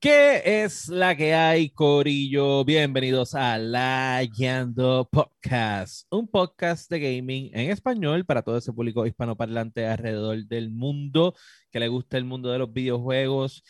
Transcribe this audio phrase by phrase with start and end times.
[0.00, 2.64] ¿Qué es la que hay, Corillo?
[2.64, 9.04] Bienvenidos a La Guiando Podcast, un podcast de gaming en español para todo ese público
[9.04, 11.34] hispanoparlante alrededor del mundo
[11.70, 13.62] que le gusta el mundo de los videojuegos.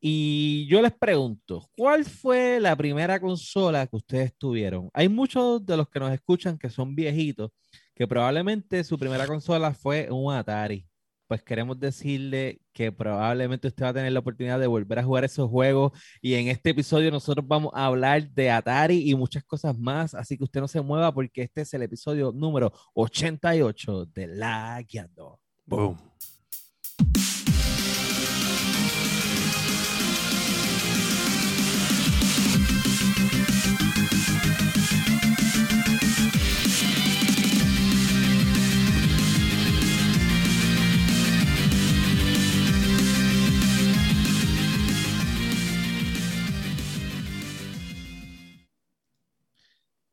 [0.00, 4.90] Y yo les pregunto, ¿cuál fue la primera consola que ustedes tuvieron?
[4.92, 7.52] Hay muchos de los que nos escuchan que son viejitos,
[7.94, 10.84] que probablemente su primera consola fue un Atari
[11.26, 15.24] pues queremos decirle que probablemente usted va a tener la oportunidad de volver a jugar
[15.24, 19.76] esos juegos y en este episodio nosotros vamos a hablar de Atari y muchas cosas
[19.78, 24.26] más, así que usted no se mueva porque este es el episodio número 88 de
[24.28, 25.40] La Guiando.
[25.64, 25.98] Boom.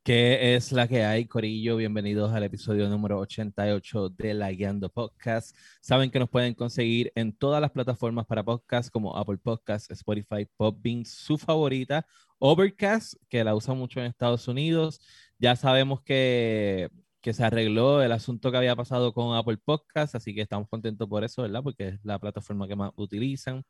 [0.04, 1.78] ¿Qué es la que hay, Corillo?
[1.78, 5.56] Bienvenidos al episodio número 88 de La Guiando Podcast.
[5.80, 10.46] Saben que nos pueden conseguir en todas las plataformas para podcast como Apple Podcasts, Spotify,
[10.58, 12.06] Podbean, su favorita,
[12.38, 15.00] Overcast, que la usa mucho en Estados Unidos.
[15.40, 16.90] Ya sabemos que,
[17.22, 21.08] que se arregló el asunto que había pasado con Apple Podcasts, así que estamos contentos
[21.08, 21.64] por eso, ¿verdad?
[21.64, 23.64] Porque es la plataforma que más utilizan.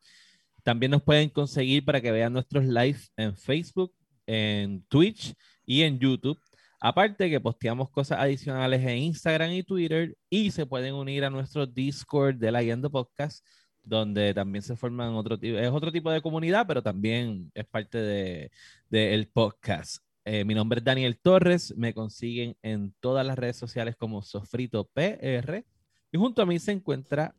[0.64, 3.94] También nos pueden conseguir para que vean nuestros lives en Facebook,
[4.26, 5.32] en Twitch
[5.66, 6.38] y en YouTube.
[6.80, 11.66] Aparte que posteamos cosas adicionales en Instagram y Twitter y se pueden unir a nuestro
[11.66, 13.46] Discord de la Yendo Podcast,
[13.82, 17.98] donde también se forman otro tipo, es otro tipo de comunidad, pero también es parte
[17.98, 18.50] del
[18.90, 20.02] de, el podcast.
[20.26, 24.84] Eh, mi nombre es Daniel Torres, me consiguen en todas las redes sociales como Sofrito
[24.92, 25.64] PR
[26.12, 27.34] y junto a mí se encuentra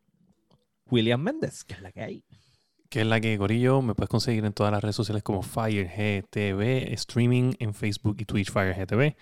[0.90, 2.24] William Méndez, que es la que hay
[2.90, 6.94] que es la que Gorillo me puedes conseguir en todas las redes sociales como FireGTV,
[6.94, 9.16] streaming en Facebook y Twitch FireGTV.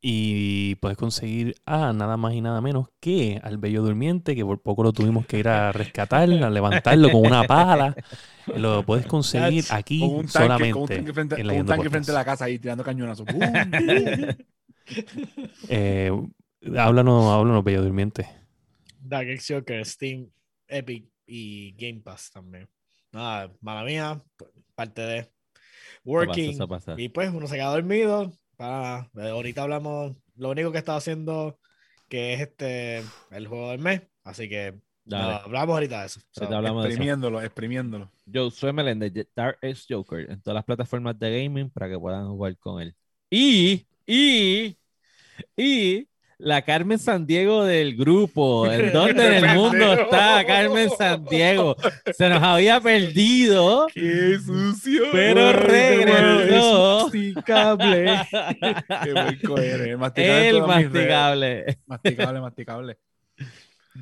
[0.00, 4.62] Y puedes conseguir a nada más y nada menos que al bello durmiente, que por
[4.62, 7.96] poco lo tuvimos que ir a rescatar, a levantarlo con una pala.
[8.54, 10.72] Lo puedes conseguir aquí solamente.
[10.72, 13.26] Con un tanque frente, en un tanque frente a la casa ahí tirando cañonazos.
[15.68, 16.12] eh,
[16.76, 18.28] háblanos, háblanos, bello durmiente.
[19.00, 20.30] Dark Joker, Steam,
[20.68, 22.68] Epic y Game Pass también
[23.12, 24.22] nada, mala mía,
[24.74, 25.32] parte de
[26.04, 26.58] working.
[26.96, 28.32] Y pues uno se queda dormido.
[28.56, 31.58] Para, ahorita hablamos, lo único que estaba haciendo
[32.08, 34.02] que es este el juego del mes.
[34.24, 34.80] Así que
[35.10, 36.20] hablamos ahorita de eso.
[36.86, 38.12] exprimiéndolo, exprimiéndolo.
[38.26, 42.28] Yo soy Melende, Dark Age Joker, en todas las plataformas de gaming para que puedan
[42.28, 42.94] jugar con él.
[43.30, 44.76] Y, y,
[45.56, 46.08] y
[46.38, 48.66] la Carmen Sandiego del grupo.
[48.72, 51.76] ¿En dónde en el mundo está Carmen Sandiego?
[52.16, 53.86] Se nos había perdido.
[53.92, 55.04] ¡Qué sucio!
[55.12, 57.02] Pero regresó.
[57.04, 58.20] Masticable.
[59.04, 59.96] Qué buen cohere.
[59.96, 60.48] Masticable.
[60.48, 61.78] El masticable.
[61.86, 62.98] Masticable, masticable.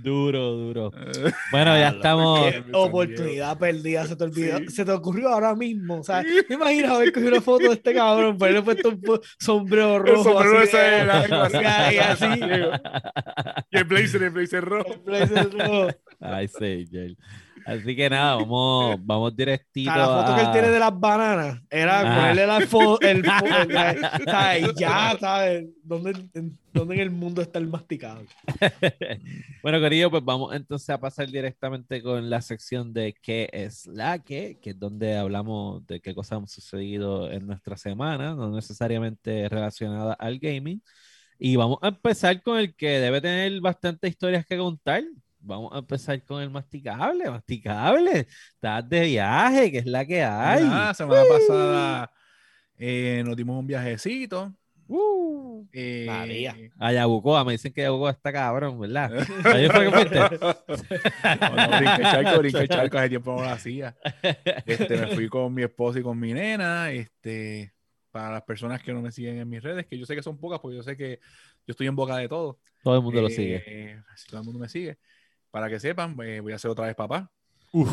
[0.03, 0.93] Duro, duro.
[1.51, 2.53] Bueno, ya estamos.
[2.73, 4.59] oportunidad perdida, se te olvidó.
[4.69, 6.01] Se te ocurrió ahora mismo.
[6.01, 9.01] O sea, ¿te imaginas haber cogido una foto de este cabrón, ponerle puesto un
[9.39, 10.19] sombrero rojo.
[10.19, 12.41] El sombrero así, ese de, así.
[13.71, 14.93] Y el blazer, el blazer rojo.
[14.93, 15.89] El blazer rojo.
[16.21, 16.49] Ay.
[17.66, 19.91] Así que nada, vamos, vamos directito.
[19.91, 22.16] la foto que él tiene de las bananas era ah.
[22.16, 23.00] ponerle la foto.
[23.00, 25.66] El, el, ya, ¿sabes?
[25.82, 28.22] ¿Dónde, en, ¿Dónde en el mundo está el masticado?
[29.65, 34.21] bueno, querido, pues vamos entonces a pasar directamente con la sección de qué es la
[34.21, 39.49] que, que es donde hablamos de qué cosas han sucedido en nuestra semana, no necesariamente
[39.49, 40.81] relacionada al gaming.
[41.37, 45.03] Y vamos a empezar con el que debe tener bastantes historias que contar,
[45.47, 48.27] vamos a empezar con el masticable, masticable.
[48.55, 50.65] Estás de viaje, que es la que hay.
[50.65, 52.12] La semana pasada
[52.77, 54.53] eh, nos dimos un viajecito.
[54.89, 56.56] Uh, eh, María.
[56.79, 59.11] A Yabucoa, me dicen que Yabucoa está cabrón, ¿verdad?
[59.45, 60.19] Ahí fue que fuiste.
[60.21, 63.97] no, brinqué charco, brinqué charco, hace tiempo no lo hacía.
[64.65, 66.93] Este, me fui con mi esposa y con mi nena.
[66.93, 67.73] Este,
[68.11, 70.38] para las personas que no me siguen en mis redes, que yo sé que son
[70.38, 71.19] pocas, porque yo sé que
[71.67, 72.61] yo estoy en boca de todo.
[72.82, 73.62] Todo el mundo lo sigue.
[73.67, 74.99] Eh, todo el mundo me sigue.
[75.56, 77.31] Para que sepan, pues, voy a hacer otra vez papá.
[77.73, 77.88] Uf.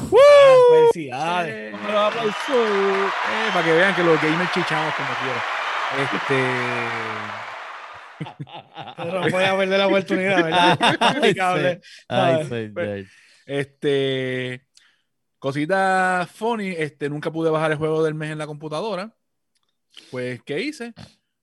[0.92, 1.74] Felicidades.
[1.74, 1.81] Eh, eh,
[3.54, 5.39] para que vean que los gamers chichamos como quiero.
[6.04, 6.44] Este.
[8.98, 10.77] no voy a perder la oportunidad, ¿verdad?
[12.10, 13.07] Ay,
[13.45, 14.68] este.
[15.39, 19.15] Cosita funny, este, nunca pude bajar el juego del mes en la computadora.
[20.12, 20.94] Pues, ¿qué hice?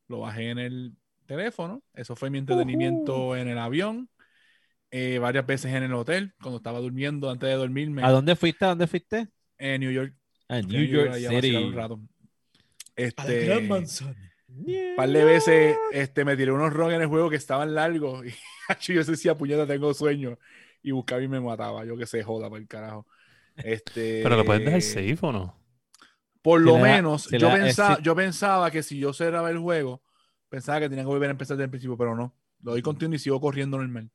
[0.07, 0.93] Lo bajé en el
[1.25, 1.83] teléfono.
[1.95, 4.11] Eso fue mi entretenimiento en el avión.
[4.91, 8.03] Eh, varias veces en el hotel, cuando estaba durmiendo, antes de dormirme.
[8.03, 8.65] ¿A dónde fuiste?
[8.65, 9.29] ¿A dónde fuiste?
[9.57, 10.15] En New York.
[10.49, 11.55] A New York City.
[11.57, 12.01] Un rato.
[12.97, 13.87] Este, a Un
[14.97, 18.35] par de veces este, me tiré unos rogs en el juego que estaban largos y
[18.93, 20.39] yo decía, puñeta, tengo sueño.
[20.83, 21.85] Y buscaba y me mataba.
[21.85, 23.07] Yo que sé, joda por el carajo.
[23.57, 25.57] Este, Pero lo puedes dejar safe o no?
[26.43, 30.03] Por lo menos, yo, pensaba, yo pensaba que si yo cerraba el juego,
[30.49, 32.35] pensaba que tenía que volver a empezar desde el principio, pero no.
[32.63, 34.11] Lo doy continuo y sigo corriendo normal.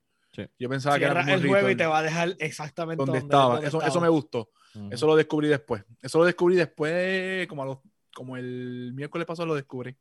[0.60, 3.60] Yo pensaba que era el juego y te va a dejar exactamente donde, estaba.
[3.60, 4.50] eso, eso me gustó.
[4.92, 5.84] Eso lo descubrí después.
[6.02, 7.80] Eso lo descubrí después, como, a los,
[8.14, 9.96] como el miércoles pasado lo descubrí.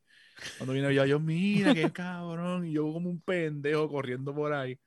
[0.59, 2.67] Cuando vine yo, yo, mira qué cabrón.
[2.67, 4.79] Y yo como un pendejo corriendo por ahí.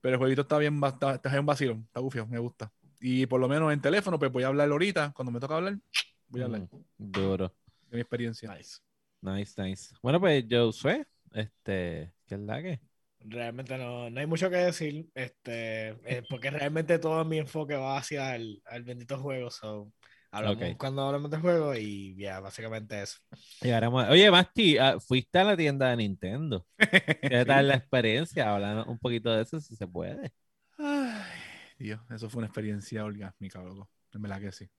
[0.00, 2.72] Pero el jueguito está bien, está, está un vacilón, está bufio, me gusta.
[3.00, 5.12] Y por lo menos en teléfono, pues voy a hablar ahorita.
[5.14, 5.78] Cuando me toca hablar,
[6.28, 6.60] voy a hablar.
[6.62, 7.54] Mm, duro.
[7.88, 8.54] De mi experiencia.
[8.54, 8.80] Nice.
[9.22, 9.94] Nice, nice.
[10.02, 12.80] Bueno, pues yo sé, este, ¿qué es la que?
[13.22, 17.98] Realmente no, no hay mucho que decir, este, eh, porque realmente todo mi enfoque va
[17.98, 19.50] hacia el, bendito juego.
[19.50, 19.92] So,
[20.30, 23.18] hablamos cuando hablamos de juego y ya, básicamente eso.
[24.08, 26.66] Oye, Masti, ah, fuiste a la tienda de Nintendo.
[26.78, 28.54] ¿Qué tal la experiencia?
[28.54, 30.32] Hablando un poquito de eso, si se puede.
[30.78, 31.22] Ay,
[31.78, 33.90] Dios, eso fue una experiencia orgásmica, loco.
[34.12, 34.70] En verdad que sí.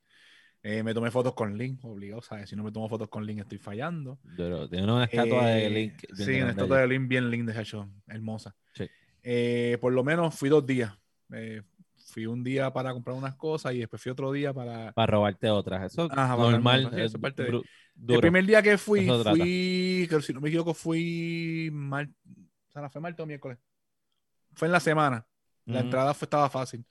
[0.64, 2.50] Eh, me tomé fotos con Link, obligado, ¿sabes?
[2.50, 4.20] Si no me tomo fotos con Link, estoy fallando.
[4.38, 5.94] Pero tiene una estatua de eh, Link.
[6.14, 8.56] Sí, una estatua de Link bien linda, de hecho, hermosa.
[8.74, 8.88] Sí.
[9.24, 10.94] Eh, por lo menos fui dos días.
[11.98, 14.92] fui un día para comprar unas cosas y después fui otro día para.
[14.92, 15.92] Para robarte otras.
[15.92, 16.92] Eso es normal.
[17.00, 17.62] Eso parte de...
[18.08, 20.08] El primer día que fui, fui.
[20.08, 21.70] Que, si no me equivoco, fui.
[21.72, 22.08] Mar...
[22.68, 23.58] O sea, fue martes o miércoles.
[24.54, 25.26] Fue en la semana.
[25.66, 26.86] La entrada fue, estaba fácil.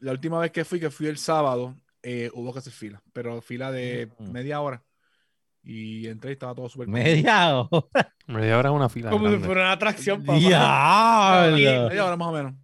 [0.00, 3.40] La última vez que fui, que fui el sábado, eh, hubo que hacer fila, pero
[3.40, 4.30] fila de mm.
[4.30, 4.82] media hora.
[5.62, 7.84] Y entré y estaba todo súper ¿Media hora?
[8.28, 9.10] Media hora es una fila.
[9.10, 10.38] Como si fuera una atracción, papá.
[10.38, 12.54] Media hora más o menos.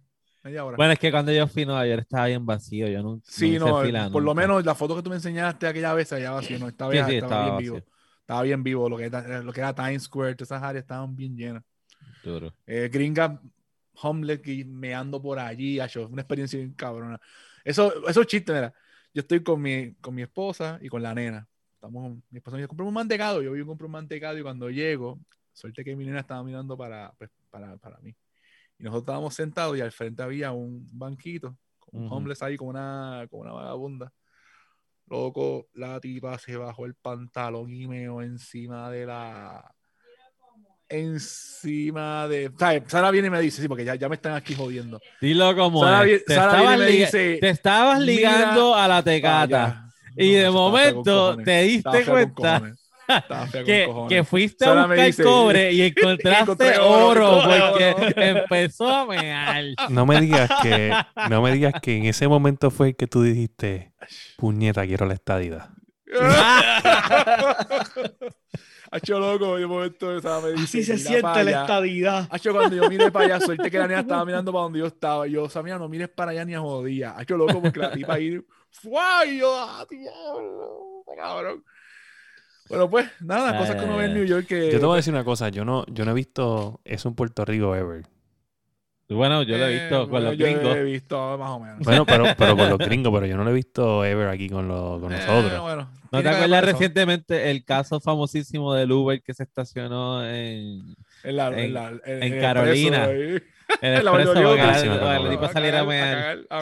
[0.41, 0.77] Media hora.
[0.77, 2.87] Bueno, es que cuando yo fui a Nueva York estaba bien vacío.
[2.87, 6.09] Yo no, sí, no, por lo menos la foto que tú me enseñaste aquella vez
[6.11, 6.57] ya vacío.
[6.59, 7.85] No, estaba, bien, estaba, bien vivo.
[8.21, 8.87] Estaba bien vivo.
[8.87, 11.63] Lo que, lo que era Times Square, todas esas áreas estaban bien llenas.
[12.23, 12.53] Duro.
[12.65, 13.41] Eh, gringa
[13.95, 15.77] homeless meando por allí.
[15.77, 17.19] Una experiencia bien cabrona.
[17.65, 18.73] Eso, eso es chiste, mira
[19.13, 21.47] yo estoy con mi, con mi esposa y con la nena.
[21.75, 23.41] Estamos, mi esposa me dice, compré un mantecado.
[23.41, 25.19] Yo voy a comprar un mantecado y cuando llego,
[25.53, 28.15] suerte que mi nena estaba mirando para, pues, para, para mí.
[28.79, 32.71] Y nosotros estábamos sentados y al frente había un banquito, con un homeless ahí, como
[32.71, 34.11] una, como una vagabunda.
[35.07, 39.75] Loco, la tipa se bajó el pantalón y meó encima de la,
[40.93, 42.51] encima de.
[42.87, 44.99] Sara viene y me dice, sí, porque ya, ya me están aquí jodiendo.
[45.19, 49.89] Dilo como te, estabas dice, te, estabas ligando a la tecata.
[50.15, 52.61] y de momento te diste cuenta.
[53.65, 59.65] Que, que, fuiste a buscar cobre y encontraste oro porque empezó a mear.
[59.89, 60.93] No me digas que
[61.29, 63.91] no me digas que en ese momento fue que tú dijiste,
[64.37, 65.69] puñeta, quiero la estadidad.
[68.93, 70.15] Hacho loco, de momento me
[70.51, 72.27] dice, Así se siente la estadidad.
[72.29, 74.85] Hacho, cuando yo miré para allá, suerte que la niña estaba mirando para donde yo
[74.85, 75.25] estaba.
[75.25, 77.15] Yo, Samia, no mires para allá ni a jodía.
[77.17, 79.39] Hacho loco, porque la tipa ahí, ¡fuay!
[79.39, 81.03] yo, ¡ah, diablo!
[81.17, 81.63] Cabrón.
[82.69, 84.71] Bueno, pues, nada, cosas que uno ve en New York que...
[84.71, 87.15] Yo te voy a decir una cosa, yo no, yo no he visto eso en
[87.15, 88.05] Puerto Rico ever.
[89.15, 90.63] Bueno, yo lo he visto con los gringos.
[90.63, 91.79] Yo lo he visto más o menos.
[91.79, 94.67] Bueno, pero, pero con los gringos, pero yo no lo he visto ever aquí con,
[94.67, 95.61] los, con nosotros.
[95.61, 101.35] Bueno, ¿No te acuerdas recientemente el caso famosísimo del Uber que se estacionó en, en,
[101.35, 103.09] la, en, la, en Carolina?
[103.09, 106.39] En el expreso, para que tipo saliera a mear.
[106.49, 106.61] A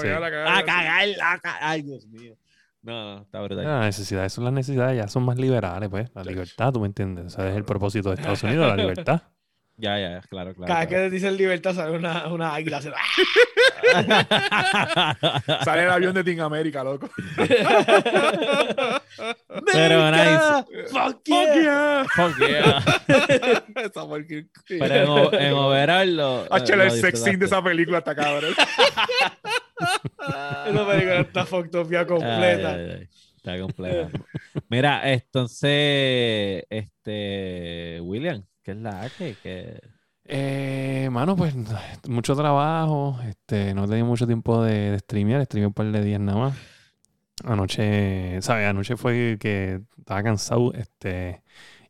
[0.64, 1.60] cagar, a cagar.
[1.62, 2.36] Ay, Dios mío.
[2.82, 3.66] No, no, está brutal.
[3.66, 6.10] Las necesidades son las necesidades, ya son más liberales, pues.
[6.16, 7.26] La libertad, tú me entiendes.
[7.26, 9.22] O sea, es el propósito de Estados Unidos, la libertad.
[9.82, 10.72] Ya, ya, claro, claro.
[10.72, 12.80] Cada que dice libertad sale una, una águila.
[15.64, 17.10] sale el avión de Team América, loco.
[19.74, 20.38] Pero nice.
[20.92, 22.06] Fuck yeah.
[22.16, 22.80] Fuck yeah.
[24.68, 26.48] Pero en, en overall lo.
[26.52, 28.54] El sex scene de esa película está cabrón.
[30.20, 33.00] esa película está fucked up ya completa.
[33.36, 34.12] Está completa.
[34.70, 39.36] Mira, entonces, este, William, ¿Qué es la que?
[39.42, 39.82] que...
[40.26, 41.56] Eh, mano, pues
[42.08, 43.20] mucho trabajo.
[43.28, 45.44] Este, no tenía mucho tiempo de, de streamear.
[45.46, 46.58] Streamé un par de días nada más.
[47.44, 48.68] Anoche, ¿sabes?
[48.68, 50.74] Anoche fue que estaba cansado.
[50.74, 51.42] Este,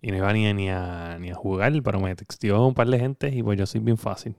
[0.01, 2.99] y no iba ni, ni, a, ni a jugar, pero me texteó un par de
[2.99, 4.35] gente y pues yo soy bien fácil.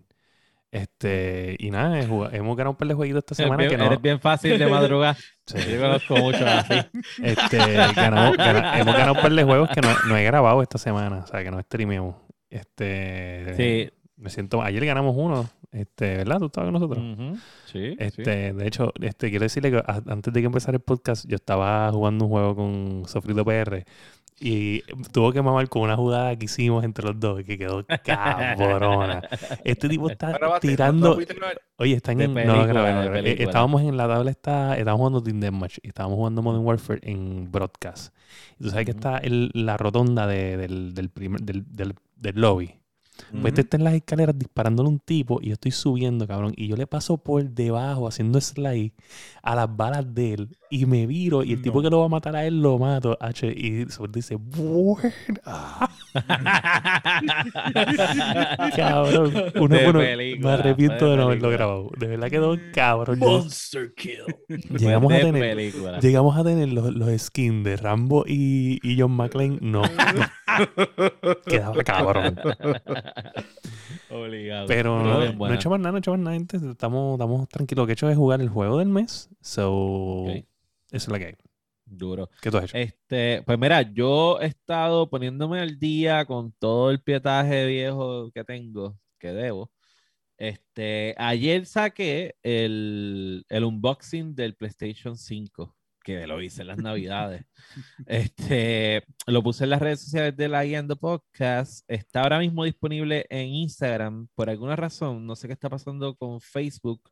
[0.72, 3.58] Este, y nada, hemos ganado un par de jueguitos esta semana.
[3.58, 3.84] Bien, que no...
[3.84, 5.16] Eres bien fácil de madrugar.
[5.46, 5.58] sí.
[5.70, 6.74] Yo conozco mucho así.
[7.22, 7.58] Este,
[7.94, 11.26] ganamos, hemos ganado un par de juegos que no, no, he grabado esta semana, o
[11.26, 12.16] sea, que no streameamos.
[12.48, 13.92] Este, sí.
[14.16, 16.38] Me siento, ayer ganamos uno Este, ¿verdad?
[16.38, 17.38] Tú estabas con nosotros.
[17.66, 17.94] Sí.
[17.98, 21.92] Este, De hecho, este, quiero decirle que antes de que empezara el podcast, yo estaba
[21.92, 23.84] jugando un juego con Sofrito PR
[24.42, 24.82] y
[25.12, 29.22] tuvo que mamar con una jugada que hicimos entre los dos que quedó cabrona.
[29.62, 31.16] Este tipo está tirando.
[31.76, 32.34] Oye, está en.
[32.34, 36.16] no lo grabé, eh, Estábamos en la tabla, está, estábamos jugando Team Match y estábamos
[36.16, 38.12] jugando Modern Warfare en broadcast.
[38.58, 42.34] Y tú sabes que está el, la rotonda de, del, del, primer, del, del, del
[42.34, 42.74] lobby.
[43.30, 46.52] Pues este está en las escaleras disparándole a un tipo y yo estoy subiendo, cabrón.
[46.56, 48.92] Y yo le paso por debajo haciendo slide
[49.42, 52.08] a las balas de él y me viro y el tipo que lo va a
[52.08, 53.18] matar a él lo mato.
[53.20, 55.12] H, y sobre dice, buena.
[58.74, 59.52] cabrón.
[59.56, 61.90] Uno, bueno, me arrepiento de, no haberlo grabado.
[61.98, 63.18] De verdad quedó cabrón.
[63.18, 64.24] Monster kill.
[64.78, 69.58] Llegamos a tener, llegamos a tener los, los skins de Rambo y, y John McClane.
[69.60, 69.82] No.
[69.82, 69.86] no.
[71.46, 72.40] Quedaba cabrón.
[74.10, 74.66] Obligado.
[74.68, 76.38] Pero no, no, he hecho más nada, no he hecho más nada.
[76.70, 77.82] Estamos, estamos tranquilos.
[77.82, 79.28] Lo que he hecho es jugar el juego del mes.
[79.42, 80.24] So,
[80.92, 81.34] es la que hay.
[81.84, 82.30] Duro.
[82.40, 82.76] ¿Qué tú has hecho?
[82.76, 88.44] Este, pues mira, yo he estado poniéndome al día con todo el pietaje viejo que
[88.44, 89.70] tengo, que debo.
[90.38, 97.44] Este, ayer saqué el, el unboxing del PlayStation 5 que lo hice en las navidades.
[98.06, 101.84] este, lo puse en las redes sociales de la Guiando Podcast.
[101.88, 104.28] Está ahora mismo disponible en Instagram.
[104.34, 107.02] Por alguna razón, no sé qué está pasando con Facebook,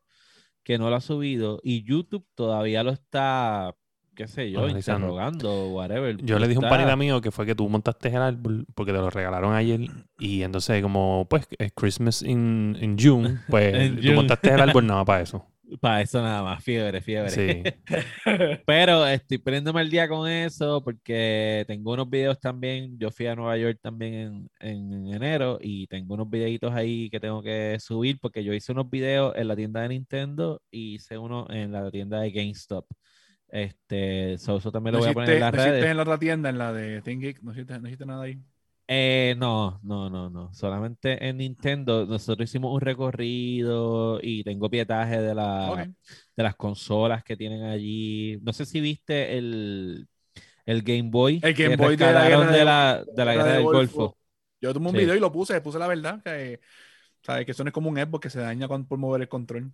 [0.63, 1.61] que no lo ha subido.
[1.63, 3.75] Y YouTube todavía lo está,
[4.15, 6.17] qué sé yo, interrogando, whatever.
[6.19, 8.93] Yo le dije a un panita mío que fue que tú montaste el árbol porque
[8.93, 9.81] te lo regalaron ayer.
[10.19, 15.23] Y entonces, como pues es Christmas in, June, pues tú montaste el árbol nada para
[15.23, 15.47] eso.
[15.79, 17.31] Para eso nada más, fiebre, fiebre.
[17.31, 17.63] Sí.
[18.67, 22.99] Pero estoy poniéndome el día con eso porque tengo unos videos también.
[22.99, 27.21] Yo fui a Nueva York también en, en, enero y tengo unos videitos ahí que
[27.21, 31.19] tengo que subir porque yo hice unos videos en la tienda de Nintendo y hice
[31.19, 32.87] uno en la tienda de GameStop.
[33.49, 35.85] Este, eso también lo voy a poner en las ¿no redes.
[35.85, 37.43] en la otra tienda, en la de ThinkGeek?
[37.43, 38.41] ¿No hiciste, no nada ahí?
[38.93, 40.53] Eh, no, no, no, no.
[40.53, 45.89] Solamente en Nintendo nosotros hicimos un recorrido y tengo pietaje de, la,
[46.37, 48.41] de las consolas que tienen allí.
[48.43, 50.09] No sé si viste el,
[50.67, 51.39] el Game Boy.
[51.41, 54.19] El Game Boy de la, guerra, de, la, de la guerra del Golfo.
[54.61, 56.21] Yo tomé un video y lo puse, puse la verdad.
[56.25, 56.59] Que,
[57.23, 57.47] ¿sabes?
[57.47, 59.71] que eso no es como un Xbox que se daña por mover el control.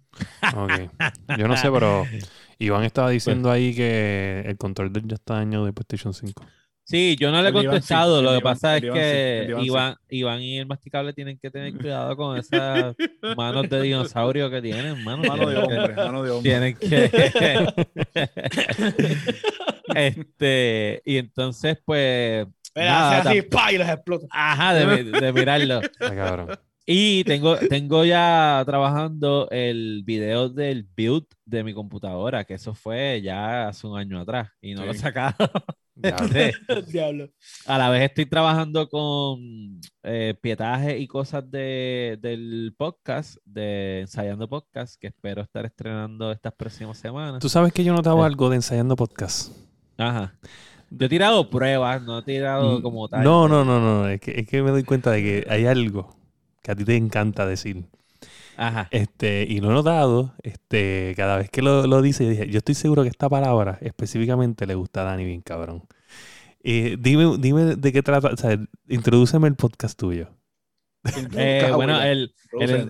[0.54, 0.90] Okay.
[1.38, 2.04] Yo no sé, pero
[2.58, 6.44] Iván estaba diciendo ahí que el control ya está dañado de PlayStation 5.
[6.86, 8.22] Sí, yo no le he contestado.
[8.22, 12.36] lo que pasa es que Iván, Iván, y el masticable tienen que tener cuidado con
[12.36, 12.94] esas
[13.36, 15.24] manos de dinosaurio que tienen, mano.
[15.24, 16.50] Mano de hombre, mano de hombre.
[16.50, 17.10] Tienen que.
[19.96, 22.46] este, y entonces, pues.
[22.76, 24.26] Mira, así, pa, y los explota.
[24.30, 25.80] Ajá, de, de mirarlo.
[25.98, 26.56] cabrón.
[26.88, 33.20] Y tengo, tengo ya trabajando el video del build de mi computadora, que eso fue
[33.22, 35.34] ya hace un año atrás y no lo he sacado.
[36.88, 37.28] Diablo.
[37.66, 44.48] A la vez estoy trabajando con eh, pietaje y cosas de, del podcast, de Ensayando
[44.48, 47.40] Podcast, que espero estar estrenando estas próximas semanas.
[47.40, 48.26] Tú sabes que yo notaba eh.
[48.26, 49.52] algo de Ensayando Podcast.
[49.96, 50.34] Ajá.
[50.90, 53.24] Yo he tirado pruebas, no he tirado mm, como tal.
[53.24, 54.08] No, no, no, no.
[54.08, 56.14] Es que, es que me doy cuenta de que hay algo
[56.62, 57.86] que a ti te encanta decir.
[58.56, 58.88] Ajá.
[58.90, 62.58] Este, y lo he notado, este, cada vez que lo, lo dice, yo, dije, yo
[62.58, 65.82] estoy seguro que esta palabra específicamente le gusta a Dani bien cabrón.
[66.62, 68.58] Eh, dime, dime de qué trata, o sea,
[68.88, 70.28] introdúceme el podcast tuyo.
[71.36, 72.34] Eh, bueno, el,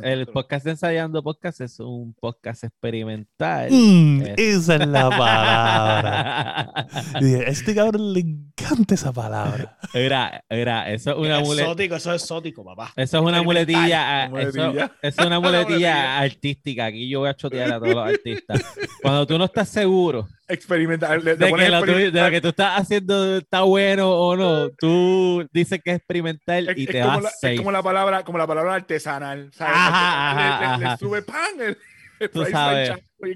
[0.03, 3.69] el, podcast de Ensayando Podcast es un podcast experimental.
[3.71, 6.87] Mm, esa es la palabra.
[7.15, 9.79] a este cabrón le encanta esa palabra.
[9.95, 11.97] Mira, mira, eso es una muletilla.
[11.97, 12.93] Eso es exótico, papá.
[12.97, 14.27] Eso es una muletilla.
[14.27, 16.87] Eso, es una muletilla artística.
[16.87, 18.63] Aquí yo voy a chotear a todos los artistas.
[19.03, 21.23] Cuando tú no estás seguro experimentar.
[21.23, 25.97] de, que lo, que tú estás haciendo está bueno o no, tú dices que es
[25.97, 29.51] experimental y te vas la, Es como la palabra, como la palabra artesanal.
[29.53, 29.75] ¿sabes?
[29.77, 31.77] Ajá, le, sube pan.
[32.33, 32.93] tú sabes.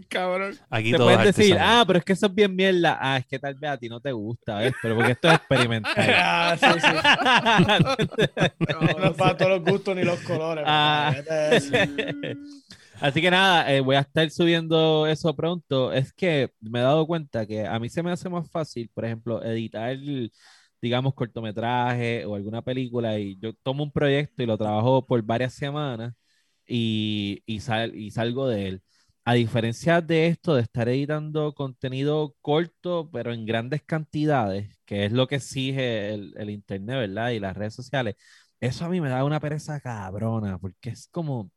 [0.09, 0.59] cabrón.
[0.71, 2.99] Aquí te puedes decir, ah, pero es que eso es bien mierda.
[3.01, 4.75] Ah, es que tal vez a ti no te gusta, ¿ves?
[4.83, 5.95] Pero porque esto es experimental.
[6.17, 6.89] ah, sí, sí.
[8.73, 10.65] no, no para todos los gustos ni los colores.
[10.67, 11.15] Ah.
[13.01, 15.93] Así que nada, eh, voy a estar subiendo eso pronto.
[15.93, 19.05] Es que me he dado cuenta que a mí se me hace más fácil, por
[19.05, 19.97] ejemplo, editar,
[20.83, 25.55] digamos, cortometraje o alguna película y yo tomo un proyecto y lo trabajo por varias
[25.55, 26.15] semanas
[26.67, 27.57] y, y,
[27.95, 28.83] y salgo de él.
[29.25, 35.13] A diferencia de esto, de estar editando contenido corto, pero en grandes cantidades, que es
[35.13, 37.31] lo que exige el, el Internet, ¿verdad?
[37.31, 38.17] Y las redes sociales,
[38.61, 41.51] eso a mí me da una pereza cabrona, porque es como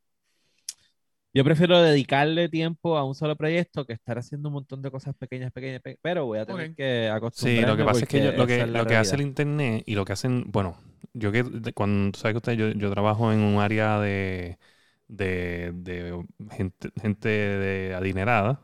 [1.34, 5.16] yo prefiero dedicarle tiempo a un solo proyecto que estar haciendo un montón de cosas
[5.16, 7.62] pequeñas, pequeñas, pero voy a tener que acostumbrarme.
[7.62, 10.06] Sí, lo que pasa es que lo que, lo que hace el internet y lo
[10.06, 10.78] que hacen, bueno,
[11.14, 14.60] yo que cuando sabes que usted, yo, yo trabajo en un área de,
[15.08, 18.62] de, de gente, gente de adinerada.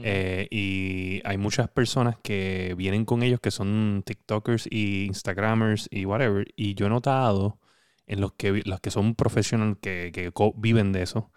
[0.00, 6.04] Eh, y hay muchas personas que vienen con ellos que son TikTokers y Instagramers y
[6.06, 6.46] whatever.
[6.56, 7.58] Y yo he notado
[8.06, 11.32] en los que, los que son profesionales que, que viven de eso,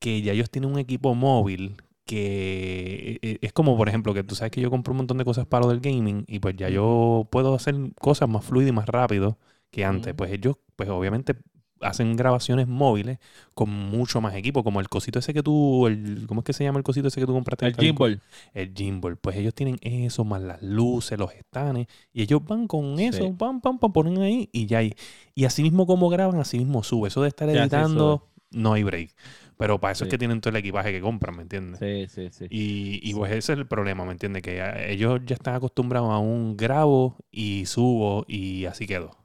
[0.00, 4.24] que ya ellos tienen un equipo móvil que e, e, es como, por ejemplo, que
[4.24, 6.56] tú sabes que yo compro un montón de cosas para lo del gaming y pues
[6.56, 9.38] ya yo puedo hacer cosas más fluidas y más rápido
[9.70, 10.14] que antes.
[10.14, 11.36] Pues ellos, pues obviamente
[11.80, 13.18] hacen grabaciones móviles
[13.54, 16.64] con mucho más equipo, como el cosito ese que tú, el, ¿cómo es que se
[16.64, 17.66] llama el cosito ese que tú compraste?
[17.66, 18.20] El gimbal.
[18.54, 19.16] El gimbal.
[19.16, 23.60] Pues ellos tienen eso, más las luces, los estanes, y ellos van con eso, pam,
[23.60, 24.94] pam, pam, ponen ahí y ya hay.
[25.34, 27.08] Y así mismo como graban, así mismo sube.
[27.08, 29.14] Eso de estar editando, no hay break.
[29.60, 31.80] Pero para eso es que tienen todo el equipaje que compran, ¿me entiendes?
[31.80, 32.46] Sí, sí, sí.
[32.48, 34.42] Y, y pues ese es el problema, ¿me entiendes?
[34.42, 39.18] Que ellos ya están acostumbrados a un grabo y subo y así quedó.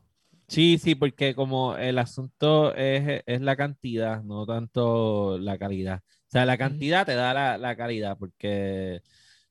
[0.50, 6.01] Sí, sí, porque como el asunto es, la cantidad, no tanto la calidad.
[6.06, 9.00] O sea, la cantidad te da la, calidad, porque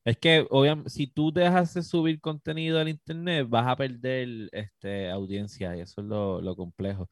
[0.05, 5.09] es que obviamente si tú dejas de subir contenido al internet, vas a perder este,
[5.09, 7.09] audiencia y eso es lo, lo complejo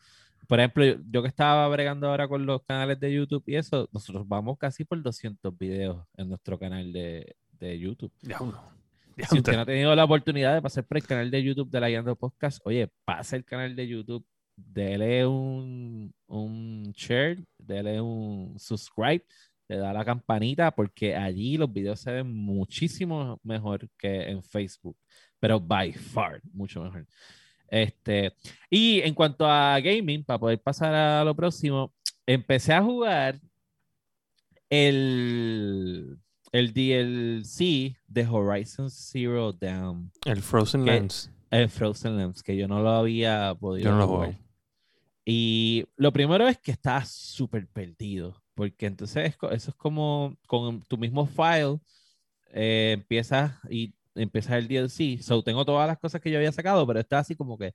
[0.52, 4.28] por ejemplo, yo, que estaba bregando ahora con los canales de YouTube y eso, nosotros
[4.28, 8.12] vamos casi por 200 videos en nuestro canal de, de YouTube.
[8.20, 8.36] Ya
[9.30, 11.80] Si usted no ha tenido la oportunidad de pasar por el canal de YouTube de
[11.80, 18.54] la Guiando Podcast, oye, pasa el canal de YouTube, dele un, un share, dele un
[18.58, 19.24] subscribe,
[19.68, 24.98] le da la campanita, porque allí los videos se ven muchísimo mejor que en Facebook,
[25.40, 27.06] pero by far, mucho mejor.
[27.72, 28.34] Este,
[28.68, 31.90] y en cuanto a gaming, para poder pasar a lo próximo,
[32.26, 33.40] empecé a jugar
[34.68, 36.18] el,
[36.52, 40.12] el DLC de Horizon Zero Dawn.
[40.26, 41.30] El Frozen Lands.
[41.50, 44.38] El Frozen Lands, que yo no lo había podido yo no jugar.
[45.24, 50.98] Y lo primero es que está súper perdido, porque entonces eso es como con tu
[50.98, 51.78] mismo file,
[52.52, 55.20] eh, empiezas y empezar el DLC.
[55.22, 57.74] So, tengo todas las cosas que yo había sacado, pero está así como que,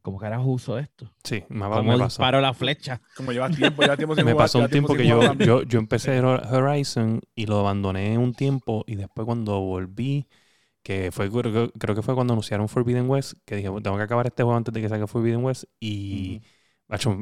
[0.00, 1.10] como que ahora uso esto.
[1.24, 2.30] Sí, me, como me pasó.
[2.30, 3.00] la flecha.
[3.16, 6.20] Como lleva tiempo, lleva tiempo sin Me pasó un tiempo, que yo, yo, yo empecé
[6.20, 10.28] Horizon y lo abandoné un tiempo y después cuando volví,
[10.82, 14.42] que fue creo, que fue cuando anunciaron Forbidden West, que dije, tengo que acabar este
[14.42, 16.42] juego antes de que salga Forbidden West y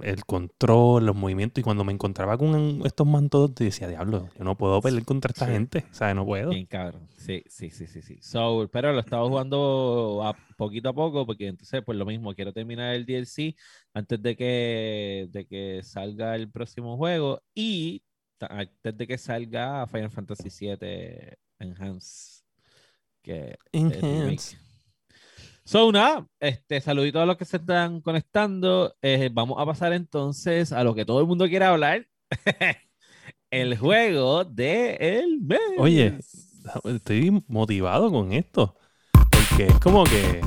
[0.02, 4.56] el control, los movimientos, y cuando me encontraba con estos mantos, decía, diablo, yo no
[4.56, 6.50] puedo pelear contra esta gente, o sea, no puedo.
[6.50, 7.08] Bien, cabrón.
[7.16, 8.18] Sí, sí, sí, sí, sí.
[8.20, 12.52] So, pero lo estaba jugando a poquito a poco, porque entonces, pues lo mismo, quiero
[12.52, 13.54] terminar el DLC
[13.94, 18.02] antes de que, de que salga el próximo juego y
[18.40, 22.42] antes de que salga Final Fantasy VII Enhance.
[23.22, 24.58] Que Enhance.
[25.70, 28.92] So, nada, este, saludito a los que se están conectando.
[29.02, 32.08] Eh, vamos a pasar entonces a lo que todo el mundo quiere hablar.
[33.52, 35.60] el juego de el mes.
[35.78, 36.18] Oye,
[36.92, 38.74] estoy motivado con esto.
[39.12, 40.40] Porque es como que.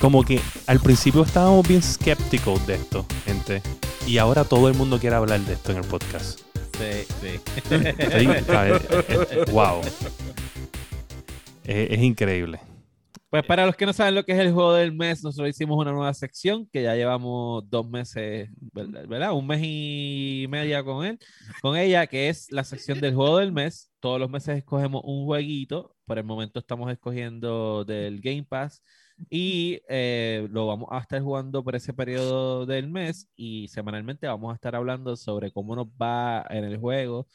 [0.00, 3.60] Como que al principio estábamos bien escépticos de esto, gente.
[4.06, 6.42] Y ahora todo el mundo quiere hablar de esto en el podcast.
[6.78, 7.40] Sí, sí.
[9.50, 9.80] wow.
[11.64, 12.67] es increíble.
[13.30, 15.76] Pues para los que no saben lo que es el juego del mes, nosotros hicimos
[15.78, 19.34] una nueva sección que ya llevamos dos meses, ¿verdad?
[19.34, 21.18] Un mes y media con él,
[21.60, 23.90] con ella, que es la sección del juego del mes.
[24.00, 25.94] Todos los meses escogemos un jueguito.
[26.06, 28.82] Por el momento estamos escogiendo del Game Pass
[29.28, 34.52] y eh, lo vamos a estar jugando por ese periodo del mes y semanalmente vamos
[34.52, 37.26] a estar hablando sobre cómo nos va en el juego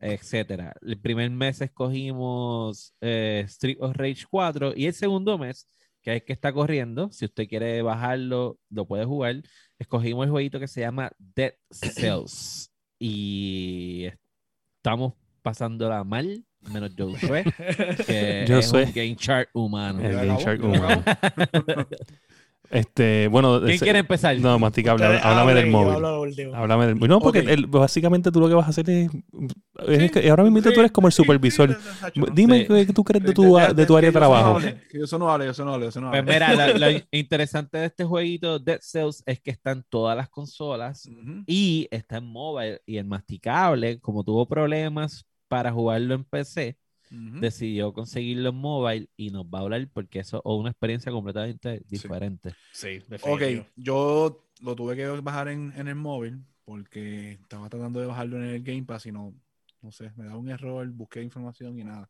[0.00, 0.74] etcétera.
[0.82, 5.68] El primer mes escogimos eh, Street of Rage 4 y el segundo mes,
[6.02, 9.36] que es que está corriendo, si usted quiere bajarlo, lo puede jugar.
[9.78, 14.08] Escogimos el jueguito que se llama Dead Cells y
[14.76, 17.12] estamos pasándola mal, menos yo
[18.06, 18.84] que yo es soy.
[18.84, 20.00] un game chart humano.
[20.00, 21.04] El game chart humano.
[22.70, 24.38] Este, bueno, ¿Quién quiere empezar?
[24.38, 26.54] No, Mastica, háblame del móvil.
[26.54, 29.10] Háblame del No, porque básicamente tú lo que vas a hacer es.
[30.30, 31.76] ahora mismo tú eres como el supervisor.
[32.32, 34.60] Dime qué tú crees de tu, de tu área de trabajo.
[34.92, 38.78] Yo no hable, yo no yo no Pues mira, lo, interesante de este jueguito Dead
[38.80, 41.08] Cells es que está en todas las consolas
[41.46, 46.78] y está en mobile y el masticable, como tuvo problemas para jugarlo en PC,
[47.10, 51.82] decidió conseguirlo en mobile y nos va a hablar porque eso es una experiencia completamente
[51.88, 52.54] diferente.
[52.72, 53.42] Sí, Ok,
[53.76, 58.44] yo lo tuve que bajar en, en el móvil porque estaba tratando de bajarlo en
[58.44, 59.34] el Game Pass y no,
[59.82, 62.08] no sé, me da un error, busqué información y nada.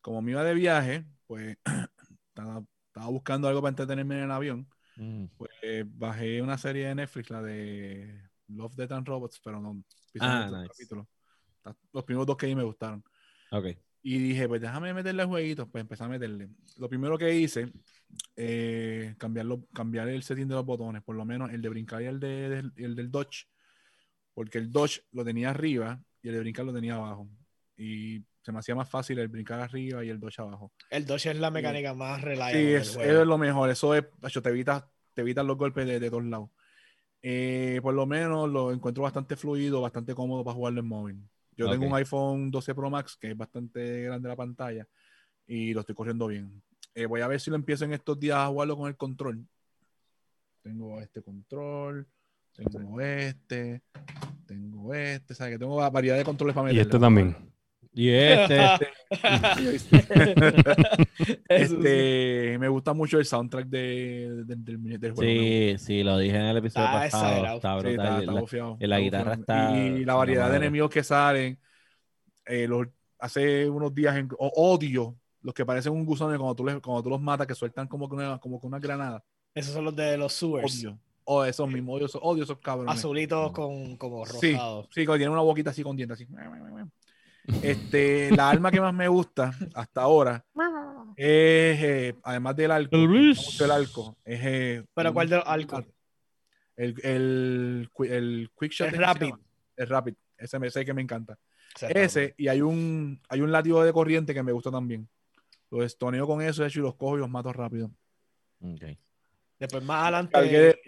[0.00, 1.56] Como me iba de viaje, pues
[2.28, 2.64] estaba,
[3.10, 4.68] buscando algo para entretenerme en el avión.
[4.96, 5.26] Mm.
[5.36, 5.50] Pues
[5.84, 9.82] bajé una serie de Netflix, la de Love, Death and Robots, pero no.
[10.20, 10.86] Ah, nice.
[11.92, 13.04] Los primeros dos que ahí me gustaron.
[13.50, 13.66] Ok.
[14.08, 16.48] Y dije, pues déjame meterle jueguitos, pues empecé a meterle.
[16.76, 17.72] Lo primero que hice,
[18.36, 22.04] eh, cambiarlo, cambiar el setting de los botones, por lo menos el de brincar y
[22.04, 23.48] el, de, el del dodge,
[24.32, 27.28] porque el dodge lo tenía arriba y el de brincar lo tenía abajo.
[27.76, 30.70] Y se me hacía más fácil el brincar arriba y el dodge abajo.
[30.88, 32.60] El dodge es la mecánica más reliable.
[32.60, 33.70] Sí, es, es, lo mejor.
[33.70, 34.04] Eso es,
[34.40, 36.50] te evitas, te evitas los golpes de, de todos lados.
[37.22, 41.28] Eh, por lo menos lo encuentro bastante fluido, bastante cómodo para jugarlo en móvil.
[41.56, 44.86] Yo tengo un iPhone 12 Pro Max que es bastante grande la pantalla
[45.46, 46.62] y lo estoy corriendo bien.
[46.94, 49.46] Eh, voy a ver si lo empiezo en estos días a jugarlo con el control.
[50.62, 52.06] Tengo este control,
[52.52, 53.82] tengo este,
[54.46, 55.54] tengo este, ¿sabes?
[55.54, 56.80] Que tengo variedad de controles para meterle.
[56.80, 57.36] Y este también.
[57.98, 58.60] Y este.
[61.48, 65.22] este, me gusta mucho el soundtrack de, del juego.
[65.22, 67.56] Sí, sí, lo dije en el episodio ah, pasado.
[67.56, 68.26] Está brutal.
[68.26, 69.74] la, la, guitarra está.
[69.74, 71.58] Y, la variedad de enemigos que salen.
[72.44, 72.68] Eh,
[73.18, 77.08] hace unos días en, odio los que parecen un gusano cuando tú, les, cuando tú
[77.08, 79.24] los matas, que sueltan como con una, como una granada.
[79.54, 80.84] Esos son los de los sewers.
[80.84, 80.98] Odio.
[81.24, 82.94] O esos mismos, odio, odio esos cabrones.
[82.94, 84.86] Azulitos con como rosados.
[84.92, 86.26] Sí, sí, tienen una boquita así con dientes así.
[87.62, 90.44] Este, la arma que más me gusta hasta ahora
[91.16, 94.40] es, eh, además del arco, el arco, es...
[94.42, 95.84] Eh, ¿Pero cuál de los arcos?
[96.76, 98.92] El, el, el, Quick Shot.
[98.92, 99.34] El Rapid.
[99.76, 100.14] El Rapid.
[100.36, 101.38] Ese me sé que me encanta.
[101.80, 105.08] Ese, y hay un, hay un látigo de corriente que me gusta también.
[105.70, 107.90] Lo estoneo con eso, de hecho, y los cojo y los mato rápido.
[108.60, 108.98] Okay.
[109.58, 110.38] Después más adelante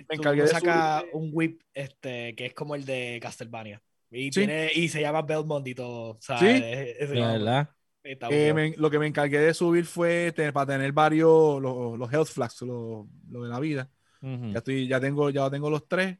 [0.09, 3.83] me encargué de, saca un whip este, que es como el de Castlevania.
[4.11, 6.18] Y, tiene, y se llama Belmont y todo.
[6.21, 6.35] ¿Sí?
[6.40, 7.71] verdad.
[8.03, 12.62] Eh, lo que me encargué de subir fue para tener varios, los, los health flags,
[12.62, 13.90] lo, lo, de la vida.
[14.23, 16.16] ya, estoy, ya, tengo, ya tengo los tres.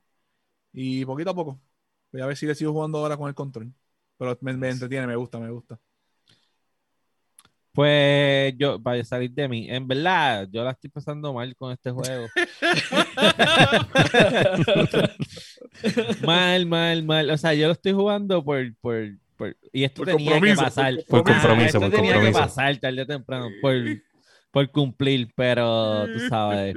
[0.73, 1.61] Y poquito a poco.
[2.13, 3.73] Voy a ver si le sigo jugando ahora con el control.
[4.19, 5.79] Pero me, me entretiene, me gusta, me gusta.
[7.73, 11.91] Pues yo, para salir de mí, en verdad, yo la estoy pasando mal con este
[11.91, 12.27] juego.
[16.25, 17.31] mal, mal, mal.
[17.31, 20.95] O sea, yo lo estoy jugando por, por, por y esto tenía que pasar.
[21.09, 23.75] Por, compromiso, esto tenía que pasar tarde o temprano, por,
[24.51, 26.75] por cumplir, pero tú sabes.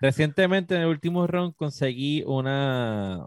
[0.00, 3.26] Recientemente en el último round conseguí una.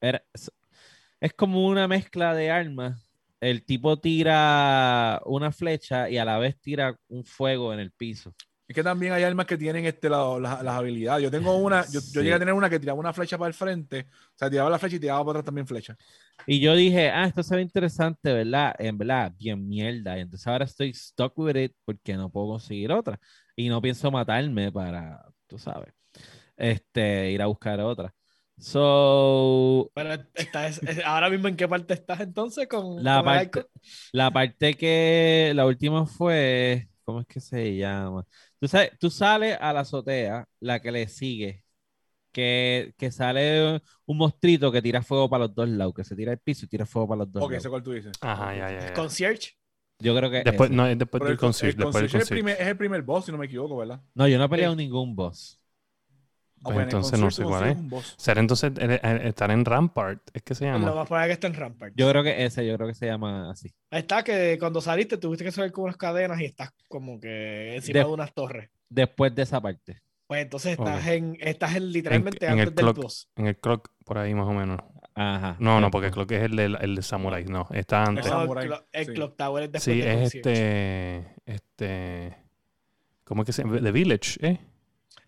[0.00, 6.60] es como una mezcla de armas el tipo tira una flecha y a la vez
[6.60, 8.32] tira un fuego en el piso.
[8.72, 11.22] Es que también hay armas que tienen este lado, las, habilidades.
[11.22, 14.06] Yo tengo una, yo, llegué a tener una que tiraba una flecha para el frente,
[14.08, 15.94] o sea, tiraba la flecha y tiraba para atrás también flecha.
[16.46, 18.74] Y yo dije, ah, esto se ve interesante, ¿verdad?
[18.78, 20.16] En verdad, bien mierda.
[20.16, 23.20] Y entonces ahora estoy stuck with it porque no puedo conseguir otra.
[23.54, 25.92] Y no pienso matarme para, tú sabes,
[26.56, 28.14] este, ir a buscar otra.
[28.58, 29.90] So.
[29.92, 33.66] Pero estás, ahora mismo en qué parte estás entonces con la parte,
[34.12, 38.26] la parte que la última fue, ¿cómo es que se llama?
[38.58, 41.64] Tú, sabes, tú sales a la azotea, la que le sigue,
[42.32, 46.32] que, que sale un mostrito que tira fuego para los dos lados, que se tira
[46.32, 47.66] el piso y tira fuego para los dos okay, lados.
[47.66, 48.12] Ok, cuál tú dices.
[48.20, 48.94] Ajá, ya, ya.
[48.94, 49.52] ¿Concierge?
[49.98, 50.42] Yo creo que.
[50.42, 51.80] Después, no, después del concierge.
[52.04, 54.02] es, el primer, es el primer boss, si no me equivoco, ¿verdad?
[54.14, 55.61] No, yo no he peleado ningún boss.
[56.64, 58.14] Ah, pues entonces no sé cuál es.
[58.16, 58.72] Será entonces
[59.24, 60.86] estar en Rampart, es que se llama.
[60.86, 61.92] Lo más probable que esté en Rampart.
[61.96, 63.72] Yo creo que ese, yo creo que se llama así.
[63.90, 67.74] Ahí está que cuando saliste tuviste que salir con unas cadenas y estás como que
[67.74, 68.70] encima de, unas torres.
[68.88, 70.02] Después de esa parte.
[70.28, 73.28] Pues entonces estás en, estás en literalmente antes el del clock, boss.
[73.36, 74.78] En el clock, por ahí más o menos.
[75.14, 75.56] Ajá.
[75.58, 78.26] No, no, porque el clock es el de, el de Samurai, no, está antes.
[78.92, 82.36] el, clock tower es después Sí, es este, este,
[83.24, 83.80] ¿cómo es que se llama?
[83.80, 84.58] The Village, ¿eh?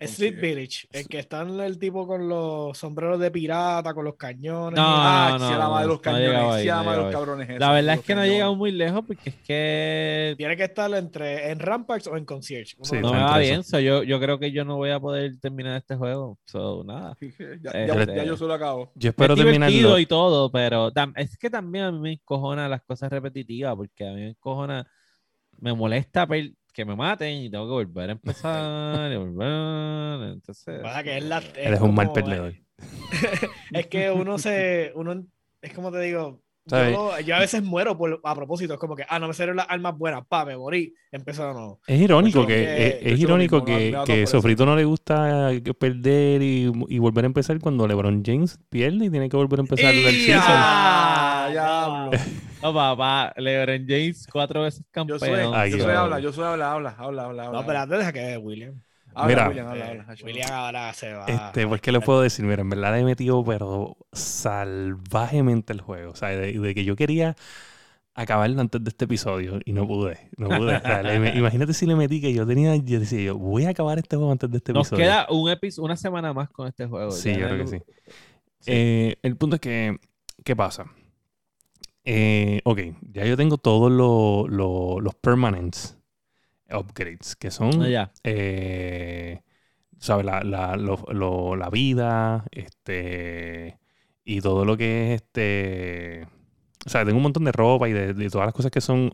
[0.05, 4.77] Street Village, el que están el tipo con los sombreros de pirata, con los cañones.
[4.77, 7.59] No, ah, no, se llama de los cañones, se llama de los cabrones.
[7.59, 10.35] La verdad es que no ha llegado muy lejos porque es que.
[10.37, 12.75] Tiene que estar entre en Ramparts o en Concierge.
[13.01, 15.95] no me va bien, yo, yo creo que yo no voy a poder terminar este
[15.95, 16.37] juego.
[16.45, 17.15] So, nada.
[17.61, 18.91] ya, ya, yo solo acabo.
[18.95, 19.99] Yo espero terminarlo.
[19.99, 24.11] y todo, pero es que también a mí me encojona las cosas repetitivas porque a
[24.11, 24.87] mí me encojona.
[25.57, 26.27] Me molesta
[26.75, 30.33] que me maten y tengo que volver a empezar y volver.
[30.33, 30.81] Entonces.
[31.03, 32.53] que es la, Eres un mal perdedor.
[33.71, 34.91] es que uno se.
[34.93, 35.25] Uno,
[35.61, 39.19] es como te digo, Yo, a veces muero por, a propósito, es como que, ah,
[39.19, 41.79] no me salieron las armas buenas, pa, me morí, empezó de nuevo.
[41.87, 47.23] Es irónico que, es, irónico que, que Sofrito no le gusta perder y, y, volver
[47.23, 50.43] a empezar cuando LeBron James pierde y tiene que volver a empezar el season.
[52.61, 55.19] No, papá, LeBron James cuatro veces campeón.
[55.19, 57.51] Yo soy, yo soy habla, yo soy habla, habla, habla, habla.
[57.51, 58.81] No, pero antes deja que William.
[59.27, 61.25] Mira, William, ahora se va.
[61.25, 62.43] Este, pues, ¿qué le puedo decir?
[62.43, 66.11] Mira, en verdad le he metido, pero salvajemente el juego.
[66.11, 67.35] O sea, de, que yo quería
[68.13, 70.29] acabarlo antes de este episodio y no pude.
[70.37, 70.81] No pude.
[71.37, 74.31] imagínate si le metí que yo tenía, yo decía yo, voy a acabar este juego
[74.31, 75.05] antes de este episodio.
[75.05, 77.11] Nos queda un episodio, una semana más con este juego.
[77.11, 77.77] Sí, yo creo que sí.
[78.65, 79.97] Eh, el punto es que,
[80.43, 80.85] ¿qué pasa?
[82.05, 82.79] Eh, ok,
[83.11, 85.97] ya yo tengo todos los permanents
[86.69, 89.41] upgrades, que son, ah, eh,
[89.97, 90.25] ¿sabes?
[90.25, 93.79] La, la, la, vida, este,
[94.23, 96.27] y todo lo que es, este,
[96.85, 99.11] o sea, tengo un montón de ropa y de, todas las cosas que son,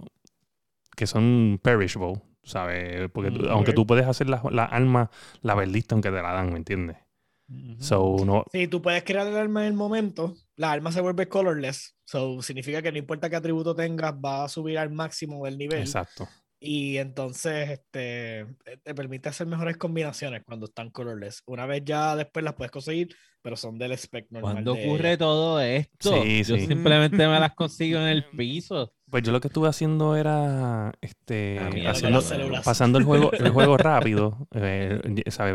[0.95, 3.10] que son perishable, ¿sabes?
[3.12, 5.10] Porque mm, aunque tú puedes hacer la, la alma,
[5.41, 6.97] la verdista, aunque te la dan, ¿me entiendes?
[7.79, 8.43] So, no...
[8.51, 12.41] Sí, tú puedes crear el arma en el momento, la arma se vuelve colorless, so
[12.41, 15.81] significa que no importa qué atributo tengas, va a subir al máximo del nivel.
[15.81, 16.27] Exacto.
[16.63, 18.45] Y entonces este,
[18.84, 21.41] te permite hacer mejores combinaciones cuando están colorless.
[21.47, 24.54] Una vez ya después las puedes conseguir, pero son del spec normal.
[24.54, 26.24] ¿Cuándo ocurre todo esto?
[26.24, 28.93] yo simplemente me las consigo en el piso.
[29.10, 31.60] Pues yo lo que estuve haciendo era este,
[32.63, 34.47] pasando el juego, el juego rápido.
[34.52, 35.02] Eh,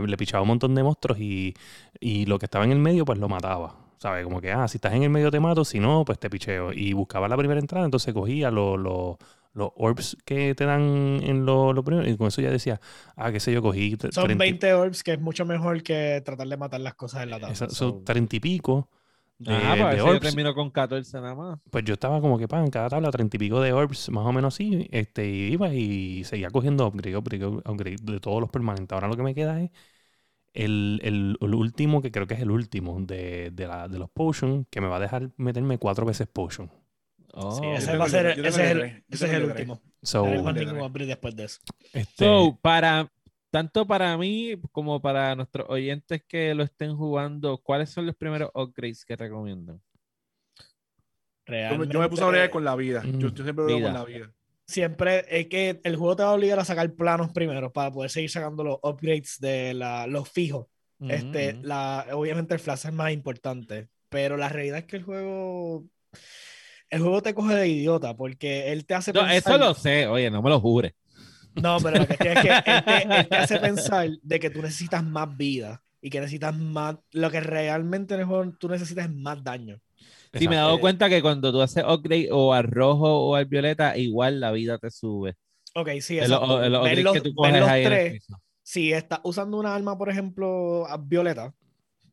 [0.06, 1.54] Le pichaba un montón de monstruos y,
[2.00, 3.76] y lo que estaba en el medio, pues lo mataba.
[3.98, 4.24] ¿Sabes?
[4.24, 6.72] Como que, ah, si estás en el medio te mato, si no, pues te picheo.
[6.72, 9.16] Y buscaba la primera entrada, entonces cogía los, los,
[9.56, 12.08] los orbs que te dan en lo, lo, primero.
[12.08, 12.80] Y con eso ya decía,
[13.16, 13.96] ah, qué sé yo, cogí.
[14.12, 17.40] Son 20 orbs, que es mucho mejor que tratar de matar las cosas en la
[17.40, 17.54] tabla.
[17.54, 18.90] son 30 y pico.
[19.38, 21.58] De, ah, pues yo termino con 14 nada más.
[21.70, 24.26] Pues yo estaba como que, pa, en cada tabla 30 y pico de orbs, más
[24.26, 24.88] o menos así.
[24.92, 28.94] Este, iba y seguía cogiendo upgrade, upgrade, upgrade de todos los permanentes.
[28.94, 29.70] Ahora lo que me queda es
[30.52, 34.66] el, el, último, que creo que es el último de, de, la, de los potions,
[34.70, 36.70] que me va a dejar meterme cuatro veces potion.
[37.38, 37.60] Oh.
[37.74, 39.82] ese, va a ser, ese, es el, ese es el último.
[40.02, 41.60] So, después de eso.
[41.92, 42.24] Este...
[42.24, 43.12] So, para,
[43.50, 48.50] tanto para mí como para nuestros oyentes que lo estén jugando, ¿cuáles son los primeros
[48.54, 49.82] upgrades que recomiendan?
[51.44, 53.02] Realmente, yo me puse a hablar con la vida.
[53.04, 54.32] Yo, yo, siempre veo con la vida.
[54.66, 58.10] Siempre es que el juego te va a obligar a sacar planos primero para poder
[58.10, 60.68] seguir sacando los upgrades de la, los fijos.
[61.00, 65.84] este, la, obviamente el flash es más importante, pero la realidad es que el juego
[66.90, 70.30] el juego te coge de idiota porque él te hace no, Eso lo sé, oye,
[70.30, 70.94] no me lo jure.
[71.54, 72.48] No, pero lo que es que
[73.20, 76.96] él te, hace pensar de que tú necesitas más vida y que necesitas más.
[77.12, 79.80] Lo que realmente en el juego tú necesitas es más daño.
[80.34, 83.46] Sí, me he dado cuenta que cuando tú haces upgrade o al rojo o al
[83.46, 85.34] violeta, igual la vida te sube.
[85.74, 86.68] Ok, sí, eso.
[86.68, 88.26] los, que tú coges ahí tres,
[88.62, 91.54] si estás usando una arma, por ejemplo, violeta,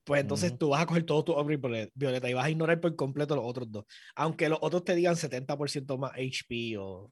[0.03, 2.95] pues entonces tú vas a coger todo tu upgrade violeta y vas a ignorar por
[2.95, 3.85] completo los otros dos.
[4.15, 7.11] Aunque los otros te digan 70% más HP o...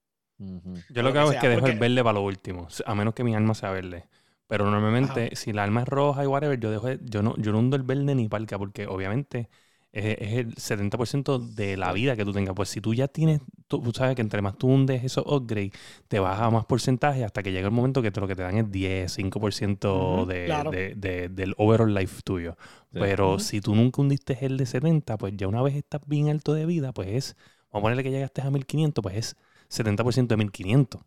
[0.90, 3.24] Yo lo que hago es que dejo el verde para lo último, a menos que
[3.24, 4.08] mi arma sea verde.
[4.48, 7.60] Pero normalmente, si la arma es roja y whatever, yo dejo, yo no, yo no
[7.60, 9.50] hundo el verde ni palca, porque obviamente
[9.92, 12.56] es, el 70% de la vida que tú tengas.
[12.56, 15.72] Pues si tú ya tienes, tú, sabes que entre más tú hundes esos upgrades,
[16.08, 18.58] te baja más porcentaje hasta que llega el momento que te, lo que te dan
[18.58, 22.56] es 10, 5% de, del overall life tuyo.
[22.92, 26.54] Pero si tú nunca hundiste el de 70, pues ya una vez estás bien alto
[26.54, 27.36] de vida, pues es,
[27.72, 29.38] vamos a ponerle que llegaste a 1500, pues es
[29.70, 31.02] 70% de 1500.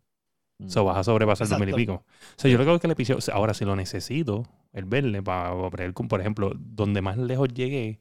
[0.64, 1.94] O sea, vas a sobrepasar dos mil y pico.
[1.94, 2.04] O
[2.36, 6.20] sea, yo creo que le piso, ahora si lo necesito, el verle, para, para, por
[6.20, 7.98] ejemplo, donde más lejos llegué,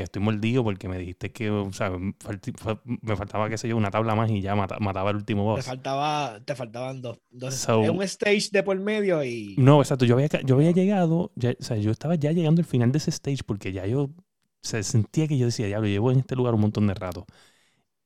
[0.00, 3.90] que estoy mordido porque me dijiste que, o sea, me faltaba, qué sé yo, una
[3.90, 5.60] tabla más y ya mataba el último boss.
[5.60, 7.20] Te, faltaba, te faltaban dos.
[7.30, 9.54] dos un stage de por medio y...
[9.58, 10.04] No, exacto.
[10.04, 13.10] Yo había, yo había llegado, o sea, yo estaba ya llegando al final de ese
[13.10, 14.10] stage porque ya yo
[14.62, 17.26] se sentía que yo decía, ya lo llevo en este lugar un montón de rato.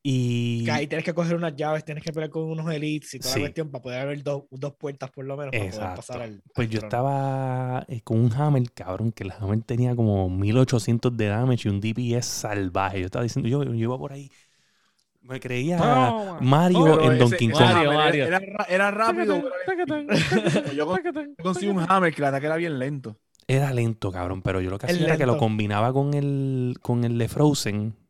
[0.07, 0.69] Y...
[0.69, 3.41] ahí tienes que coger unas llaves, tienes que pelear con unos elites y toda la
[3.41, 6.43] cuestión para poder abrir dos, dos, puertas por lo menos para poder pasar al.
[6.53, 11.25] Pues yo estaba eh, con un Hammer, cabrón, que el Hammer tenía como 1800 de
[11.25, 12.99] damage y un DPS salvaje.
[12.99, 14.29] Yo estaba diciendo, yo, yo iba por ahí.
[15.23, 15.79] Me creía
[16.39, 17.63] Mario en Donkey Kong.
[17.63, 19.43] Mario, Era, era, rápido.
[20.75, 20.87] yo
[21.41, 23.17] conseguí un Hammer que la ataque era bien lento.
[23.47, 27.05] Era lento, cabrón, pero yo lo que hacía era que lo combinaba con el, con
[27.05, 28.04] el de Frozen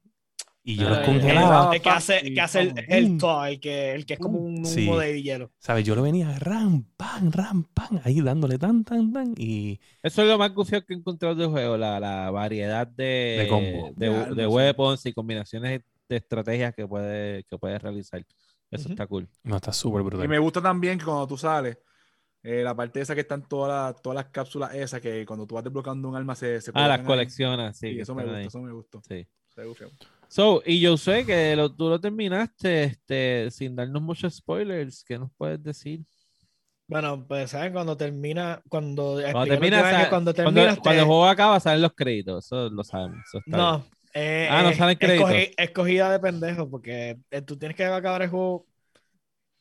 [0.67, 1.73] y yo los congelaba.
[1.75, 4.97] El, que hace, que hace el, el, el, que, el que es como un humo
[4.97, 5.51] de hielo.
[5.59, 5.85] ¿Sabes?
[5.85, 9.35] Yo lo venía ram, pam, ram, pam, ahí dándole tan, tan, tan.
[9.37, 9.79] Y...
[10.01, 13.47] Eso es lo más gufio que he encontrado de juego, la, la variedad de,
[13.95, 18.25] de, de, de weapons y combinaciones de estrategias que puedes que puede realizar.
[18.71, 19.29] Eso está cool.
[19.43, 20.25] No, está súper brutal.
[20.25, 21.77] Y me gusta también que cuando tú sales,
[22.41, 25.63] eh, la parte esa que están todas, todas las cápsulas esas, que cuando tú vas
[25.63, 27.93] desbloqueando un alma se, se Ah, las coleccionas, sí.
[27.93, 29.01] sí eso me gusta, eso me gustó.
[29.07, 29.27] Sí.
[30.27, 35.03] So, y yo sé que lo, tú lo terminaste este, sin darnos muchos spoilers.
[35.03, 36.01] ¿Qué nos puedes decir?
[36.87, 41.81] Bueno, pues saben cuando termina, cuando cuando termina, cuando, termina cuando, el juego acaba salen
[41.81, 43.23] los créditos, eso lo sabemos.
[43.47, 43.83] no,
[44.13, 45.31] eh, ah, no salen créditos.
[45.57, 48.67] escogida de pendejo porque eh, tú tienes que acabar el juego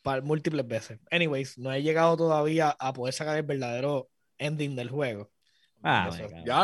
[0.02, 1.00] para múltiples veces.
[1.10, 5.30] Anyways, no he llegado todavía a poder sacar el verdadero ending del juego.
[5.82, 6.10] Ah,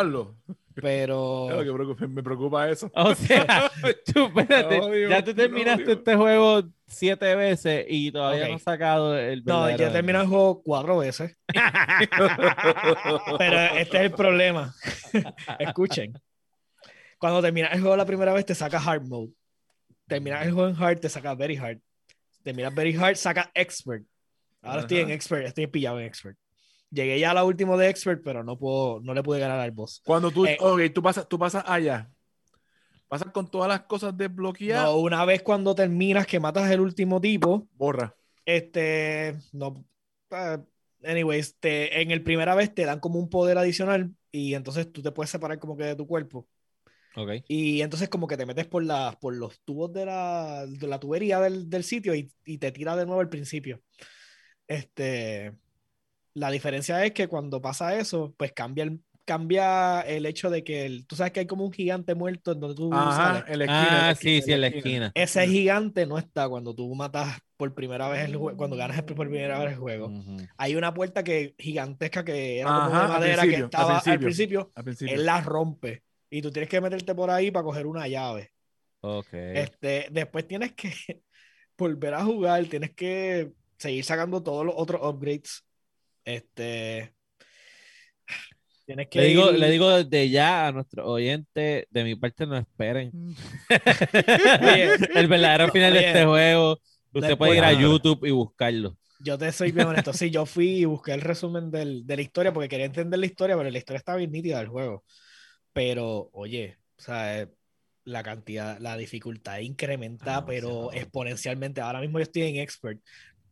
[0.05, 0.37] lo.
[0.81, 1.49] Pero.
[2.09, 2.91] me preocupa eso.
[2.95, 3.71] O sea,
[4.13, 9.45] tú, espérate, ya tú terminaste este juego siete veces y todavía no has sacado el.
[9.45, 11.37] No, ya he terminado el juego cuatro veces.
[13.39, 14.75] Pero este es el problema.
[15.59, 16.13] Escuchen.
[17.19, 19.33] Cuando terminas el juego la primera vez, te saca Hard Mode.
[20.07, 21.81] Terminas el juego en Hard, te saca Very Hard
[22.43, 24.05] terminas Very Hard, saca Expert.
[24.63, 26.37] Ahora estoy en Expert, estoy pillado en Expert.
[26.91, 29.71] Llegué ya a la última de Expert, pero no puedo, no le pude ganar al
[29.71, 30.03] boss.
[30.05, 30.59] Cuando tú, eh,
[30.93, 32.11] tú pasas, tú pasas allá.
[33.07, 34.85] ¿Pasas con todas las cosas desbloqueadas?
[34.85, 37.67] No, una vez cuando terminas que matas el último tipo.
[37.75, 38.15] Borra.
[38.45, 39.85] Este, no.
[40.31, 40.65] Uh,
[41.05, 45.03] anyways, te, en el primera vez te dan como un poder adicional y entonces tú
[45.03, 46.49] te puedes separar como que de tu cuerpo.
[47.17, 47.43] Okay.
[47.49, 51.01] Y entonces como que te metes por, la, por los tubos de la, de la
[51.01, 53.83] tubería del, del sitio y, y, te tira de nuevo al principio.
[54.69, 55.53] Este,
[56.35, 60.87] la diferencia es que cuando pasa eso, pues cambia el, cambia el hecho de que
[60.87, 63.65] el, tú sabes que hay como un gigante muerto en donde tú Ajá, en la
[63.65, 65.13] esquina, ah, sí, sí, en la esquina.
[65.15, 69.17] Ese gigante no está cuando tú matas por primera vez el juego, cuando ganas por
[69.17, 70.13] primera vez el juego.
[70.57, 74.85] Hay una puerta que gigantesca que era como de madera que estaba al principio, al
[74.85, 78.53] principio, él la rompe y tú tienes que meterte por ahí para coger una llave.
[79.03, 79.33] Ok.
[79.33, 80.93] Este, después tienes que
[81.79, 85.65] volver a jugar, tienes que seguir sacando todos los otros upgrades.
[86.35, 87.15] Este.
[88.87, 92.57] Tienes que le, digo, le digo desde ya a nuestros oyentes, de mi parte no
[92.57, 93.11] esperen.
[93.13, 93.35] Mm.
[95.17, 96.81] el verdadero final de este juego,
[97.13, 98.97] usted puede ir a YouTube y buscarlo.
[99.21, 100.13] Yo te soy bien honesto.
[100.13, 103.27] Sí, yo fui y busqué el resumen del, de la historia porque quería entender la
[103.27, 105.05] historia, pero la historia estaba bien nítida del juego.
[105.73, 107.49] Pero, oye, o sea,
[108.05, 111.81] la cantidad, la dificultad incrementa, ah, pero exponencialmente.
[111.81, 113.01] Ahora mismo yo estoy en expert.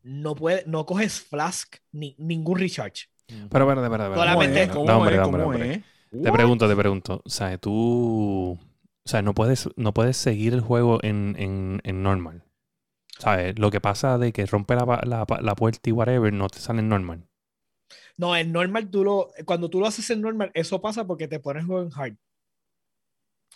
[0.09, 3.09] No, puede, no coges flask ni ningún recharge.
[3.51, 4.25] Pero, verdad, verdad, verdad.
[4.25, 4.69] Solamente.
[4.71, 5.83] ¿Cómo es?
[6.11, 7.23] Te pregunto, te pregunto.
[7.25, 8.59] O sea, tú.
[8.59, 12.43] O sea, no puedes, no puedes seguir el juego en, en, en normal.
[13.19, 13.59] ¿Sabes?
[13.59, 16.81] Lo que pasa de que rompe la, la, la, puerta y whatever no te sale
[16.81, 17.29] en normal.
[18.17, 21.41] No, en normal tú lo, cuando tú lo haces en normal, eso pasa porque te
[21.41, 22.17] pones juego en hard.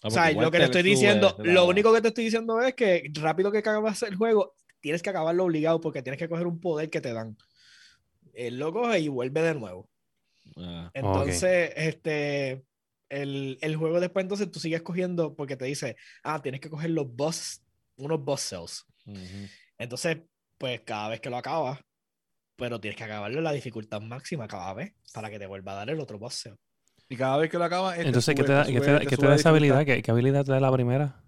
[0.02, 2.74] Ah, o sea, lo que te estoy diciendo, lo único que te estoy diciendo es
[2.74, 6.60] que rápido que acabas el juego, tienes que acabarlo obligado porque tienes que coger un
[6.60, 7.38] poder que te dan.
[8.34, 9.88] Él lo coge y vuelve de nuevo.
[10.56, 12.64] Ah, entonces, este,
[13.08, 16.90] el, el, juego después entonces tú sigues cogiendo porque te dice, ah, tienes que coger
[16.90, 17.62] los boss,
[17.96, 18.86] unos boss cells.
[19.78, 20.18] Entonces,
[20.58, 21.80] pues cada vez que lo acabas,
[22.56, 25.76] pero tienes que acabarlo en la dificultad máxima cada vez para que te vuelva a
[25.76, 26.50] dar el otro boss.
[27.08, 27.94] Y cada vez que lo acabas.
[27.96, 28.80] Este Entonces, ¿qué te da, ¿qué
[29.16, 29.84] te, da esa habilidad?
[29.84, 31.21] ¿Qué, habilidad te da la primera?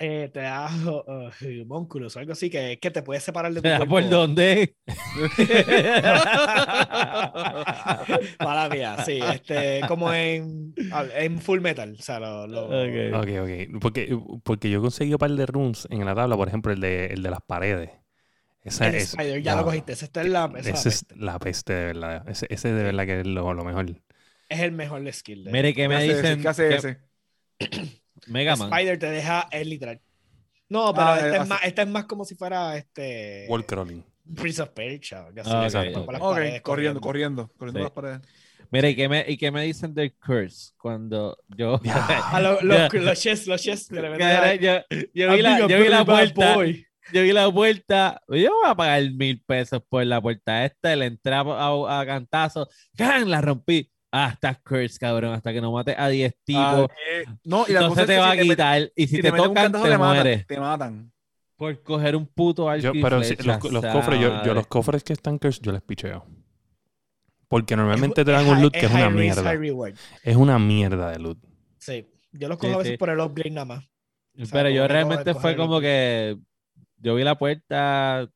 [0.00, 1.30] Eh, te da uh, o
[2.18, 3.88] algo así, que, que te puedes separar de tu cuerpo.
[3.88, 4.76] ¿Por dónde?
[8.38, 9.18] Para mía, sí.
[9.32, 10.72] Este, como en,
[11.16, 11.96] en Full Metal.
[11.98, 12.66] O sea, lo, lo...
[12.66, 13.12] Okay.
[13.12, 13.50] ok, ok.
[13.80, 17.06] Porque, porque yo conseguí un par de runes en la tabla, por ejemplo, el de,
[17.06, 17.90] el de las paredes.
[18.62, 19.94] Esa, es, ya lo cogiste.
[19.94, 22.28] Esa, es la, esa es la peste, de verdad.
[22.28, 23.86] Ese, ese de verdad que es lo, lo, mejor.
[24.48, 25.44] Es el mejor skill.
[25.44, 26.42] De Mire, ¿qué me dicen?
[26.42, 26.98] ¿Qué hace ese?
[28.28, 28.72] Mega Man.
[28.72, 30.00] Spider te deja el literal.
[30.68, 33.46] No, pero ah, esta, es más, esta, es más, como si fuera este.
[33.48, 34.04] Wall crawling.
[34.36, 35.26] Prince of Persia.
[35.44, 35.94] Ah, okay.
[35.94, 36.60] okay.
[36.60, 37.84] corriendo, corriendo, corriendo sí.
[37.84, 38.20] las paredes.
[38.70, 40.72] Mira, ¿y qué, me, ¿y qué me dicen del curse?
[40.76, 41.80] Cuando yo.
[41.90, 43.88] ah, lo, lo, los chess, los chess.
[43.88, 44.82] Yo,
[45.14, 46.54] yo, vi la, yo vi la puerta.
[46.54, 50.94] Boy yo vi la puerta, yo voy a pagar mil pesos por la puerta esta,
[50.94, 53.30] le entré a, a, cantazo, ¡can!
[53.30, 53.90] la rompí.
[54.20, 56.62] Ah, estás curse, cabrón, hasta que no mates a 10 tipos.
[56.64, 58.90] Ah, eh, no, y la cosa te va a quitar.
[58.96, 60.44] y si, te, tocan, te, mueres.
[60.44, 61.12] te matan.
[61.56, 65.12] Por coger un puto yo, Pero si, los, los cofres, yo, yo, los cofres que
[65.12, 66.26] están curse, yo les picheo.
[67.46, 69.54] Porque normalmente te dan un loot que es, una mierda.
[70.24, 71.38] Es una mierda de loot.
[71.78, 73.84] Sí, yo los cojo a veces por el upgrade nada más.
[74.50, 76.36] pero yo realmente fue como que
[76.96, 78.28] yo vi la puerta,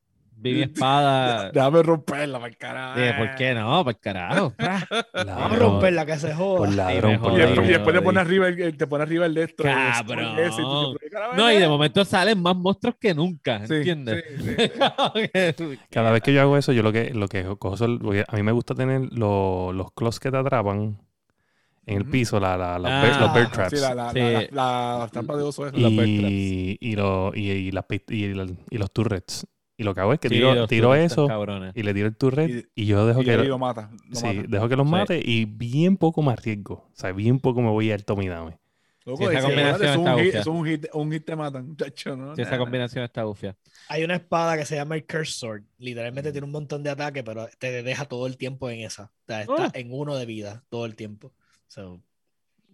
[0.43, 1.49] vi mi espada.
[1.51, 3.17] Déjame romperla, para el carajo.
[3.17, 3.83] ¿por qué no?
[3.85, 4.53] Para el carajo.
[5.25, 6.57] Vamos a romperla, que se joda.
[6.57, 7.65] Por ladrón, por y, ladrón.
[7.65, 9.63] y después te pone arriba el, te pone arriba el de esto.
[9.63, 10.37] Cabrón.
[10.39, 13.73] Ese, y tú dices, "¿Carajo, No, y de momento salen más monstruos que nunca, Sí,
[13.75, 14.23] ¿entiendes?
[14.37, 14.55] sí,
[15.57, 15.79] sí.
[15.89, 18.35] Cada vez que yo hago eso, yo lo que, lo que cojo son- porque a
[18.35, 20.97] mí me gusta tener lo- los claws que te atrapan
[21.85, 23.69] en el piso, la, la- la Ah, bear- los bear traps.
[23.71, 24.19] Sí, la, la, Sí.
[24.19, 26.07] la, la, la trampa de oso es la bear traps.
[26.31, 29.45] y, y, lo- y, y las pist- y el- y los turrets.
[29.75, 31.71] Y lo que hago es que Sí, tiro, tiro eso cabrones.
[31.75, 33.89] y le tiro el turret Y- y, yo dejo Y que, lo- lo mata.
[34.09, 34.47] Lo sí, mata.
[34.47, 34.91] dejo que los Sí.
[34.91, 36.73] mate y bien poco me arriesgo.
[36.75, 38.59] O sea, bien poco me voy al tome y dame.
[39.05, 42.15] Loco, esa combinación es un está hit, es un hit, un hit te matan, muchacho,
[42.15, 42.33] ¿no?
[42.35, 43.57] Esa combinación está bufia.
[43.89, 45.63] Hay una espada que se llama el Curse Sword.
[45.77, 49.05] Literalmente tiene un montón de ataque, pero te deja todo el tiempo en esa.
[49.05, 49.71] O sea, está Oh.
[49.73, 51.33] en uno de vida todo el tiempo.
[51.67, 51.99] So,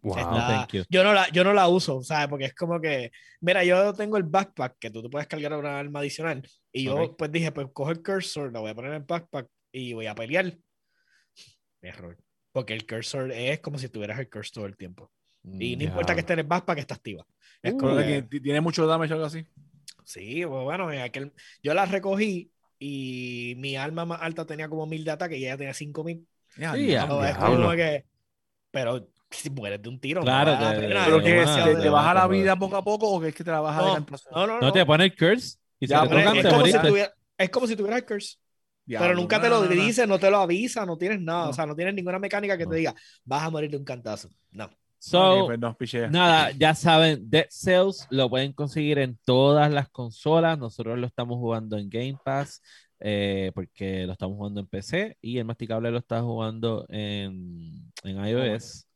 [0.01, 0.17] Wow.
[0.17, 0.83] está- thank you.
[0.89, 2.27] yo, no la, yo no la uso, ¿sabes?
[2.29, 5.77] Porque es como que, mira, yo tengo el backpack que tú te puedes cargar una
[5.79, 6.41] arma adicional.
[6.71, 7.17] Y yo Ok.
[7.17, 9.93] pues dije, pues cojo el Curse Sword, la voy a poner en el backpack y
[9.93, 10.55] voy a pelear.
[11.81, 12.17] Error.
[12.51, 15.11] Porque el Curse Sword es como si tuvieras el Curse todo el tiempo.
[15.43, 17.25] Y no importa que esté en el backpack, está activa.
[17.63, 19.45] Es Uh, como que- que tiene mucho damage o algo así.
[20.03, 21.31] Sí, pues bueno, en aquel,
[21.63, 25.57] yo la recogí y mi arma más alta tenía como mil de ataque y ella
[25.57, 26.27] tenía cinco mil.
[26.57, 28.05] Es como que,
[28.71, 29.07] pero
[29.43, 31.05] si mueres de un tiro, Claro, no te- pena.
[31.05, 33.35] Pero Pero que te- te, te baja la vida poco a poco o que es
[33.35, 34.29] que te la baja de no, cantazo.
[34.31, 34.71] no, no, No no.
[34.71, 37.49] te pone el curse y si Ya, te tocan, es, te como si tuviera- es
[37.49, 38.37] como si tuvieras el curse,
[38.87, 39.81] pero nunca no, te lo no, no, no.
[39.83, 41.49] dice, no te lo avisa, no tienes nada, No.
[41.51, 42.71] o sea, no tienes ninguna mecánica que No.
[42.71, 44.29] te diga, vas a morir de un cantazo.
[44.51, 44.69] No.
[45.01, 45.93] So, Ok, pues.
[46.11, 50.59] Nada, ya saben, Dead Cells lo pueden conseguir en todas las consolas.
[50.59, 52.61] Nosotros lo estamos jugando en Game Pass
[52.99, 58.25] eh, porque lo estamos jugando en PC y el masticable lo está jugando en, en
[58.25, 58.87] iOS.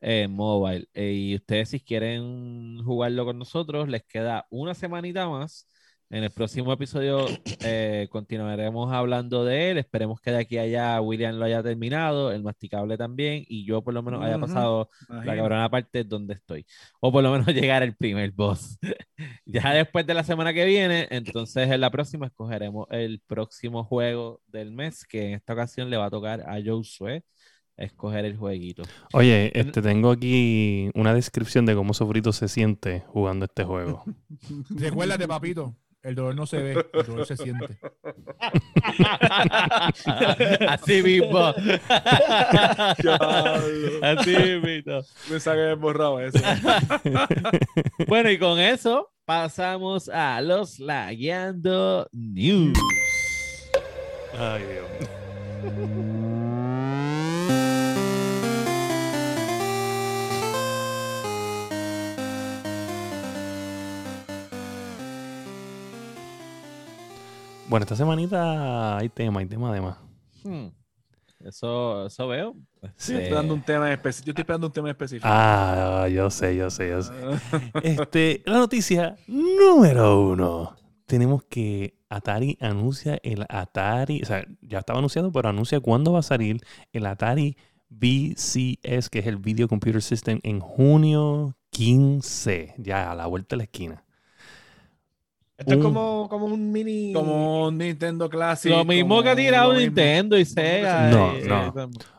[0.00, 0.88] En mobile.
[0.94, 5.66] Eh, y ustedes si quieren jugarlo con nosotros, les queda una semanita más.
[6.12, 7.24] En el próximo episodio
[7.60, 9.78] eh, continuaremos hablando de él.
[9.78, 13.80] Esperemos que de aquí a allá William lo haya terminado, el masticable también, y yo
[13.84, 16.66] por lo menos haya pasado la cabrona parte donde estoy.
[17.00, 18.76] O por lo menos llegar al primer boss.
[19.46, 24.40] ya después de la semana que viene, entonces en la próxima escogeremos el próximo juego
[24.48, 27.22] del mes, que en esta ocasión le va a tocar a Josué
[27.80, 28.82] escoger el jueguito.
[29.12, 34.04] Oye, este, tengo aquí una descripción de cómo Sofrito se siente jugando este juego.
[34.70, 35.74] Recuérdate, papito.
[36.02, 37.78] El dolor no se ve, el dolor se siente.
[40.66, 41.48] Así mismo.
[44.02, 45.02] Así mismo.
[45.28, 46.38] Que había borrado eso.
[48.08, 52.78] Bueno, y con eso pasamos a los Lagueando News.
[54.38, 54.86] Ay, Dios.
[67.70, 69.96] Bueno, esta semanita hay tema, hay tema además.
[70.42, 70.70] Hmm.
[71.38, 72.56] Eso, eso veo.
[72.96, 74.26] Sí, estoy dando un tema específico.
[74.26, 75.28] Yo estoy esperando un tema específico.
[75.30, 77.12] Ah, yo sé, yo sé, yo sé.
[77.84, 80.76] Este, la noticia número uno.
[81.06, 86.18] Tenemos que Atari anuncia el Atari, o sea, ya estaba anunciado, pero anuncia cuándo va
[86.18, 86.60] a salir
[86.92, 87.56] el Atari
[87.88, 93.58] VCS, que es el Video Computer System, en junio 15, ya a la vuelta de
[93.58, 94.04] la esquina.
[95.60, 97.12] Esto es como, como un mini...
[97.12, 98.70] Como un Nintendo Classic.
[98.72, 99.82] lo mismo que ha tirado mismo.
[99.84, 101.10] Nintendo y Sega.
[101.10, 101.72] No, y- no.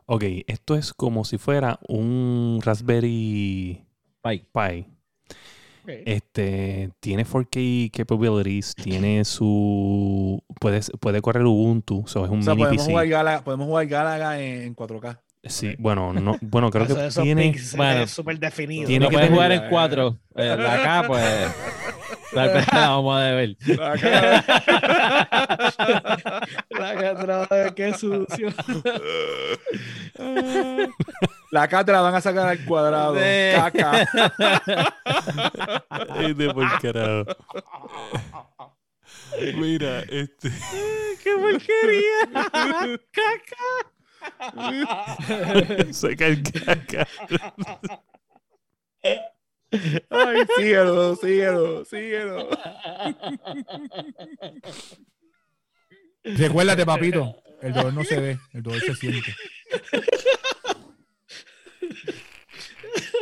[0.06, 3.84] Ok, esto es como si fuera un Raspberry
[4.24, 4.46] Pi.
[4.54, 4.86] Pi.
[5.84, 5.90] Ok.
[6.06, 12.54] Este tiene 4K capabilities, tiene su puede, puede correr Ubuntu, so es un O sea,
[12.54, 12.92] mini podemos PC.
[12.92, 15.20] jugar, Galaga, podemos jugar Galaga en, en 4K.
[15.44, 18.86] Sí, bueno, no, bueno, creo Eso- que tiene bueno, es súper definido.
[18.86, 20.18] tiene Lo que puedes tener- jugar en cuatro.
[20.36, 21.24] Eh, la acá, pues.
[22.34, 23.58] Tal vez la vamos a deber.
[26.70, 28.50] La catrada, qué sucio.
[31.52, 33.16] La la van a sacar al cuadrado.
[33.16, 33.22] Sí.
[33.56, 34.08] Caca.
[36.34, 37.26] De por carajo.
[39.56, 40.52] Mira, este
[41.24, 42.28] ¡Qué porquería!
[45.92, 47.08] saca el caca.
[50.10, 52.50] Ay, síguelo, síguelo, síguelo.
[56.24, 57.36] Recuérdate, papito.
[57.62, 59.36] El dolor no se ve, el dolor se siente.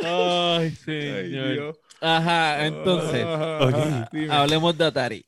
[0.02, 1.52] Ay, Ay, señor.
[1.52, 1.78] Dios.
[2.00, 4.32] Ajá, entonces, Ajá, dime.
[4.32, 5.26] hablemos de Atari.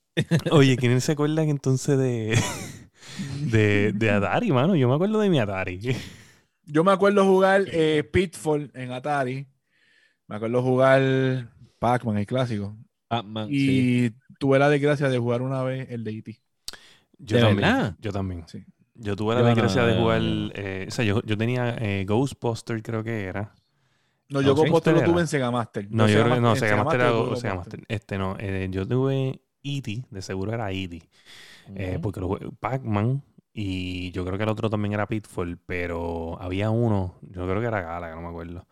[0.50, 2.38] Oye, ¿quiénes se acuerdan entonces de
[3.40, 4.74] de, de Atari, mano?
[4.74, 5.78] Yo me acuerdo de mi Atari.
[6.64, 9.46] Yo me acuerdo jugar eh, Pitfall en Atari.
[10.32, 11.02] Me acuerdo jugar
[11.78, 12.74] Pac-Man, el clásico.
[13.10, 14.06] Batman, sí.
[14.06, 16.40] Y tuve la desgracia de jugar una vez el de E.T.
[17.18, 17.70] Yo ¿De también.
[17.70, 17.96] verdad?
[18.00, 18.44] Yo también.
[18.48, 18.64] Sí.
[18.94, 20.22] Yo tuve la Yo no, desgracia de jugar.
[20.54, 23.52] eh, o sea, yo, yo tenía eh, Ghostbuster, creo que era.
[24.30, 25.86] No, yo Poster lo tuve en Sega Master.
[25.90, 27.54] No, yo creo que no, Sega Master era Sega Ghostbuster.
[27.56, 27.84] Master.
[27.88, 31.02] Este no, eh, yo tuve E.T., de seguro era E.T.
[31.74, 33.22] eh, porque lo jugué- Pac-Man
[33.52, 37.66] y yo creo que el otro también era Pitfall, pero había uno, yo creo que
[37.66, 38.66] era Galaga, no me acuerdo.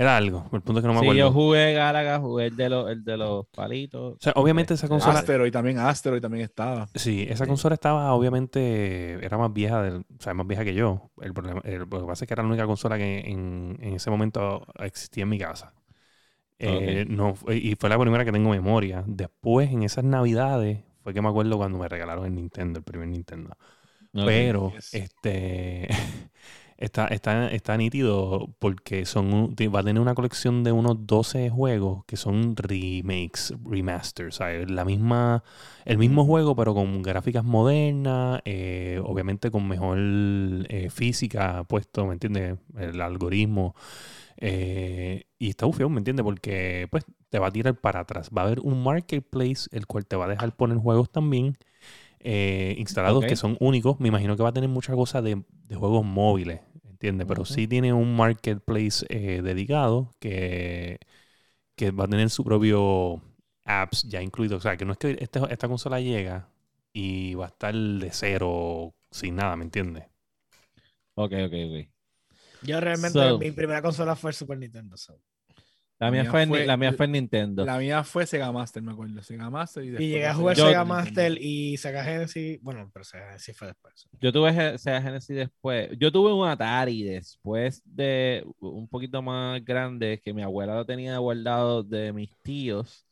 [0.00, 1.18] Era algo, el punto es que no me sí, acuerdo.
[1.18, 4.14] yo jugué Galaga, jugué el de los, el de los palitos.
[4.14, 6.88] O sea, obviamente esa Este, consola- Asteroid también, Asteroid también estaba.
[6.94, 7.48] Sí, esa Sí.
[7.48, 11.10] consola estaba obviamente, era más vieja, del- o sea, más vieja que yo.
[11.20, 13.94] El problema, el- lo que pasa es que era la única consola que en, en
[13.94, 15.74] ese momento existía en mi casa.
[16.58, 19.04] Eh, no, y fue la primera que tengo memoria.
[19.06, 23.08] Después, en esas navidades, fue que me acuerdo cuando me regalaron el Nintendo, el primer
[23.08, 23.56] Nintendo.
[24.12, 24.94] Pero, Yes.
[24.94, 25.88] este,
[26.80, 32.04] está, está, está nítido porque son, va a tener una colección de unos 12 juegos
[32.06, 34.70] que son remakes, remasters, ¿sabes?
[34.70, 35.44] La misma,
[35.84, 42.14] el mismo juego, pero con gráficas modernas, eh, obviamente con mejor eh, física puesto, ¿me
[42.14, 42.58] entiendes?
[42.78, 43.74] El algoritmo.
[44.38, 46.24] eh, y está bufeo, ¿me entiendes?
[46.24, 48.30] Porque pues te va a tirar para atrás.
[48.36, 51.56] Va a haber un marketplace el cual te va a dejar poner juegos también
[52.20, 54.00] eh, instalados que son únicos.
[54.00, 56.60] Me imagino que va a tener muchas cosas de, de juegos móviles,
[57.00, 57.26] ¿entiendes?
[57.28, 60.98] Pero sí tiene un marketplace eh, dedicado que,
[61.76, 63.22] que va a tener su propio
[63.64, 64.58] apps ya incluido.
[64.58, 66.48] O sea, que no es que este- esta consola llega
[66.92, 70.04] y va a estar de cero sin nada, ¿me entiendes?
[71.14, 71.90] Ok, ok, ok.
[72.60, 74.96] Yo realmente, So- mi primera consola fue el Super Nintendo.
[74.96, 75.20] so.
[76.00, 77.64] La mía, fue, fue- la mía fue en Nintendo.
[77.64, 79.22] La mía fue Sega Master, me acuerdo.
[79.22, 80.84] Sega Master y Y llegué a jugar Sega.
[80.84, 82.58] Master y Sega Genesis.
[82.62, 84.08] Bueno, pero Sega Genesis fue después.
[84.18, 85.90] Yo tuve Sega Genesis después.
[85.98, 91.18] Yo tuve un Atari después de un poquito más grande que mi abuela lo tenía
[91.18, 93.06] guardado de mis tíos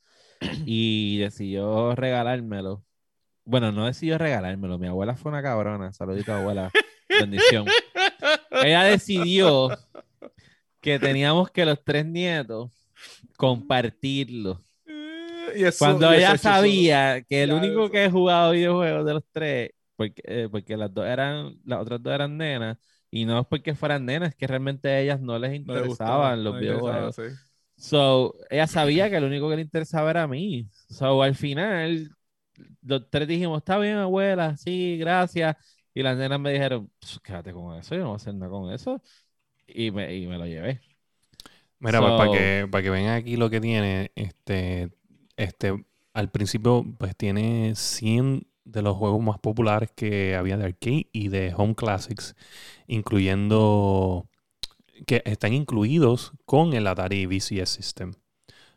[0.65, 2.85] y decidió regalármelo.
[3.45, 4.79] Bueno, no decidió regalármelo.
[4.79, 5.93] Mi abuela fue una cabrona.
[5.93, 6.71] Saludito, abuela.
[7.21, 7.67] Bendición.
[8.63, 9.71] Ella decidió
[10.89, 12.71] que teníamos que los tres nietos
[13.37, 14.61] compartirlo.
[15.57, 19.07] Y eso- Cuando y ella eso- eso- sabía que el único que he jugado videojuegos
[19.07, 22.77] de los tres, porque, eh, porque las dos eran, las otras dos eran nenas,
[23.11, 25.81] y no es porque fueran nenas, es que realmente a ellas no les no le
[25.87, 27.17] gustaba, interesaban los no videojuegos.
[27.17, 27.23] sí.
[27.77, 30.67] So, ella sabía que el único que le interesaba era a mí.
[30.91, 32.11] So, al final,
[32.83, 35.57] los tres dijimos, está bien, abuela, sí, gracias.
[35.95, 38.51] Y las nenas me dijeron, "Pues, quédate con eso, yo no voy a hacer nada
[38.51, 39.01] con eso.
[39.69, 40.81] Y me, y me lo llevé.
[41.81, 44.91] Mira, pues, para So- que, para que vean aquí lo que tiene, este,
[45.37, 51.07] este, al principio, pues tiene 100 de los juegos más populares que había de arcade
[51.13, 52.35] y de home classics,
[52.87, 54.29] incluyendo
[55.07, 58.13] que están incluidos con el Atari VCS System.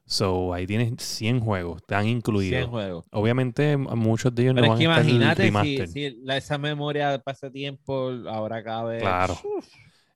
[0.06, 2.70] So, ahí tienes 100 juegos, están 100 incluidos.
[2.70, 3.06] juegos.
[3.12, 6.38] Obviamente, muchos de ellos Pero no es que van a estar imagínate si, si la-
[6.38, 9.00] esa memoria de pasatiempo ahora cabe.
[9.00, 9.38] Claro.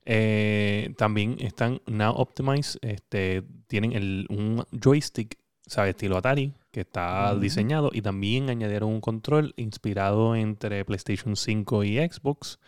[0.05, 2.79] Eh, también están Now Optimized.
[2.81, 5.91] Este, tienen el, un joystick, ¿sabes?
[5.91, 7.89] Estilo Atari, que está diseñado.
[7.93, 12.59] Y también añadieron un control inspirado entre PlayStation 5 y Xbox,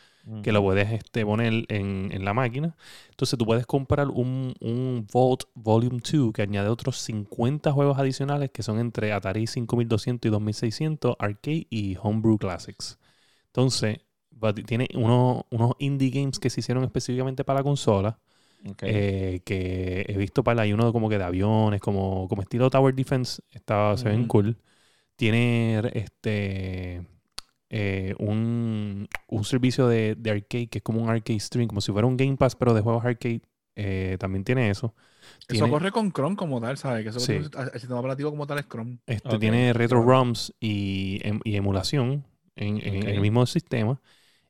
[0.43, 2.75] que lo puedes este, poner en, en la máquina.
[3.11, 8.51] Entonces tú puedes comprar un, un Vault Volume 2 que añade otros 50 juegos adicionales
[8.51, 12.99] que son entre Atari 5200 y 2600, Arcade y Homebrew Classics.
[13.47, 13.99] Entonces,
[14.65, 18.19] tiene unos, unos indie games que se hicieron específicamente para la consola.
[18.81, 22.93] Eh, que he visto para hay uno como que de aviones, como, como estilo Tower
[22.93, 24.57] Defense, está, se ven cool.
[25.15, 27.05] Tiene este
[27.69, 31.91] eh, un, un servicio de, de arcade que es como un arcade stream, como si
[31.91, 33.41] fuera un Game Pass, pero de juegos arcade.
[33.75, 34.93] eh, también tiene eso.
[35.47, 37.03] Eso corre con Chrome como tal, ¿sabes?
[37.03, 37.33] Que eso Sí.
[37.33, 38.97] el sistema operativo como tal es Chrome.
[39.07, 40.01] este, tiene retro.
[40.01, 42.25] ROMs y, em- y emulación
[42.55, 43.07] en, en- en Ok.
[43.09, 43.99] el mismo sistema.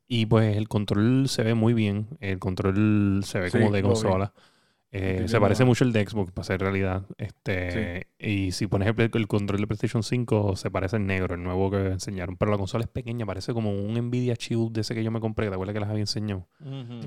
[0.08, 2.08] Y pues el control se ve muy bien.
[2.20, 4.32] El control se ve Sí, como de consola.
[4.90, 7.04] Eh, se parece mucho el de Xbox para ser realidad.
[7.18, 11.42] Este, Y si pones el, el control de PlayStation 5, se parece el negro, el
[11.42, 12.36] nuevo que enseñaron.
[12.38, 15.20] Pero la consola es pequeña, parece como un Nvidia Shield de ese que yo me
[15.20, 15.48] compré.
[15.48, 16.48] ¿Te acuerdas que las había enseñado?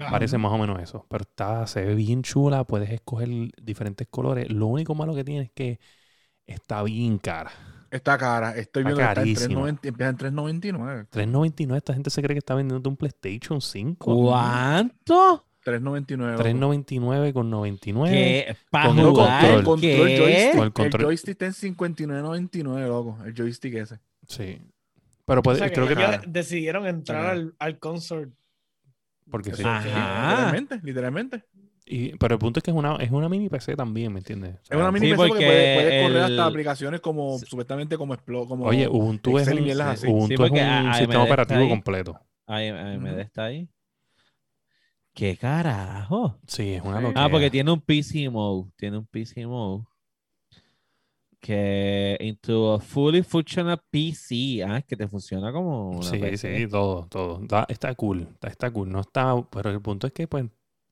[0.07, 1.05] Parece más o menos eso.
[1.09, 2.65] Pero está, se ve bien chula.
[2.65, 3.29] Puedes escoger
[3.61, 4.51] diferentes colores.
[4.51, 5.79] Lo único malo que tiene es que
[6.47, 7.51] está bien cara.
[7.91, 8.55] Está cara.
[8.55, 9.61] Estoy Está viendo que está en carísima.
[9.61, 11.07] 3.90 empieza en 3.99.
[11.11, 14.15] 3.99, esta gente se cree que está vendiendo un PlayStation 5.
[14.15, 15.45] ¿Cuánto?
[15.65, 16.17] 3.99.
[16.31, 16.43] loco.
[16.43, 18.11] 3.99 con 99.
[18.11, 18.55] ¿Qué?
[18.71, 19.45] ¿Para Con el jugar?
[19.45, 20.17] El control ¿Qué?
[20.17, 20.51] joystick.
[20.51, 21.03] Con el El, control.
[21.03, 23.17] joystick está en 59.99, loco.
[23.25, 23.99] El joystick ese.
[24.27, 24.61] Sí.
[25.25, 26.21] Pero O puede, sea, que creo que Cara.
[26.25, 28.29] decidieron entrar al, al console.
[29.29, 29.63] porque sí.
[29.63, 29.81] Ajá.
[29.83, 31.43] sí, literalmente, literalmente.
[31.85, 34.55] Y, pero el punto es que es una, es una mini PC también, ¿me entiendes?
[34.69, 38.15] es una mini PC porque, puede, puede correr hasta aplicaciones como, supuestamente como,
[38.47, 42.19] como Oye, Ubuntu es un, Ubuntu es un sistema operativo completo.
[42.47, 43.67] AMD está ahí.
[45.13, 46.37] ¿Qué carajo?
[46.47, 47.25] Sí, es una locura.
[47.25, 48.71] Ah, porque tiene un PC mode.
[48.77, 49.83] Tiene un PC mode.
[51.39, 54.63] Que into a fully functional PC.
[54.63, 56.57] Ah, que te funciona como una Sí, PC.
[56.57, 57.41] sí, todo, todo.
[57.67, 58.27] Está, cool.
[58.33, 58.89] Está, está, cool.
[58.89, 59.35] No está.
[59.51, 60.45] Pero el punto es que, pues,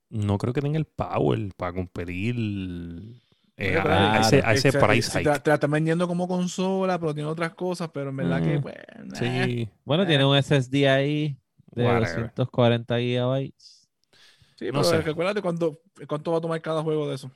[0.10, 2.36] no creo que tenga el power para competir
[3.57, 5.41] eh, a, ese, a ese price hike.
[5.41, 8.76] Te, la están vendiendo como consola, pero tiene otras cosas, pero en verdad que, pues.
[9.14, 9.70] Sí.
[9.84, 11.38] Bueno, tiene un SSD ahí
[11.72, 13.89] de 240 gigabytes.
[14.55, 15.01] Sí, pero sé.
[15.01, 17.32] recuérdate cuánto, cuánto va a tomar cada juego de eso.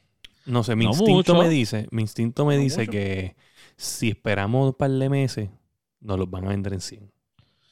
[0.46, 3.36] No sé, mi instinto me dice, mi instinto me dice que
[3.78, 5.50] si esperamos un par de meses,
[6.02, 7.12] nos los van a vender en 100.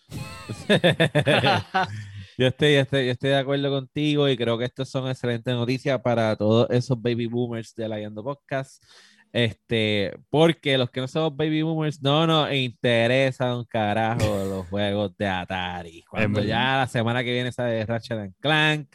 [2.41, 6.01] yo, estoy, estoy, yo estoy de acuerdo contigo y creo que estas son excelentes noticias
[6.01, 8.83] para todos esos baby boomers de la Podcast.
[9.31, 15.27] Este, porque los que no somos baby boomers no nos interesan carajo los juegos de
[15.27, 16.03] Atari.
[16.09, 18.87] Cuando ya la semana que viene sale Ratchet Clank,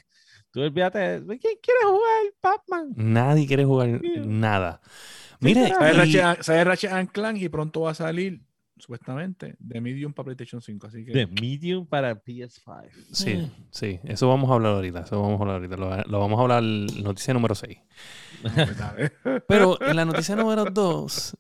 [0.51, 2.95] Tú olvídate, ¿quién quiere jugar Pac-Man?
[2.97, 4.81] Nadie quiere jugar nada.
[5.39, 5.69] Mire,
[6.41, 8.41] sale Ratchet Clank y pronto va a salir
[8.79, 10.87] supuestamente, de Medium para PlayStation 5.
[10.87, 11.12] Así que...
[11.12, 12.91] De Medium para PS5.
[13.12, 13.51] Sí, mm.
[13.70, 15.01] sí, eso vamos a hablar ahorita.
[15.01, 16.05] Eso vamos a hablar ahorita.
[16.07, 17.79] Lo, vamos a hablar noticia número 6.
[19.49, 21.37] Pero en la noticia número 2.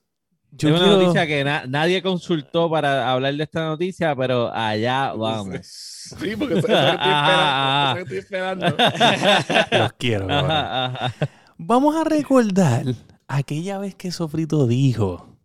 [0.52, 5.58] Yo una noticia que nadie consultó para hablar de esta noticia, pero allá vamos.
[5.66, 7.98] Sí, porque estoy, esperando.
[7.98, 8.66] estoy esperando.
[9.78, 10.28] Los quiero.
[11.58, 12.86] Vamos a recordar
[13.28, 15.35] aquella vez que Sofrito dijo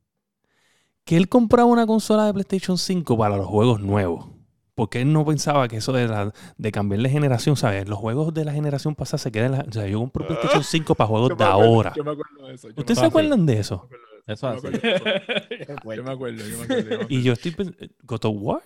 [1.06, 4.30] que él compraba una consola de PlayStation 5 para los juegos nuevos.
[4.74, 7.88] Porque él no pensaba que eso de, la, de cambiar de generación, ¿sabes?
[7.88, 9.52] Los juegos de la generación pasada se quedan.
[9.52, 11.94] La, o sea, yo compré PlayStation 5 para juegos de ahora.
[11.96, 12.68] Yo me acuerdo de eso.
[12.70, 13.88] ¿Ustedes se acuerdan de eso?
[14.28, 14.68] Eso así.
[14.68, 17.06] Yo me acuerdo, yo me acuerdo.
[17.10, 17.56] Y yo estoy
[18.04, 18.62] God of War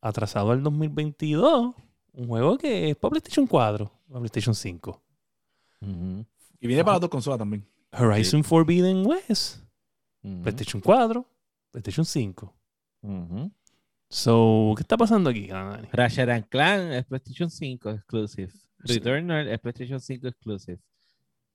[0.00, 1.74] atrasado al 2022,
[2.12, 5.02] un juego que es para PlayStation 4, para PlayStation 5.
[6.60, 7.66] Y viene para las dos consolas también.
[7.92, 9.58] Horizon Forbidden West,
[10.42, 11.26] PlayStation 4,
[11.76, 12.54] PlayStation 5.
[14.08, 15.48] So, ¿qué está pasando aquí?
[15.92, 18.52] Ratchet and Clank es PlayStation 5 exclusive.
[18.78, 20.78] Returnal es PlayStation 5 exclusive.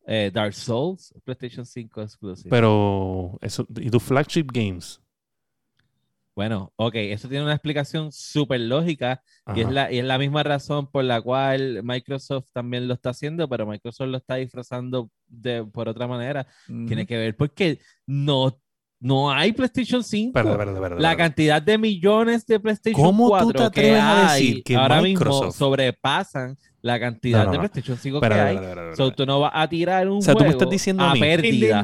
[0.05, 2.49] Eh, Dark Souls, PlayStation 5 exclusive.
[2.51, 5.01] Pero, eso, ¿y tus flagship games?
[6.35, 9.21] Bueno, ok, eso tiene una explicación súper lógica
[9.53, 13.09] y es, la, y es la misma razón por la cual Microsoft también lo está
[13.09, 16.47] haciendo, pero Microsoft lo está disfrazando de, por otra manera.
[16.67, 18.60] Tiene que ver porque no,
[19.01, 20.39] no hay PlayStation 5.
[20.99, 27.57] la cantidad de millones de PlayStation 4 que hay ahora mismo sobrepasan la cantidad de
[27.57, 28.59] PlayStation 5 que hay.
[28.95, 31.19] So, tú no vas a tirar un o sea, tú me estás diciendo a, mí.
[31.19, 31.83] pérdida.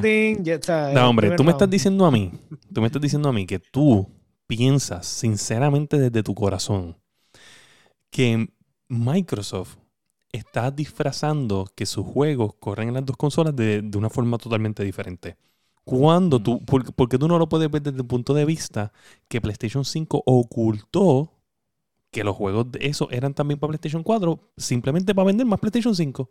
[0.94, 2.32] no, hombre, tú me estás diciendo a mí,
[2.72, 4.08] tú me estás diciendo a mí que tú
[4.46, 6.96] piensas sinceramente desde tu corazón
[8.10, 8.48] que
[8.88, 9.76] Microsoft
[10.32, 15.36] está disfrazando que sus juegos corren en las dos consolas de, una forma totalmente diferente.
[15.88, 18.92] Cuando tú, porque, tú no lo puedes ver desde el punto de vista
[19.26, 21.32] que PlayStation 5 ocultó
[22.10, 25.94] que los juegos de eso eran también para PlayStation 4, simplemente para vender más PlayStation
[25.94, 26.30] 5.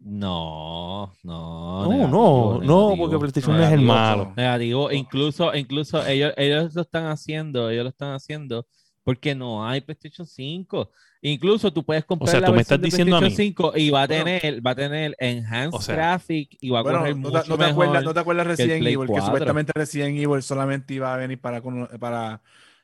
[0.00, 1.86] No, no.
[1.86, 4.32] No, no, no, porque PlayStation no, es el malo.
[4.36, 8.66] Negativo, incluso, incluso ellos, ellos lo están haciendo, ellos lo están haciendo
[9.04, 10.90] porque no hay PlayStation 5.
[11.22, 14.02] Incluso tú puedes comprar o sea, la tú me estás diciendo PlayStation 5 y va
[14.02, 17.64] a tener, va a tener enhanced graphic y va a correr no, mucho no te,
[17.64, 21.62] acuerdas, no te acuerdas Resident Evil, que supuestamente Resident Evil solamente iba a venir para,
[21.98, 22.42] para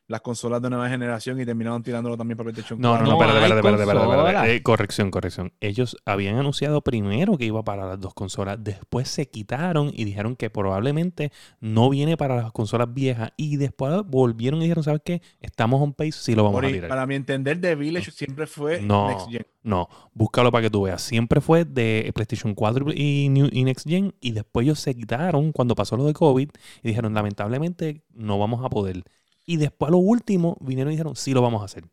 [0.09, 2.81] las consolas de nueva generación y terminaron tirándolo también para PlayStation 4.
[2.81, 5.53] No, no, no, espérate, espérate, espérate, espérate, eh, corrección, corrección.
[5.61, 10.35] Ellos habían anunciado primero que iba para las dos consolas, después se quitaron y dijeron
[10.35, 11.31] que probablemente
[11.61, 15.21] no viene para las consolas viejas y después volvieron y dijeron, ¿sabes qué?
[15.41, 16.89] Estamos on pace, sí lo vamos a tirar.
[16.89, 19.47] Para mi entender, The Village siempre fue no, Next Gen.
[19.63, 21.03] No, búscalo para que tú veas.
[21.03, 25.75] Siempre fue de PlayStation 4 y, y Next Gen y después ellos se quitaron cuando
[25.75, 26.49] pasó lo de COVID
[26.83, 29.05] y dijeron, lamentablemente no vamos a poder
[29.49, 31.85] y después a lo último vinieron y dijeron, sí lo vamos a hacer.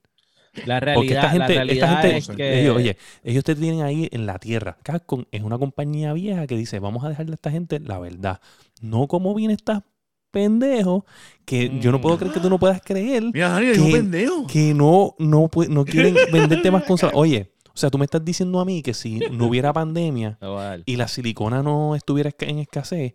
[0.65, 2.61] La realidad, esta gente, esta gente es que...
[2.61, 4.77] ellos, oye, ellos te tienen ahí en la tierra.
[4.83, 8.41] Capcom es una compañía vieja que dice, vamos a dejarle a esta gente la verdad.
[8.81, 9.85] No como viene esta
[10.31, 11.05] pendejo
[11.45, 15.49] que yo no puedo creer que tú no puedas creer Mira, que, que no, no,
[15.69, 17.15] no quieren venderte más consolas.
[17.15, 20.37] Oye, o sea, tú me estás diciendo a mí que si no hubiera pandemia
[20.85, 23.13] y la silicona no estuviera en escasez,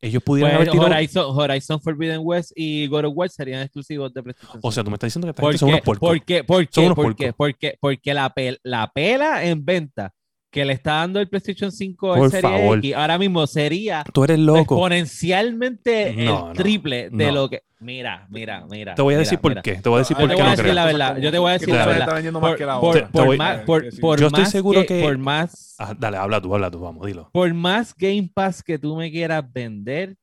[0.00, 0.90] ellos pudieran haber tirado...
[0.90, 4.60] Horizon, Horizon, Forbidden West y God of War serían exclusivos de PlayStation.
[4.62, 6.08] O sea, tú me estás diciendo que esta son unos puercos.
[6.08, 6.44] ¿Por qué?
[6.44, 6.92] ¿Por qué?
[6.94, 8.32] Porque, porque, porque la,
[8.62, 10.12] la pela en venta
[10.56, 14.38] que le está dando el PlayStation 5 al Serie X, ahora mismo sería Tú eres
[14.38, 14.60] loco.
[14.60, 17.60] exponencialmente el triple de lo que.
[17.78, 18.94] Mira, mira, mira.
[18.94, 19.74] Te voy a decir por qué.
[19.74, 20.34] Te voy a decir por qué.
[20.34, 21.18] Te voy a decir la verdad.
[21.18, 23.10] Yo te voy a decir la verdad.
[23.12, 25.74] Por, más, por, yo estoy seguro que, Por más.
[25.78, 27.28] Ah, dale, habla tú, habla tú, vamos, dilo.
[27.34, 30.16] Por más Game Pass que tú me quieras vender,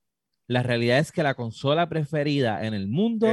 [0.48, 3.28] la realidad es que la consola preferida en el mundo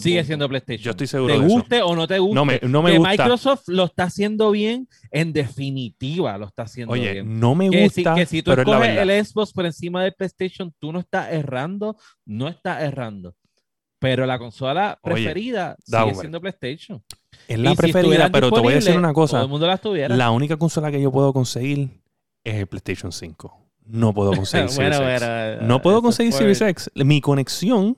[0.00, 0.84] sigue siendo PlayStation.
[0.84, 2.34] Yo estoy seguro ¿Te de guste o no te guste?
[2.34, 3.10] No me, no me que gusta.
[3.10, 7.38] Microsoft lo está haciendo bien, en definitiva lo está haciendo Oye, bien.
[7.38, 8.14] no me gusta.
[8.14, 11.96] Que si, tú escoges el Xbox por encima del PlayStation, tú no estás errando,
[12.26, 13.36] no estás errando.
[14.00, 17.02] Pero la consola preferida sigue siendo PlayStation.
[17.46, 19.36] Es la preferida, pero te voy a decir una cosa.
[19.38, 20.16] Todo el mundo la tuviera.
[20.16, 22.02] La única consola que yo puedo conseguir
[22.44, 25.28] es el PlayStation 5 no puedo conseguir Series X.
[25.62, 26.90] no puedo conseguir Series X.
[26.94, 27.96] Mi conexión,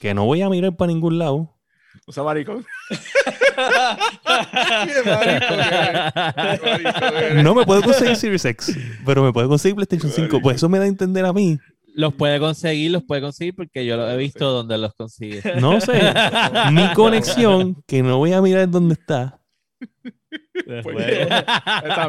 [0.00, 1.56] que no voy a mirar para ningún lado.
[2.06, 2.64] Usa maricón.
[7.42, 10.40] no me puedo conseguir Series X, pero me puedo conseguir PlayStation 5.
[10.40, 11.58] Pues eso me da a entender a mí.
[11.94, 15.42] Los puede conseguir, los puede conseguir porque yo lo he visto donde los consigue.
[15.60, 16.00] No sé.
[16.70, 19.40] Mi conexión, que no voy a mirar dónde está,
[20.82, 20.96] pues,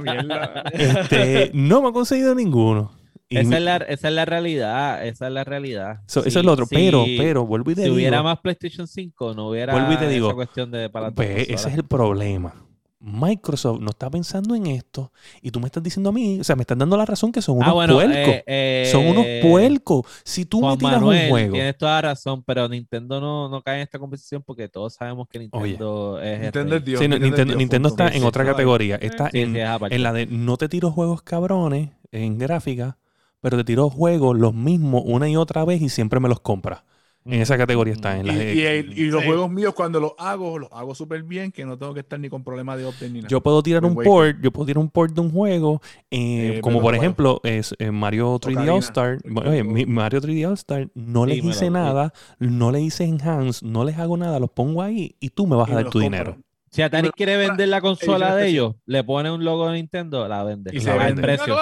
[0.03, 0.63] mierda.
[0.71, 2.91] Este, no me ha conseguido ninguno.
[3.31, 6.01] Esa, es la, esa, es la, realidad, esa es la realidad.
[6.07, 7.95] eso es lo otro, pero, pero, vuelvo y te si digo.
[7.95, 11.11] Si hubiera más PlayStation 5, no hubiera vuelvo y te digo, esa cuestión de para
[11.11, 12.53] pues, Ese es el problema.
[13.01, 15.11] Microsoft no está pensando en esto
[15.41, 17.41] y tú me estás diciendo a mí, o sea, me estás dando la razón que
[17.41, 18.13] son ah, unos puercos.
[18.15, 20.05] Eh, eh, son unos puercos.
[20.23, 21.53] Si tú me tiras un juego.
[21.53, 25.27] Tienes toda la razón, pero Nintendo no, no cae en esta conversación porque todos sabemos
[25.27, 26.41] que Nintendo es.
[26.41, 28.97] Nintendo, es Dios, sí, Nintendo, Nintendo, está en otra categoría.
[28.97, 32.99] Está en, en la de no te tiro juegos cabrones en gráfica,
[33.41, 36.83] pero te tiro juegos los mismos una y otra vez y siempre me los compras.
[37.23, 38.17] En esa categoría está.
[38.17, 38.59] En la y,
[38.95, 41.99] y, los juegos míos, cuando los hago, los hago súper bien, que no tengo que
[41.99, 43.27] estar ni con problemas de update ni nada.
[43.29, 46.61] Yo puedo tirar un port, yo puedo tirar un port de un juego, eh, eh,
[46.61, 49.19] como por ejemplo es eh, Mario 3D All Star.
[49.45, 53.99] Oye, Mario 3D All Star, no les hice nada, no le hice enhance, no les
[53.99, 56.37] hago nada, los pongo ahí y tú me vas a dar tu dinero.
[56.71, 60.41] Si Atari quiere vender la consola de ellos, le pone un logo de Nintendo, la
[60.45, 60.71] vende.
[60.73, 61.21] Y se vende.
[61.21, 61.57] precio.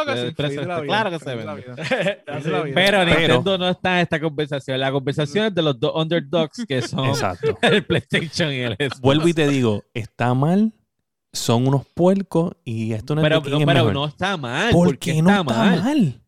[0.86, 2.74] Claro que, se vende.
[2.76, 4.80] Pero Nintendo no está en esta conversación.
[4.80, 7.10] La conversación es de los dos underdogs que son
[7.64, 9.02] el PlayStation y el Xbox.
[9.02, 10.74] Vuelvo y te digo, está mal,
[11.34, 14.72] son unos puercos y esto no pero, es no, pero no está mal.
[14.72, 16.22] ¿Por, qué, no está mal?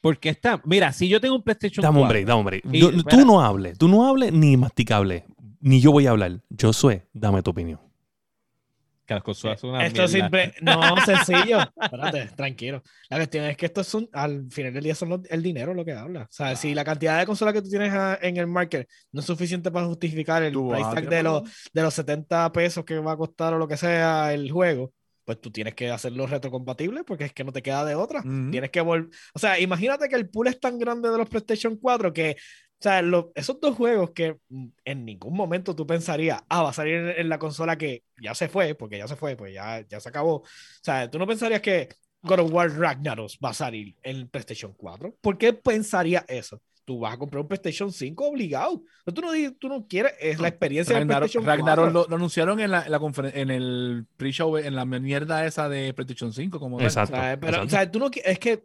[0.00, 0.60] Porque está.
[0.64, 2.18] Mira, si yo tengo un PlayStation dame 4.
[2.26, 3.02] Dame hombre, dame hombre.
[3.08, 5.24] Tú no hables, tú no hables ni masticable.
[5.60, 6.40] Ni yo voy a hablar.
[6.50, 7.87] Yo soy, dame tu opinión
[9.08, 11.60] que las consolas son una Esto es simple, no, sencillo.
[11.80, 12.82] Espérate, tranquilo.
[13.08, 15.82] La cuestión es que esto es un, al final del día son el dinero lo
[15.82, 16.24] que habla.
[16.24, 17.90] O sea, si la cantidad de consolas que tú tienes
[18.20, 21.42] en el market no es suficiente para justificar el price tag de los,
[21.72, 24.92] de los 70 pesos que va a costar o lo que sea el juego,
[25.24, 28.22] pues tú tienes que hacerlo retrocompatible porque es que no te queda de otra.
[28.22, 29.08] Tienes que volver.
[29.32, 32.36] O sea, imagínate que el pool es tan grande de los PlayStation 4 que
[32.80, 33.02] o sea,
[33.34, 34.36] esos dos juegos que
[34.84, 38.48] en ningún momento tú pensarías, ah, va a salir en, la consola que ya se
[38.48, 40.36] fue, porque ya se fue, pues ya, ya se acabó.
[40.36, 40.44] O
[40.80, 41.88] sea, tú no pensarías que
[42.22, 45.12] God of War Ragnarok va a salir en PlayStation 4.
[45.20, 46.62] ¿Por qué pensaría eso?
[46.88, 48.82] Tú vas a comprar un PlayStation 5 obligado.
[49.04, 49.28] tú, no,
[49.58, 51.62] tú no quieres, es la experiencia del PlayStation 4.
[51.62, 52.86] Ragnarok lo, anunciaron en, la,
[53.34, 56.58] en el pre-show, en la mierda esa de PlayStation 5.
[56.58, 57.14] Como exacto.
[57.42, 58.62] pero, O sea, tú no, es que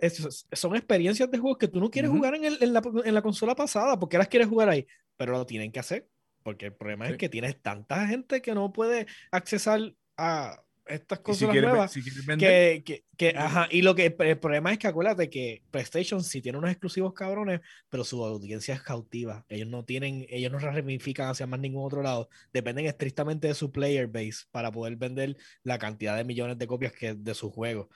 [0.53, 3.21] son experiencias de juegos que tú no quieres jugar en, el, en, la, en, la,
[3.21, 6.07] consola pasada porque las quieres jugar ahí, pero lo tienen que hacer.
[6.43, 9.81] Porque el problema es que tienes tanta gente que no puede accesar
[10.15, 11.93] a, estas cosas nuevas
[12.37, 16.41] que, que, que, ajá, y lo que el problema es que acuérdate que PlayStation sí
[16.41, 19.45] tiene unos exclusivos cabrones, pero su audiencia es cautiva.
[19.47, 22.29] Ellos no tienen, ellos no ramifican hacia más ningún otro lado.
[22.51, 26.91] Dependen estrictamente de su player base para poder vender la cantidad de millones de copias
[26.93, 27.89] que de su juego.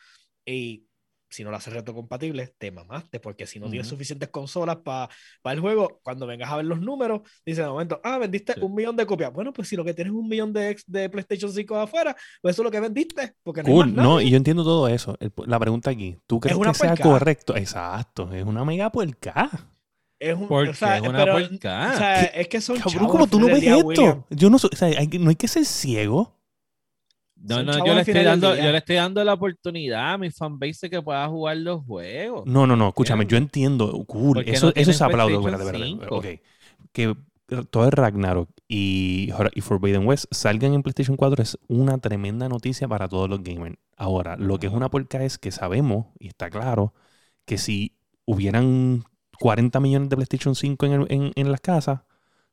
[0.45, 0.86] Y
[1.29, 5.09] si no lo haces retrocompatible, te mamaste, porque si no tienes suficientes consolas para
[5.45, 8.95] el juego, cuando vengas a ver los números, dice de momento, ah, vendiste un millón
[8.95, 9.31] de copias.
[9.33, 12.55] Bueno, pues si lo que tienes es un millón de, de PlayStation 5 afuera, pues
[12.55, 13.35] eso es lo que vendiste.
[13.43, 15.17] Porque no, cool, no, y yo entiendo todo eso.
[15.45, 17.55] la pregunta aquí, ¿tú crees que sea correcto?
[17.55, 19.49] Exacto, es una mega puerca.
[20.19, 23.39] Es un, o sea, es una pero, o sea, es que son Cabrón, como tú
[23.39, 24.25] no ves esto.
[24.31, 26.36] Yo no, o sea, no hay que ser ciego.
[27.43, 30.89] No, no, yo le, estoy dando, yo le estoy dando la oportunidad a mi fanbase
[30.89, 32.45] que pueda jugar los juegos.
[32.45, 36.07] No, no, no, escúchame, yo entiendo, cool, eso, eso es aplaudo, de verdad.
[36.09, 36.25] Ok,
[36.91, 37.15] que
[37.69, 42.87] todo el Ragnarok y, y Forbidden West salgan en PlayStation 4 es una tremenda noticia
[42.87, 43.77] para todos los gamers.
[43.95, 46.93] Ahora, lo que es una porca es que sabemos, y está claro,
[47.45, 49.03] que si hubieran
[49.39, 52.01] 40 millones de PlayStation 5 en, en, en las casas,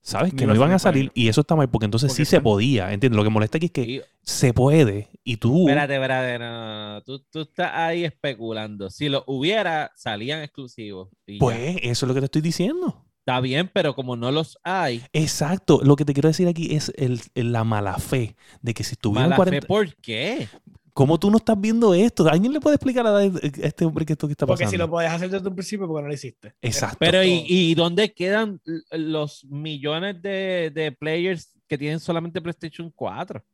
[0.05, 0.35] ¿Sabes?
[0.35, 3.17] Que no iban a salir y eso está mal porque entonces sí se podía, ¿entiendes?
[3.17, 5.67] Lo que molesta aquí es que se puede y tú...
[5.67, 8.91] Espérate, espérate, no, Tú, tú, estás ahí especulando.
[8.91, 11.09] Si lo hubiera, salían exclusivos.
[11.39, 13.07] pues eso es lo que te estoy diciendo.
[13.21, 15.03] Está bien, pero como no los hay.
[15.15, 15.81] Exacto.
[15.83, 19.31] Lo que te quiero decir aquí es el, la mala fe de que si tuvieran
[19.31, 20.49] ¿Mala fe por qué?
[20.95, 22.29] ¿Cómo tú no estás viendo esto?
[22.29, 24.65] ¿Alguien le puede explicar a este hombre que esto que está pasando?
[24.65, 26.55] Porque si lo puedes hacer desde un principio, porque no lo hiciste?
[26.63, 26.99] Exacto.
[27.01, 28.61] Pero ¿y, dónde quedan
[28.93, 33.45] los millones de, players que tienen solamente PlayStation 4?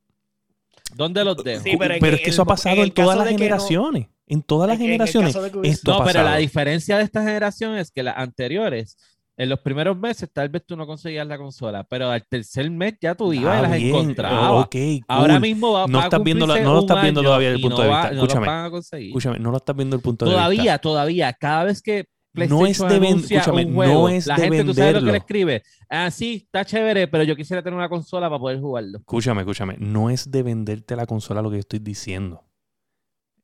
[0.95, 1.65] ¿Dónde los dejo?
[1.79, 4.09] pero, es que eso ha pasado en, todas las generaciones.
[4.27, 5.35] en todas las generaciones.
[5.83, 8.99] no, pero la diferencia de esta generación es que las anteriores
[9.37, 12.95] en los primeros meses tal vez tú no conseguías la consola, pero al tercer mes
[13.01, 14.69] ya tú ibas y las encontrabas.
[15.09, 17.89] Ahora mismo va, no estás viendo no lo estás viendo todavía desde el punto de
[17.89, 18.11] vista.
[18.11, 19.09] No escúchame, van a conseguir.
[19.09, 20.43] escúchame, no lo estás viendo el punto de vista.
[20.43, 24.37] Todavía, todavía, cada vez que PlayStation no es de escúchame, un juego, no es la
[24.37, 25.63] gente, tú sabes lo que le escribe.
[25.89, 28.99] Ah, sí, está chévere, pero yo quisiera tener una consola para poder jugarlo.
[28.99, 32.45] Escúchame, escúchame, no es de venderte la consola lo que yo estoy diciendo.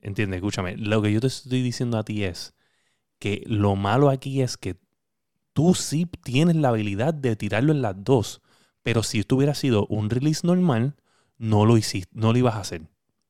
[0.00, 0.38] ¿Entiendes?
[0.38, 2.54] Escúchame, lo que yo te estoy diciendo a ti es
[3.18, 4.76] que lo malo aquí es que
[5.56, 8.42] tú sí tienes la habilidad de tirarlo en las dos.
[8.82, 10.96] Pero si esto hubiera sido un release normal,
[11.38, 12.82] no lo hiciste, no lo ibas a hacer.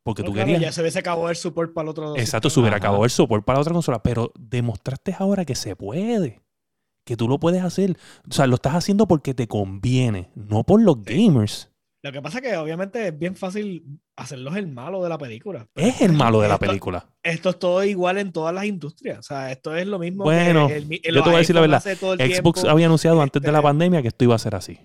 [0.03, 0.61] Porque tú querías.
[0.61, 2.17] Ya se hubiese acabado el support para el otro.
[2.17, 4.03] Exacto, se hubiera acabado el support para la otra consola.
[4.03, 6.43] Pero demostraste ahora que se puede.
[7.05, 7.97] Que tú lo puedes hacer.
[8.29, 11.71] O sea, lo estás haciendo porque te conviene, no por los gamers.
[12.07, 13.83] Lo que pasa es que obviamente es bien fácil
[14.15, 15.67] hacerlos el malo de la película.
[15.75, 17.05] Es el malo de la película.
[17.21, 19.19] Esto es todo igual en todas las industrias.
[19.19, 20.23] O sea, esto es lo mismo.
[20.23, 21.83] Bueno, que yo te voy a decir la verdad.
[21.83, 24.79] Xbox había anunciado antes de la este pandemia que esto iba a ser así.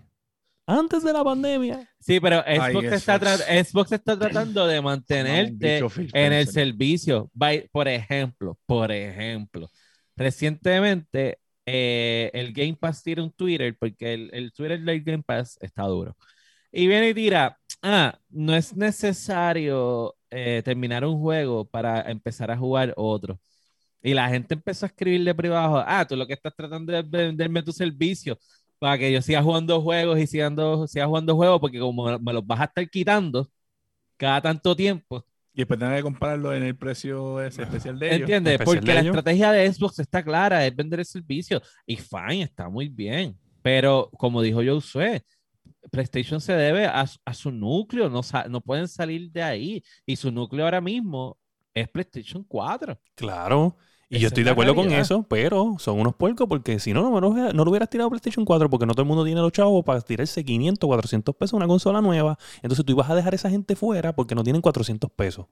[0.66, 1.88] Antes de la pandemia.
[2.00, 3.20] Sí, pero Xbox, está,
[3.64, 7.30] Xbox está, tratando de mantenerte en el servicio.
[7.72, 9.70] por ejemplo, por ejemplo,
[10.16, 15.60] recientemente eh, el Game Pass tira un Twitter, porque el, el Twitter del Game Pass
[15.62, 16.18] está duro.
[16.72, 22.58] Y viene y tira, ah, no es necesario eh, terminar un juego para empezar a
[22.58, 23.40] jugar otro.
[24.02, 27.62] Y la gente empezó a escribirle privado, ah, tú lo que estás tratando es venderme
[27.62, 28.38] tu servicio
[28.80, 30.50] para que yo siga jugando juegos y siga,
[30.88, 33.48] siga jugando juegos, porque como me los vas a estar quitando
[34.18, 35.24] cada tanto tiempo.
[35.54, 38.22] Y después tener que comprarlo en el precio ese especial de ellos.
[38.22, 38.60] ¿Entiendes?
[38.64, 41.62] Porque la estrategia de Xbox está clara, es vender el servicio.
[41.86, 43.38] Y fine, está muy bien.
[43.62, 45.24] Pero como dijo Josué,
[45.92, 49.84] PlayStation se debe a, su núcleo, no, no pueden salir de ahí.
[50.06, 51.38] Y su núcleo ahora mismo
[51.74, 53.00] es PlayStation 4.
[53.16, 53.78] Claro.
[54.14, 57.32] Y yo estoy de acuerdo con eso, pero son unos puercos porque si no, no,
[57.54, 60.02] no, lo hubieras tirado PlayStation 4 porque no todo el mundo tiene los chavos para
[60.02, 62.38] tirarse 500, 400 pesos una consola nueva.
[62.62, 65.46] Entonces tú ibas a dejar a esa gente fuera porque no tienen 400 pesos.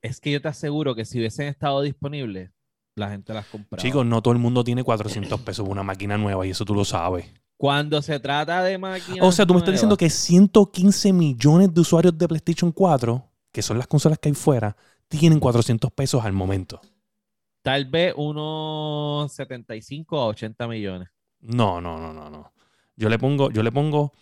[0.00, 2.52] Es que yo te aseguro que si hubiesen estado disponibles,
[2.94, 3.82] la gente las compraba.
[3.82, 6.84] Chicos, no todo el mundo tiene 400 pesos una máquina nueva y eso tú lo
[6.84, 7.32] sabes.
[7.56, 9.20] Cuando se trata de máquinas.
[9.22, 13.62] O sea, tú me estás diciendo que 115 millones de usuarios de PlayStation 4, que
[13.62, 14.76] son las consolas que hay fuera,
[15.08, 16.80] tienen 400 pesos al momento.
[17.62, 21.08] Tal vez unos 75 a 80 millones.
[21.40, 22.52] No, no, no, no, no.
[22.96, 24.12] Yo le pongo, yo le pongo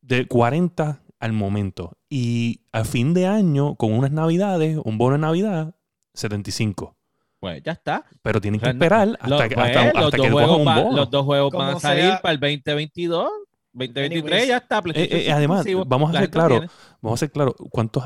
[0.00, 1.96] de 40 al momento.
[2.08, 5.74] Y a fin de año, con unas navidades, un bono de Navidad,
[6.14, 6.97] 75.
[7.40, 8.04] Pues ya está.
[8.22, 11.24] Pero tienen que pues, esperar hasta, que, pues, hasta, los, dos juegos un los dos
[11.24, 13.30] juegos van a salir para el 2022.
[13.72, 14.82] 2023 ya está.
[14.94, 16.62] Eh, eh, además, vamos a ser claro,
[17.00, 18.04] vamos a ser claro, ¿cuántos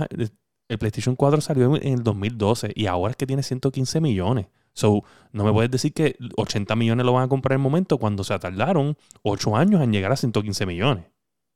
[0.72, 4.46] el PlayStation 4 salió en el 2012 y ahora es que tiene 115 millones.
[4.74, 7.98] So, no me puedes decir que 80 millones lo van a comprar en el momento
[7.98, 11.04] cuando se tardaron 8 años en llegar a 115 millones.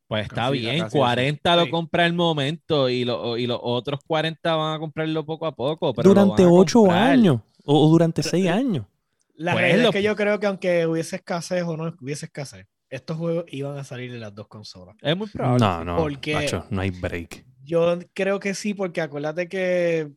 [0.07, 4.79] Pues está bien, 40 lo compra el momento y, y los otros 40 van a
[4.79, 5.93] comprarlo poco a poco.
[5.95, 8.87] durante 8 años o, durante 6 años.
[9.35, 12.67] La pues realidad es que yo creo que aunque hubiese escasez o no hubiese escasez,
[12.89, 14.97] estos juegos iban a salir de las dos consolas.
[15.03, 15.59] Es muy probable.
[15.59, 17.45] No, no, porque no hay break.
[17.63, 20.13] Yo creo que sí, porque acuérdate que,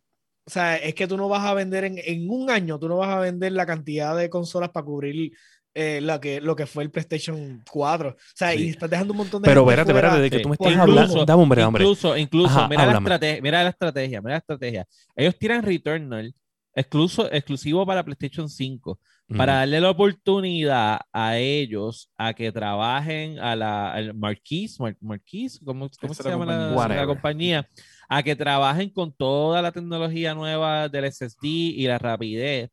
[0.45, 2.97] o sea, es que tú no vas a vender en, en un año, tú no
[2.97, 5.33] vas a vender la cantidad de consolas para cubrir
[5.75, 8.09] eh, lo, que, lo que fue el PlayStation 4.
[8.09, 9.47] O sea, y estás dejando un montón de.
[9.47, 11.25] Pero espérate, espérate, de que tú me estás hablando.
[11.25, 11.83] Dame hombre, hombre.
[11.83, 14.87] Incluso, incluso mira, la estrategia, mira la estrategia, mira la estrategia.
[15.15, 16.33] Ellos tiran Returnal
[16.73, 18.99] excluso, exclusivo para PlayStation 5
[19.37, 26.13] para darle la oportunidad a ellos a que trabajen a la Marquise, Marquise, ¿cómo, cómo
[26.15, 27.67] se llama la, la, compañía?
[28.07, 32.71] A que trabajen con toda la tecnología nueva del SSD y la rapidez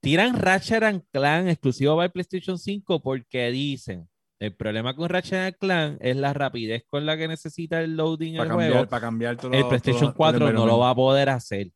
[0.00, 4.08] Tiran Ratchet Clan exclusivo para el PlayStation 5 porque dicen,
[4.38, 8.44] el problema con Ratchet Clan es la rapidez con la que necesita el loading para
[8.44, 8.88] el cambiar, juego.
[8.88, 11.72] Para cambiar todo, el PlayStation 4 no lo va a poder hacer.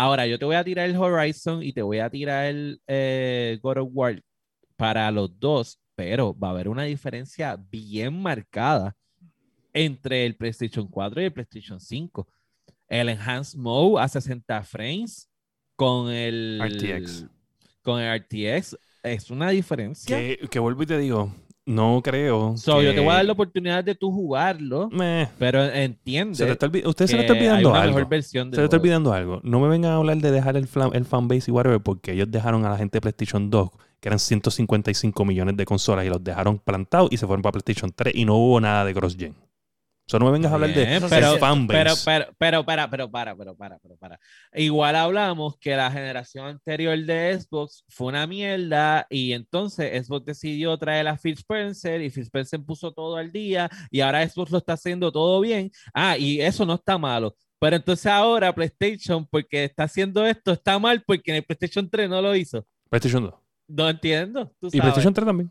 [0.00, 3.58] Ahora, yo te voy a tirar el Horizon y te voy a tirar el eh,
[3.60, 4.22] God of War
[4.76, 5.80] para los dos.
[5.96, 8.96] pero va a haber una diferencia bien marcada
[9.72, 12.28] entre el PlayStation 4 y el PlayStation 5.
[12.86, 15.28] El Enhanced Mode a 60 frames
[15.74, 17.26] con el RTX.
[17.82, 20.16] Con el RTX es una diferencia.
[20.16, 21.34] Que, que vuelvo y te digo,
[21.68, 22.56] no creo.
[22.56, 24.88] So, Yo te voy a dar la oportunidad de tú jugarlo,
[25.38, 26.34] pero entiende.
[26.34, 27.98] Se usted se le está olvidando algo.
[28.18, 29.40] se le está olvidando algo.
[29.42, 32.64] No me vengan a hablar de dejar el, el fanbase y whatever, porque ellos dejaron
[32.64, 36.58] a la gente de PlayStation 2, que eran 155 millones de consolas, y los dejaron
[36.58, 39.34] plantados y se fueron para PlayStation 3 y no hubo nada de cross-gen.
[40.08, 41.06] Eso no me vengas a hablar de pero.
[41.38, 41.38] Pero,
[41.68, 41.94] pero,
[42.38, 44.20] pero, para, pero, para, pero, para, pero, para.
[44.54, 50.78] Igual hablamos que la generación anterior de Xbox fue una mierda y entonces Xbox decidió
[50.78, 54.58] traer a Phil Spencer y Phil Spencer puso todo al día y ahora Xbox lo
[54.58, 55.70] está haciendo todo bien.
[55.92, 57.36] Ah, y eso no está malo.
[57.58, 62.08] Pero entonces ahora PlayStation, porque está haciendo esto, está mal porque en el PlayStation 3
[62.08, 62.66] no lo hizo.
[62.88, 63.34] PlayStation 2.
[63.68, 64.50] No entiendo.
[64.72, 65.50] Y PlayStation 3 también.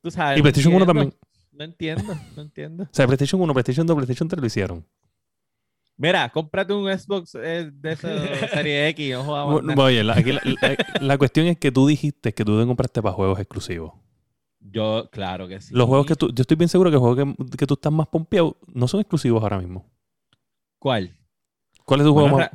[0.00, 0.38] Tú sabes.
[0.38, 1.14] Y PlayStation 1 también.
[1.56, 2.84] No entiendo, no entiendo.
[2.84, 4.86] O sea, PlayStation 1, PlayStation 2, PlayStation 3 lo hicieron.
[5.96, 8.08] Mira, cómprate un Xbox eh, de esa
[8.52, 9.16] serie X.
[9.16, 10.22] oye, la,
[11.00, 13.94] la, cuestión es que tú dijiste que tú te compraste para juegos exclusivos.
[14.60, 15.74] Yo, claro que sí.
[15.74, 17.92] Los juegos que tú, yo estoy bien seguro que los juegos que, que tú estás
[17.92, 19.86] más pompeado no son exclusivos ahora mismo.
[20.78, 21.16] ¿Cuál?
[21.86, 22.50] ¿Cuál es tu juego más?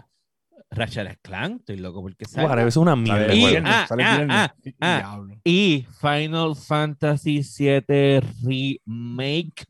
[0.72, 2.48] Ratchet Clank, estoy loco porque sale.
[2.48, 3.34] Bueno, es una mierda.
[3.34, 9.66] Y, ah, ah, ah, y Final Fantasy VII Remake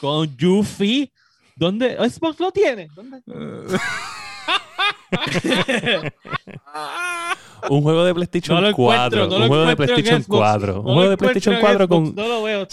[0.00, 1.12] con Yuffie.
[1.56, 1.96] ¿Dónde?
[2.08, 2.88] Xbox lo tiene.
[2.94, 3.20] ¿Dónde?
[7.70, 9.26] un juego de PlayStation 4.
[9.26, 10.80] un juego de PlayStation 4.
[10.80, 12.14] un juego de PlayStation 4 con.
[12.14, 12.66] No lo veo.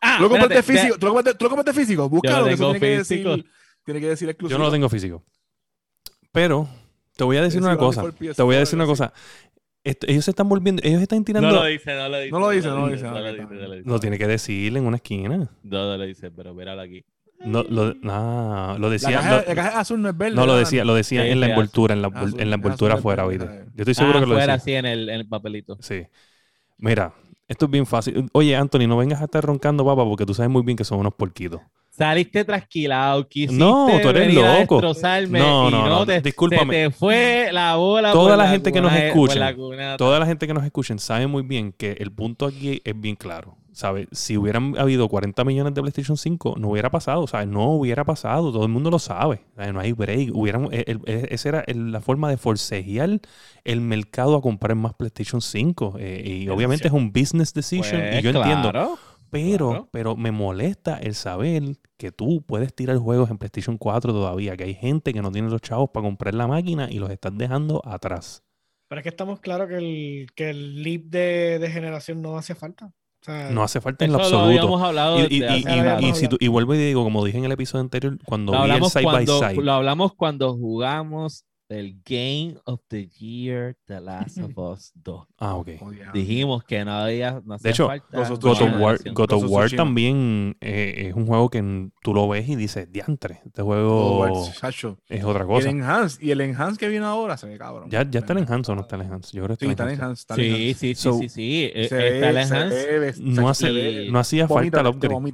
[0.00, 0.98] Ah, ¿Tú lo compraste físico?
[0.98, 2.08] ¿Tú lo compraste físico?
[2.08, 2.48] Búscalo.
[2.48, 3.46] Eso tiene que, decir,
[3.84, 4.56] tiene que decir exclusivo.
[4.56, 5.24] Yo no lo tengo físico.
[6.34, 6.68] Pero
[7.16, 8.04] te voy a decir una cosa.
[8.10, 9.12] Te voy a decir una cosa.
[9.84, 11.48] ellos se están volviendo, ellos están tirando.
[11.48, 12.30] No lo dice, no lo dice.
[12.32, 13.82] No lo dice, no lo dice.
[13.88, 15.28] Lo tiene que decir en una esquina.
[15.38, 17.04] No, no lo dice, pero míralo aquí.
[17.44, 19.44] No, lo, no, lo decía.
[19.46, 20.34] La caja, azul no es verde.
[20.34, 23.46] No, lo decía, lo decía en la envoltura, en la, en la envoltura afuera, oíste.
[23.46, 24.54] Yo estoy seguro ah, que lo decía.
[24.54, 25.78] así en el, en el papelito.
[25.80, 26.04] Sí.
[26.78, 27.14] Mira,
[27.46, 28.28] esto es bien fácil.
[28.32, 30.98] Oye, Anthony, no vengas a estar roncando, papá, porque tú sabes muy bien que son
[30.98, 31.60] unos porquitos.
[31.96, 34.80] Saliste trasquilado, quisiste no, tú eres loco.
[35.28, 36.74] no, no, no, te, discúlpame.
[36.74, 38.10] Se te fue la bola.
[38.10, 39.54] Toda la, gente que nos escucha,
[39.96, 43.14] toda la gente que nos escuchen sabe muy bien que el punto aquí es bien
[43.14, 43.56] claro.
[43.70, 44.06] ¿Sabes?
[44.12, 47.26] Si hubieran habido 40 millones de PlayStation 5, no hubiera pasado.
[47.26, 47.48] ¿Sabes?
[47.48, 48.52] No hubiera pasado.
[48.52, 49.40] Todo el mundo lo sabe.
[49.56, 50.30] No hay break.
[50.32, 53.20] Hubieran, e, e, esa era la forma de forcejear
[53.64, 55.96] el mercado a comprar más PlayStation 5.
[55.98, 58.00] Eh, y obviamente es un business decision.
[58.00, 58.96] y yo pues, entiendo.
[59.34, 61.62] Pero, pero me molesta el saber
[61.96, 65.50] que tú puedes tirar juegos en PlayStation 4 todavía, que hay gente que no tiene
[65.50, 68.44] los chavos para comprar la máquina y los estás dejando atrás.
[68.86, 72.92] Pero es que estamos claros que el, que el leap de, generación no hace falta.
[73.50, 74.78] no hace falta en lo absoluto.
[74.78, 75.42] Hablado y,
[76.38, 79.26] y, vuelvo y digo, como dije en el episodio anterior, cuando vi el side by
[79.26, 79.54] side.
[79.56, 85.26] Lo hablamos cuando jugamos el Game of the Year The Last of Us 2.
[85.38, 85.68] Ah, ok.
[85.80, 87.42] Oh, Dijimos que no había.
[87.44, 87.88] No de hecho,
[89.12, 93.40] God of War, también eh, es un juego que tú lo ves y dices, diantre,
[93.46, 94.26] este juego
[95.08, 95.70] es otra cosa.
[95.70, 97.88] El Enhance, y el Enhance que viene ahora se ve cabrón.
[97.88, 99.34] ¿Ya, ya está el Enhance o no está el Enhance?
[99.34, 100.24] Yo creo que está, sí, el Enhance.
[100.34, 103.14] sí, sí, sí, sí, sí, Está el Enhance.
[103.22, 105.32] no, hace, no hacía falta el upgrade.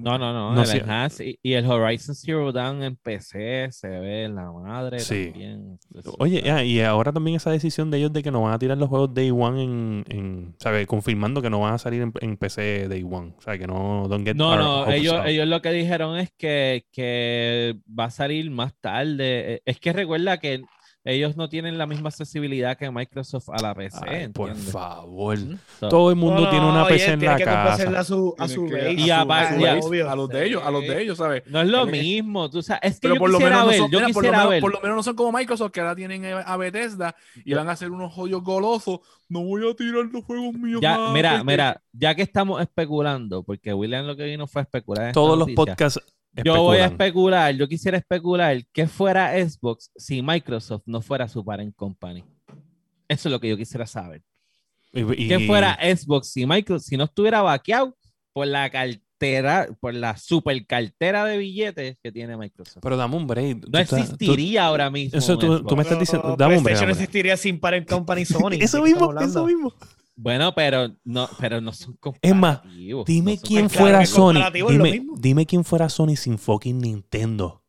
[0.00, 0.62] No, no, no.
[0.62, 5.30] el Enhance y, el Horizon Zero Dawn en PC se ve en la madre sí.
[5.32, 5.80] también.
[6.18, 8.88] Oye, y ahora también esa decisión de ellos de que no van a tirar los
[8.88, 10.86] juegos Day One en, en ¿sabes?
[10.86, 13.34] Confirmando que no van a salir en, PC Day One.
[13.36, 15.87] O sea, que no No, no, ellos, ellos lo que dijeron
[16.18, 19.62] es que, que va a salir más tarde.
[19.64, 20.64] Es que recuerda que
[21.08, 24.30] ellos no tienen la misma accesibilidad que Microsoft a la PC.
[24.34, 25.38] por favor.
[25.80, 27.98] Todo el mundo tiene una PC en la casa.
[27.98, 31.44] A su, a su y a, a, los de ellos, a los de ellos, ¿sabes?
[31.46, 32.82] No es lo mismo, tú sabes.
[32.82, 35.02] Es que yo por lo menos ver, yo por, lo menos, por lo menos no
[35.02, 39.00] son como Microsoft, que ahora tienen a Bethesda y van a hacer unos jodidos golosos.
[39.30, 40.80] No voy a tirar los juegos míos.
[40.82, 45.12] Ya, mira, mira, ya que estamos especulando, porque William lo que vino fue a especular.
[45.12, 46.00] Todos los podcasts
[46.44, 51.44] yo voy a especular, yo quisiera especular que fuera Xbox si Microsoft no fuera su
[51.44, 52.24] parent company.
[53.08, 54.22] Eso es lo que yo quisiera saber.
[54.92, 57.96] Que fuera Xbox si Microsoft, si no estuviera vaqueado
[58.32, 62.82] por la cartera, por la super cartera de billetes que tiene Microsoft.
[62.82, 63.66] Pero dame un break.
[63.68, 65.18] No existiría ahora mismo.
[65.18, 66.36] Eso tú, me estás diciendo.
[66.38, 66.82] dame un break.
[66.82, 68.58] no existiría sin parent company Sony.
[68.60, 69.74] eso mismo, eso mismo.
[70.20, 72.60] Bueno, pero no, pero no son Es más,
[73.06, 74.50] dime quién fuera Sony.
[74.52, 77.62] Dime, dime, quién fuera Sony sin fucking Nintendo.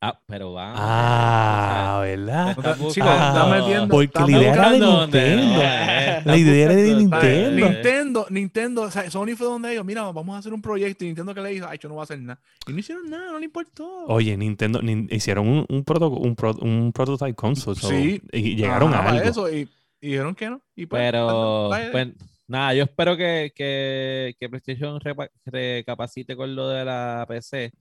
[0.00, 0.72] Ah, pero va.
[0.76, 2.56] Ah, ¿verdad?
[2.90, 3.88] Chicos, está metiendo.
[3.88, 5.58] Porque la idea era de Nintendo.
[6.24, 7.68] La idea era de Nintendo.
[7.68, 11.08] Nintendo, Nintendo, o sea, Sony fue donde ellos, mira, vamos a hacer un proyecto y
[11.08, 12.40] Nintendo que le dijo, ay, yo no voy a hacer nada.
[12.68, 14.06] Y no hicieron nada, no le importó.
[14.06, 14.80] Oye, Nintendo,
[15.10, 17.80] hicieron un, un, un, un, prototype console.
[17.80, 18.22] sí.
[18.32, 19.28] Y llegaron a algo.
[19.28, 19.68] eso y,
[20.00, 20.62] dijeron que no.
[20.74, 22.08] Y pues, Pero, pues,
[22.46, 25.00] nada, yo espero que, que, que PlayStation
[25.44, 27.72] recapacite con lo de la PC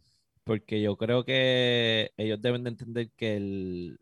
[0.49, 3.99] porque yo creo que ellos deben de entender que el,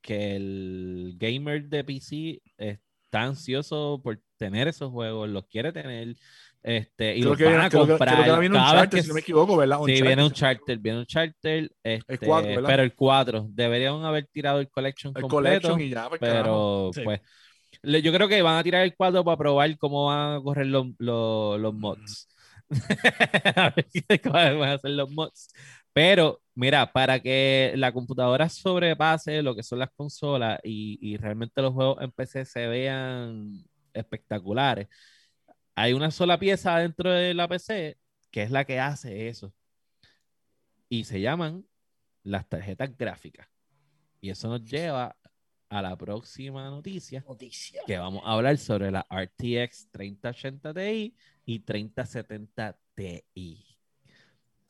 [0.00, 6.16] que el gamer de PC está ansioso por tener esos juegos, los quiere tener.
[6.64, 8.24] Este, y los van a comprar.
[8.24, 9.78] Creo, viene un charter, si no me equivoco, ¿verdad?
[9.86, 11.70] sí, viene un charter, viene un charter.
[11.80, 15.78] Este, pero el 4, deberían haber tirado el collection el completo.
[15.78, 17.20] y ya, pues, pero pues
[17.84, 20.88] yo creo que van a tirar el 4 para probar cómo van a correr los,
[20.98, 22.28] los, los mods.
[23.56, 25.48] a ver cómo van a hacer los mods.
[25.94, 31.72] Pero, mira, para que la computadora sobrepase lo que son las consolas y, realmente los
[31.72, 34.88] juegos en PC se vean espectaculares,
[35.76, 37.98] hay una sola pieza dentro de la PC
[38.30, 39.54] que es la que hace eso.
[40.88, 41.64] Y se llaman
[42.24, 43.48] las tarjetas gráficas.
[44.20, 45.16] Y eso nos lleva
[45.74, 47.80] a la próxima noticia, noticia.
[47.84, 51.14] que vamos a hablar sobre la RTX 3080 Ti
[51.46, 53.64] y 3070 Ti.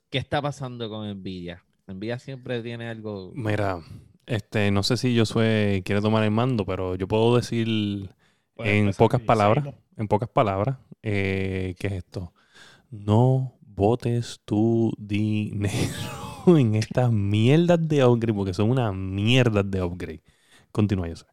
[0.09, 1.63] ¿Qué está pasando con Nvidia?
[1.87, 3.33] Nvidia siempre tiene algo.
[3.35, 3.83] Mira,
[4.25, 8.09] este, no sé si soy quiere tomar el mando, pero yo puedo decir
[8.57, 12.33] en pocas palabras, en pocas palabras, eh, ¿qué es esto?
[12.91, 20.23] No votes tu dinero en estas mierdas de upgrade, porque son una mierda de upgrade.
[20.75, 21.25] Continúa, yo sé.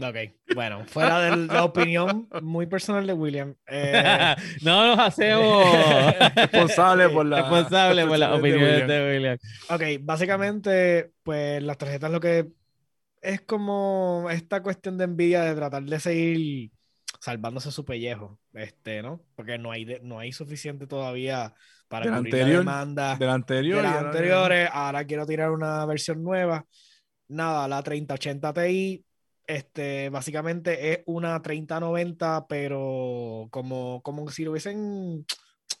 [0.00, 3.56] Ok, bueno, fuera de la opinión muy personal de William.
[3.66, 5.66] Eh, no nos hacemos
[6.36, 9.38] responsables por la, responsable por la opinión de William.
[9.68, 12.52] Ok, básicamente, pues las tarjetas lo que
[13.20, 16.70] es como esta cuestión de envidia de tratar de seguir
[17.20, 19.24] salvándose su pellejo, este, ¿no?
[19.34, 21.52] Porque no hay, no hay suficiente todavía
[21.88, 24.68] para la demanda del anterior, de las anteriores.
[24.72, 26.64] Ahora quiero tirar una versión nueva.
[27.32, 29.04] Nada, la 3080 Ti
[29.46, 35.26] este, básicamente es una 3090, pero como, como si lo hubiesen,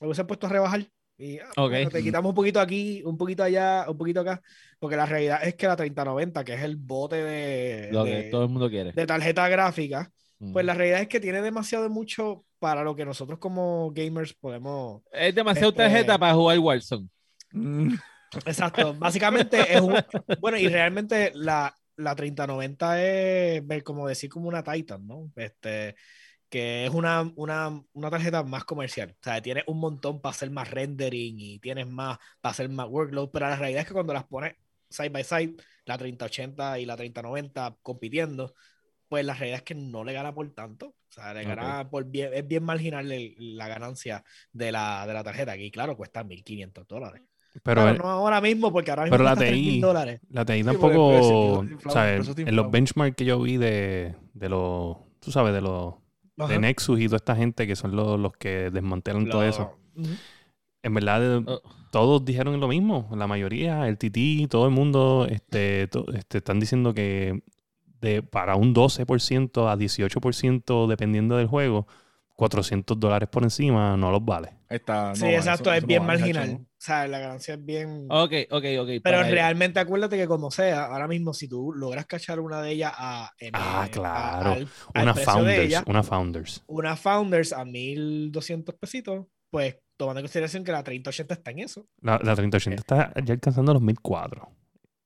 [0.00, 0.86] lo hubiesen puesto a rebajar.
[1.18, 4.42] Y ah, te quitamos un poquito aquí, un poquito allá, un poquito acá,
[4.80, 8.44] porque la realidad es que la 3090, que es el bote de, lo que todo
[8.44, 10.10] el mundo quiere, de tarjeta gráfica,
[10.52, 14.34] pues la realidad es que tiene demasiado de mucho para lo que nosotros como gamers
[14.34, 15.02] podemos.
[15.12, 17.08] Es demasiado este tarjeta para jugar Warzone.
[18.46, 19.94] Exacto, básicamente es un.
[20.40, 25.30] Bueno, y realmente la, la 3090 es como decir como una Titan, ¿no?
[25.36, 25.94] Este,
[26.48, 29.16] que es una, una, una, tarjeta más comercial.
[29.18, 32.88] O sea, tienes un montón para hacer más rendering y tienes más para hacer más
[32.88, 34.56] workload, pero la realidad es que cuando las pones
[34.90, 35.56] side by side,
[35.86, 38.54] la 3080 y la 3090 compitiendo,
[39.08, 40.88] pues la realidad es que no le gana por tanto.
[40.88, 43.08] O sea, le gana por bien, es bien marginal
[43.38, 45.52] la ganancia de la, de la tarjeta.
[45.52, 47.22] Aquí, claro, cuesta 1.500 dólares.
[47.62, 50.20] Pero no ahora mismo, porque ahora mismo pero la TI, dólares.
[50.30, 55.60] La TI tampoco, en los benchmarks que yo vi de, de los, tú sabes, de
[55.60, 55.94] los
[56.36, 59.76] de Nexus y toda esta gente que son los, los que desmantelan todo eso.
[60.82, 61.62] En verdad, oh.
[61.90, 63.08] todos dijeron lo mismo.
[63.14, 67.42] La mayoría, el TT, todo el mundo, este, este, están diciendo que
[68.00, 71.86] de, para un 12% a 18%, dependiendo del juego,
[72.42, 74.48] 400 dólares por encima no los vale.
[74.68, 76.58] Está, sí, exacto, es bien marginal.
[76.60, 78.08] O sea, la ganancia es bien.
[78.10, 78.88] Ok, ok, ok.
[79.04, 82.92] Pero realmente acuérdate que, como sea, ahora mismo, si tú logras cachar una de ellas
[82.96, 83.30] a.
[83.52, 84.66] ah, claro.
[84.92, 85.82] una Founders.
[85.86, 86.64] una Founders.
[86.66, 91.86] Una Founders a 1200 pesitos, pues tomando en consideración que la 3080 está en eso.
[92.00, 94.50] La, la 3080 está ya alcanzando los 1004.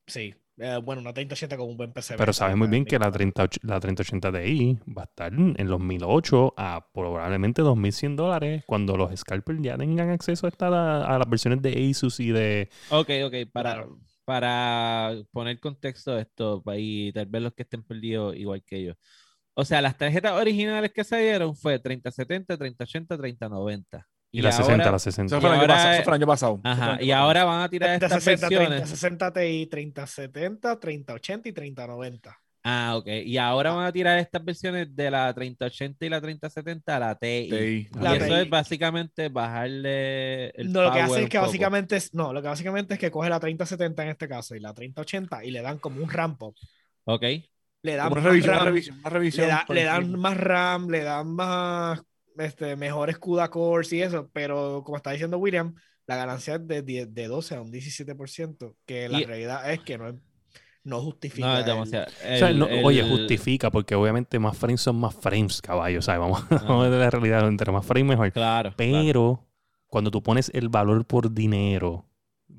[0.06, 2.16] Sí, eh, bueno, una 3080 con un buen PC.
[2.16, 5.80] Pero sabes muy bien que la, 30, la 3080 Ti va a estar en los
[5.80, 11.60] 1008 a probablemente 2100 dólares cuando los scalpers ya tengan acceso a, a, las versiones
[11.60, 12.70] de Asus y de.
[12.90, 13.86] Ok, ok, para,
[14.24, 18.94] para poner contexto de esto y tal vez los que estén perdidos igual que yo.
[19.52, 24.06] O sea, las tarjetas originales que se dieron fue 3070, 3080, 3090.
[24.36, 25.34] Y, la 60, la 60.
[25.34, 28.82] Eso fue, el año, pasado, Ajá, y ahora van a tirar estas 60, versiones.
[28.82, 32.38] 3060 Ti, 3070, 3080 y 3090.
[32.62, 33.06] Ah, ok.
[33.24, 37.14] Y ahora van a tirar estas versiones de la 3080 y la 3070 a la
[37.14, 37.48] TI.
[37.48, 42.34] y eso es básicamente bajarle el No, lo que hace es que básicamente es, no,
[42.34, 45.50] lo que básicamente es que coge la 3070 en este caso y la 3080 y
[45.50, 46.56] le dan como un ramp up.
[47.04, 47.22] Ok.
[47.82, 52.02] Le dan una revisión, revisión, le dan más RAM, le dan más
[52.38, 55.74] este, mejores CUDA cores y eso, pero como está diciendo William,
[56.06, 60.08] la ganancia es de, de 12 a un 17%, que la realidad es que no
[60.08, 60.14] es
[60.86, 61.48] no justifica.
[61.48, 62.06] No, es demasiado.
[62.84, 66.00] oye, justifica, porque obviamente más frames son más frames, caballo.
[66.00, 66.20] ¿sabes?
[66.20, 68.32] Vamos, a ver la realidad, entre más frames mejor.
[68.32, 68.72] Claro.
[68.76, 69.44] Pero
[69.88, 72.05] cuando tú pones el valor por dinero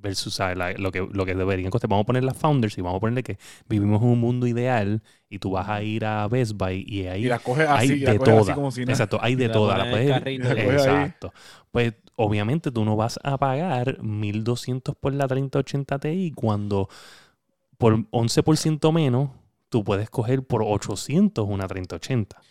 [0.01, 0.77] versus ¿sabes?
[0.79, 3.23] lo, que, lo que deberían costar, vamos a poner las founders y vamos a ponerle
[3.23, 3.37] que
[3.67, 7.29] vivimos en un mundo ideal y tú vas a ir a Best Buy y ahí
[7.67, 8.77] hay de todas.
[8.77, 9.87] Exacto, hay de todas.
[9.87, 11.33] Exacto.
[11.71, 16.89] Pues obviamente tú no vas a pagar 1200 por la 3080 Ti cuando
[17.77, 19.29] por 11% menos,
[19.69, 22.41] tú puedes coger por 800 una 3080.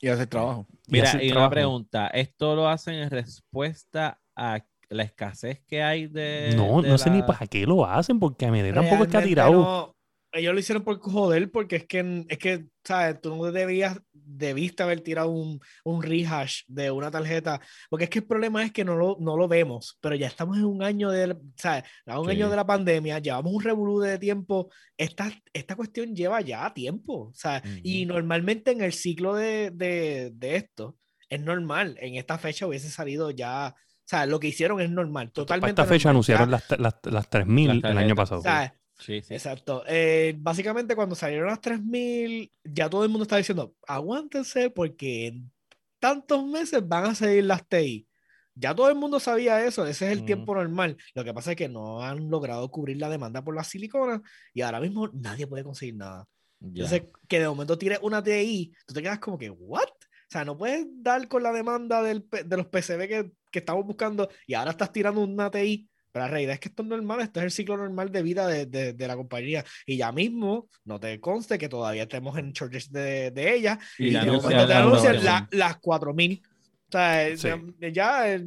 [0.00, 0.66] Y hacer trabajo.
[0.86, 6.54] Mira, y, una pregunta, ¿esto lo hacen en respuesta a la escasez que hay de...
[6.56, 9.22] No, no sé ni para qué lo hacen, porque a mí tampoco es que ha
[9.22, 9.94] tirado
[10.32, 13.20] ellos lo hicieron por joder, porque es que, es que, ¿sabes?
[13.20, 18.18] Tú no debías, debiste haber tirado un, un rehash de una tarjeta, porque es que
[18.18, 21.10] el problema es que no lo, no lo vemos, pero ya estamos en un año
[21.10, 21.84] de, ¿sabes?
[22.06, 26.40] A un año de la pandemia, llevamos un revolú de tiempo, esta, esta cuestión lleva
[26.40, 27.62] ya tiempo, ¿sabes?
[27.82, 30.96] Y normalmente en el ciclo de, de, de, esto,
[31.28, 33.74] es normal, en esta fecha hubiese salido ya,
[34.08, 35.74] sea, lo que hicieron es normal, totalmente.
[35.74, 38.42] Para esta fecha anunciaron las, las, las 3.000 el año pasado.
[38.42, 38.72] ¿sabes?
[38.98, 39.84] Sí, Exacto.
[39.86, 45.52] Eh, básicamente cuando salieron las 3000, ya todo el mundo está diciendo, aguántense porque en
[46.00, 48.08] tantos meses van a salir las TI.
[48.54, 50.96] Ya todo el mundo sabía eso, ese es el tiempo normal.
[51.14, 54.20] Lo que pasa es que no han logrado cubrir la demanda por las siliconas
[54.52, 56.26] y ahora mismo nadie puede conseguir nada.
[56.60, 59.84] Entonces, que de momento tires una TI, tú te quedas como que, ¿what?
[59.84, 63.84] O sea, no puedes dar con la demanda del, de los PCB que, que estamos
[63.86, 67.20] buscando y ahora estás tirando una TI pero la realidad es que esto es normal,
[67.20, 69.64] esto es el ciclo normal de vida de, de, de la compañía.
[69.86, 73.78] Y ya mismo, no te conste que todavía estemos en shortage de, de ella.
[73.98, 76.42] Y, y te anuncian la, las 4000
[76.94, 77.58] o sea,
[77.92, 78.38] ya,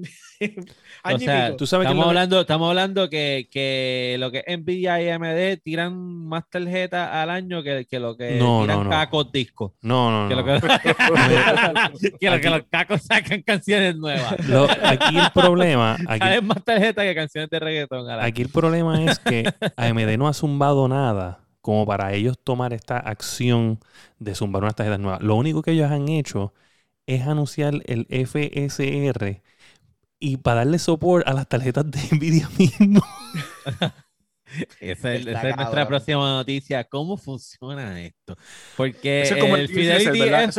[1.03, 5.61] o sea, tú sabes estamos, hablando, estamos hablando que, que, lo que Nvidia y AMD
[5.63, 9.73] tiran más tarjetas al año que, que lo que no, tiran no, cacos discos.
[9.81, 10.41] No, no, que no.
[10.41, 10.67] Lo que,
[12.19, 14.33] que, lo que, los cacos sacan canciones nuevas.
[14.83, 15.97] aquí el problema...
[16.07, 18.09] Aquí, más tarjetas que canciones de reggaetón.
[18.09, 19.43] Aquí el problema es que
[19.75, 23.79] AMD no ha zumbado nada como para ellos tomar esta acción
[24.17, 25.21] de zumbar unas tarjetas nuevas.
[25.21, 26.53] Lo único que ellos han hecho
[27.15, 29.41] es anunciar el FSR
[30.19, 33.01] y para darle soporte a las tarjetas de Nvidia mismo.
[34.79, 36.83] esa, es, nuestra próxima noticia.
[36.85, 38.37] ¿Cómo funciona esto?
[38.77, 40.43] Porque es como el, Fidelity ¿verdad?
[40.43, 40.57] es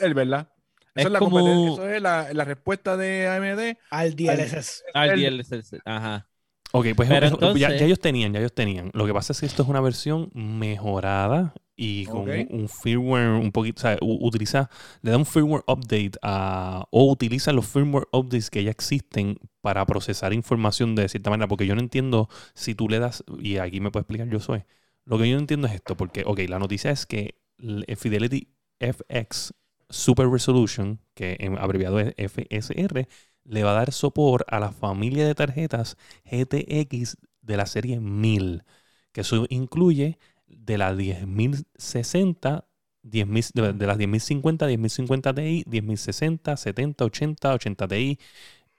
[0.00, 0.48] el ¿verdad?
[0.94, 1.74] es, la como...
[1.74, 4.84] eso es la, la, respuesta de AMD al DLSS.
[4.92, 6.29] Al, DLSS, ajá.
[6.72, 7.20] Ok, pues ya,
[7.56, 8.90] ya, ellos tenían, ya ellos tenían.
[8.94, 13.52] Lo que pasa es que esto es una versión mejorada y con un, firmware un
[13.52, 14.68] poquito, o sea, utiliza,
[15.00, 19.86] le da un firmware update a, o utiliza los firmware updates que ya existen para
[19.86, 23.80] procesar información de cierta manera, porque yo no entiendo si tú le das, y aquí
[23.80, 24.64] me puede explicar yo soy,
[25.06, 28.48] lo que yo no entiendo es esto, porque, ok, la noticia es que el Fidelity
[28.78, 29.54] FX
[29.88, 33.08] Super Resolution, que en abreviado es FSR,
[33.44, 38.64] le va a dar soporte a la familia de tarjetas GTX de la serie 1000,
[39.12, 42.64] que eso incluye de las 10.060,
[43.02, 48.18] 10, de, de, las 10.050, 10.050 Ti, 10.060, 70, 80, 80 Ti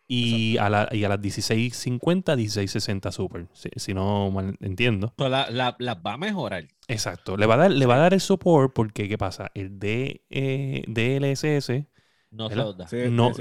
[0.08, 5.14] y a, la, y a, las 1650, 1660 Super, si, no mal entiendo.
[5.16, 6.68] Pero las la, va a mejorar.
[6.88, 9.52] Exacto, le va a dar, le va a dar el support porque, ¿qué pasa?
[9.54, 11.86] El D, eh, DLSS
[12.32, 12.88] no se lo da.
[13.10, 13.32] no,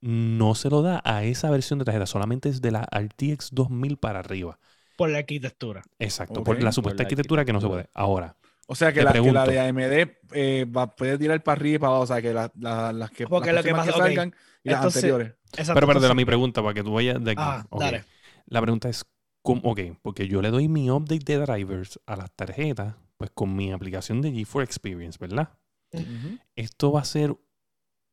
[0.00, 3.98] no, se lo da a esa versión de tarjeta, solamente es de la RTX 2000
[3.98, 4.58] para arriba.
[4.96, 5.82] Por la arquitectura.
[5.98, 7.88] Exacto, por la supuesta arquitectura, que no se puede.
[7.94, 8.36] Ahora.
[8.66, 11.78] O sea que, la, que la, de AMD eh, va, puede tirar para arriba y
[11.78, 12.02] para abajo.
[12.02, 12.50] O sea que la,
[12.92, 15.34] las que, Porque las lo que, pasa, que salgan y las anteriores.
[15.72, 17.42] pero, la, mi pregunta, para que tú vayas de aquí.
[17.42, 18.04] Ah, dale.
[18.46, 19.06] La pregunta es,
[19.42, 23.54] ¿cómo, ok, porque yo le doy mi update de drivers a las tarjetas, pues con
[23.54, 25.50] mi aplicación de G4 Experience, ¿verdad?
[26.56, 27.36] Esto va a ser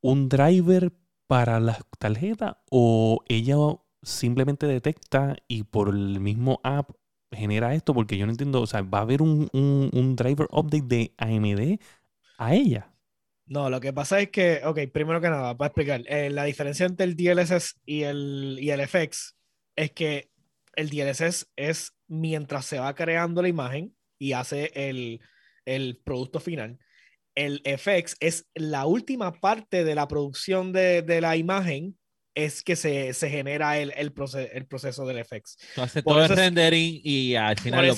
[0.05, 0.91] un driver
[1.27, 3.55] para las tarjetas o ella
[4.03, 6.91] simplemente detecta y por el mismo app
[7.31, 7.93] genera esto?
[7.93, 9.49] Porque yo no entiendo, o sea, ¿va a haber un,
[10.15, 11.79] driver update de AMD
[12.37, 12.91] a ella?
[13.47, 16.85] No, lo que pasa es que, ok, primero que nada, para explicar, eh, la diferencia
[16.85, 19.35] entre el DLSS y el, y el FX
[19.75, 20.31] es que
[20.75, 25.21] el DLSS es mientras se va creando la imagen y hace el,
[25.65, 26.79] el producto final.
[27.35, 31.97] El FX es la última parte de la producción de, de la imagen
[32.33, 34.13] es que se, se genera el, el,
[34.53, 35.57] el, proceso del FX.
[35.77, 37.95] Hace todo el rendering y al final lo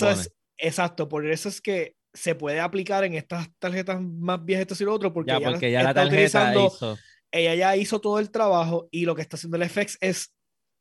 [0.57, 4.85] exacto, por eso es que se puede aplicar en estas tarjetas más viejas esto y
[4.85, 6.97] lo otro, porque, ya, ya la tarjeta hizo.
[7.31, 10.33] ella ya hizo todo el trabajo y lo que está haciendo el FX es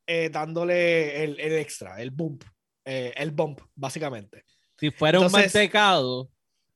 [0.07, 2.45] eh, dándole el, el, extra, el bump,
[2.85, 4.45] eh, el bump, básicamente.
[4.79, 6.31] Si fuera un mantecado,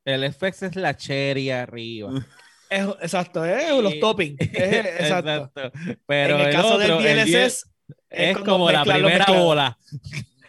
[0.05, 2.11] el FX es la cherry arriba.
[2.71, 4.41] Es, exacto, es los toppings.
[4.41, 5.51] exacto.
[6.07, 7.69] Pero en el, caso del DLSS
[8.09, 9.77] es, como la primera bola.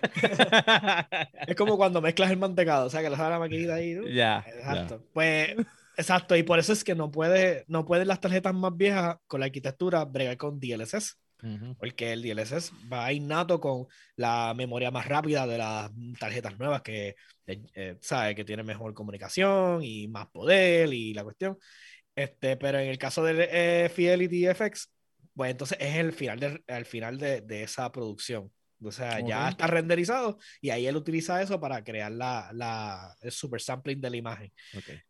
[1.48, 3.98] es como cuando mezclas el mantecado, o sea, que le sale la maquinita ahí.
[4.14, 4.46] Ya.
[4.48, 5.04] exacto.
[5.14, 5.56] Pues,
[5.98, 9.40] exacto, y por eso es que no puede, no pueden las tarjetas más viejas con
[9.40, 11.18] la arquitectura bregar con DLSS.
[11.80, 17.16] Porque el DLSS va innato con la memoria más rápida de las tarjetas nuevas que
[17.48, 21.58] eh, eh, sabe que tiene mejor comunicación y más poder y la cuestión.
[22.16, 24.92] Este, pero en el caso de eh, Fidelity FX,
[25.34, 28.52] pues entonces es el final de, el final de, de esa producción.
[28.84, 33.32] O sea, ya está renderizado y ahí él utiliza eso para crear la, la el
[33.32, 34.52] super sampling de la imagen.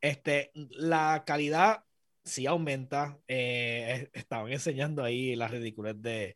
[0.02, 1.82] Este, la calidad
[2.24, 3.20] sí aumenta.
[3.28, 6.36] Eh, estaban enseñando ahí la ridiculez de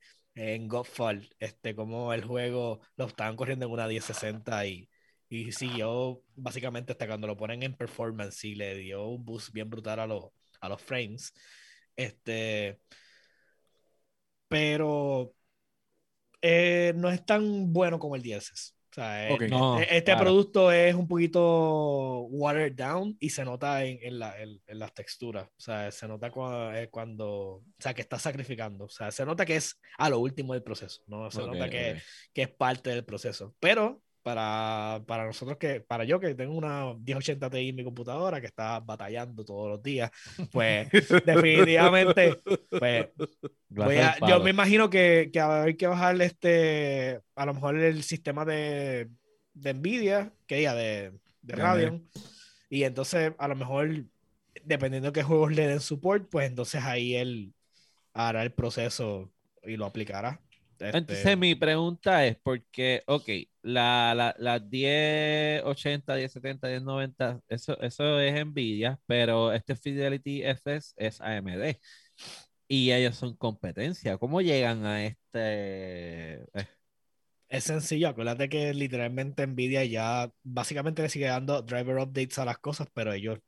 [0.67, 4.89] Godfall, este, como el juego lo estaban corriendo en una 1060 y,
[5.29, 9.69] y siguió básicamente hasta cuando lo ponen en performance y le dio un boost bien
[9.69, 10.25] brutal a, los
[10.59, 11.33] a los frames.
[11.95, 12.79] Este,
[14.47, 15.33] pero
[16.41, 18.75] eh, no es tan bueno como el DLSS.
[18.95, 23.99] O sea, eh, e, este producto es un poquito watered down y se nota en,
[24.01, 25.49] en, la, en, las texturas.
[25.49, 26.31] O sea, se nota
[26.75, 28.85] eh, cuando, o sea, que está sacrificando.
[28.85, 31.01] O sea, se nota que es a lo último del proceso.
[31.07, 32.01] No se nota que,
[32.33, 33.53] que, es parte del proceso.
[33.59, 38.41] Pero para, para nosotros que, para yo que tengo una 1080 Ti en mi computadora
[38.41, 40.09] que está batallando todos los días,
[40.51, 40.89] pues
[41.23, 42.41] definitivamente,
[42.71, 43.09] pues
[44.27, 49.11] yo me imagino que, que hay que bajarle este, a lo mejor el sistema de,
[49.53, 51.11] de Nvidia, que diga, de,
[51.43, 52.09] de Radeon,
[52.67, 54.05] y entonces a lo mejor,
[54.63, 57.53] dependiendo de qué juegos le den support, pues entonces ahí él
[58.11, 59.31] hará el proceso
[59.61, 60.41] y lo aplicará.
[60.79, 63.29] Entonces este, mi pregunta es, porque, ok,
[63.65, 71.19] la, la, la 1080, 1070, 1090, eso, eso es Nvidia, pero este Fidelity FS es
[71.19, 71.77] AMD.
[72.67, 74.17] Y ellos son competencia.
[74.17, 76.43] ¿Cómo llegan a este...?
[76.53, 76.67] Eh?
[77.49, 82.57] Es sencillo, acuérdate que literalmente Nvidia ya básicamente le sigue dando driver updates a las
[82.59, 83.39] cosas, pero ellos,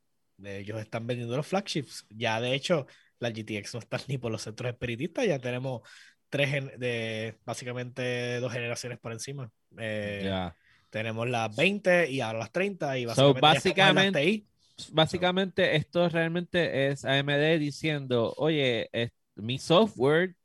[0.44, 2.06] ellos están vendiendo los flagships.
[2.10, 2.88] Ya de hecho,
[3.20, 5.82] la GTX no está ni por los centros espiritistas, ya tenemos
[6.30, 9.52] tres, de básicamente dos generaciones por encima.
[9.78, 10.52] Eh,
[10.90, 14.46] tenemos las 20 y ahora las 30 y básicamente,
[14.92, 18.90] básicamente, esto realmente es AMD diciendo, oye,
[19.36, 20.36] mi software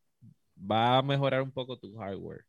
[0.59, 2.45] va a mejorar un poco tu hardware.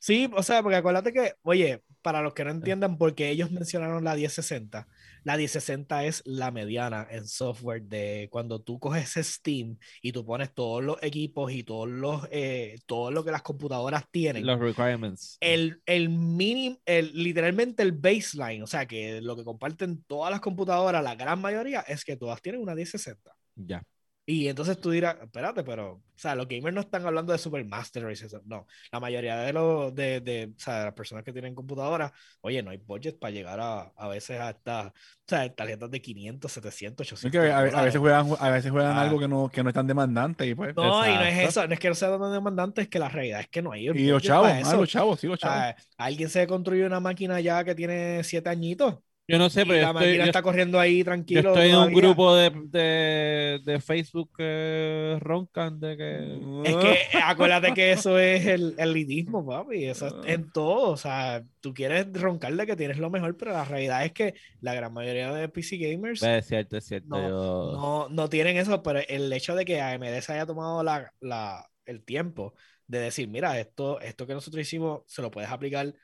[0.00, 3.50] Sí, o sea, porque acuérdate que, oye, para los que no entiendan por qué ellos
[3.50, 4.86] mencionaron la 1060,
[5.24, 10.52] la 1060 es la mediana en software de cuando tú coges Steam y tú pones
[10.52, 14.46] todos los equipos y todos los, eh, todo lo que las computadoras tienen.
[14.46, 15.38] Los requirements.
[15.40, 20.40] El, el mínimo, el, literalmente el baseline, o sea, que lo que comparten todas las
[20.40, 23.34] computadoras, la gran mayoría, es que todas tienen una 1060.
[23.56, 23.82] Ya.
[24.26, 28.08] Y entonces tú dirás, espérate, pero, o sea, los gamers no están hablando de Supermaster
[28.10, 28.40] eso.
[28.46, 32.10] No, la mayoría de, los, de, de, o sea, de las personas que tienen computadoras,
[32.40, 34.92] oye, no hay budget para llegar a, a veces a estas, o
[35.26, 37.24] sea, tarjetas de 500, 700, 800.
[37.24, 39.02] Es que a, veces juegan, a veces juegan ah.
[39.02, 40.46] algo que no, que no es tan demandante.
[40.46, 42.88] Y pues, no, y no es eso, no es que no sea tan demandante, es
[42.88, 43.88] que la realidad es que no hay.
[43.88, 45.74] Y los chavos, ah, los chavos, sí, los chavos.
[45.98, 49.80] alguien se construye una máquina ya que tiene 7 añitos yo no sé, pero.
[49.80, 51.42] La máquina está corriendo ahí tranquilo.
[51.42, 56.70] Yo estoy en un grupo de, de, de Facebook que roncan de que.
[56.70, 59.86] Es que acuérdate que eso es el, el litismo, papi.
[59.86, 60.90] Eso es en todo.
[60.90, 64.34] O sea, tú quieres roncar de que tienes lo mejor, pero la realidad es que
[64.60, 66.22] la gran mayoría de PC gamers.
[66.22, 67.08] Es cierto, es cierto.
[67.08, 71.10] No, no, no, tienen eso, pero el hecho de que AMD se haya tomado la,
[71.20, 72.52] la, el tiempo
[72.86, 75.94] de decir, mira, esto, esto que nosotros hicimos se lo puedes aplicar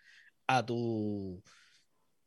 [0.47, 1.43] a tu.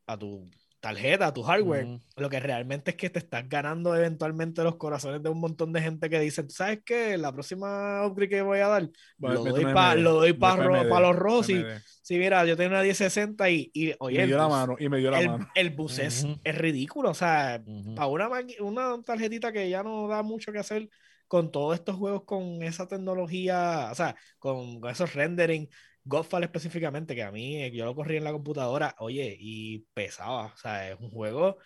[0.06, 0.50] a tu
[0.84, 5.30] tarjeta, tu hardware, lo que realmente es que te estás ganando eventualmente los corazones de
[5.30, 7.18] un montón de gente que dice, ¿sabes qué?
[7.18, 11.50] La próxima upgrade que voy a dar, lo, doy para los rojos.
[11.50, 11.64] Y,
[12.02, 14.98] sí, mira, yo tengo una 1060 y, y oye, me dio la mano, y me
[14.98, 15.50] dio la el, mano.
[15.56, 17.64] El bus es, ridículo, o sea,
[17.96, 18.30] para una,
[18.60, 20.90] una tarjetita que ya no da mucho que hacer
[21.30, 25.70] con todos estos juegos con esa tecnología, o sea, con, con esos rendering,
[26.06, 30.48] Godfall específicamente, que a mí eh, yo lo corrí en la computadora, oye, y pesaba,
[30.48, 31.58] o sea, es un juego,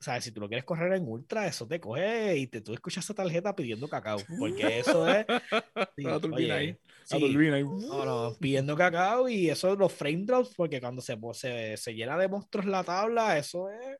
[0.00, 2.72] o sea, si tú lo quieres correr en ultra, eso te coge y te, tú
[2.72, 5.26] escuchas esa tarjeta pidiendo cacao, porque eso es...
[5.96, 6.04] Sí,
[6.50, 7.64] ahí.
[7.64, 12.16] No, no, pidiendo cacao y eso, los frame drops, porque cuando se, se, se llena
[12.16, 13.96] de monstruos la tabla, eso es...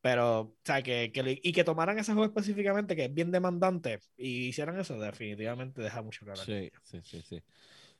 [0.00, 3.98] Pero, o sea, que, que, y que tomaran ese juego específicamente, que es bien demandante,
[4.16, 7.42] y hicieran eso, definitivamente deja mucho que Sí, sí, sí, sí.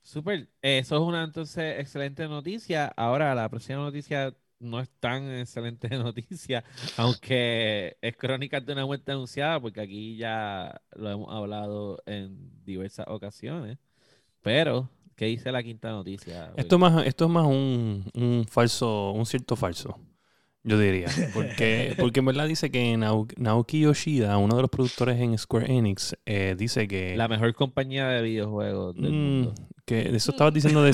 [0.09, 2.87] Super, eso es una entonces excelente noticia.
[2.97, 6.65] Ahora la próxima noticia no es tan excelente noticia,
[6.97, 13.05] aunque es crónica de una muerte anunciada, porque aquí ya lo hemos hablado en diversas
[13.07, 13.77] ocasiones.
[14.41, 16.55] Pero, ¿qué dice la quinta noticia?
[16.57, 20.01] Esto es más, esto es más un, un falso, un cierto falso.
[20.63, 21.09] Yo diría.
[21.35, 26.17] Porque, porque en verdad dice que Naoki Yoshida, uno de los productores en Square Enix,
[26.25, 27.15] eh, dice que.
[27.15, 29.55] La mejor compañía de videojuegos del mm, mundo.
[29.89, 30.91] Que eso estabas diciendo de.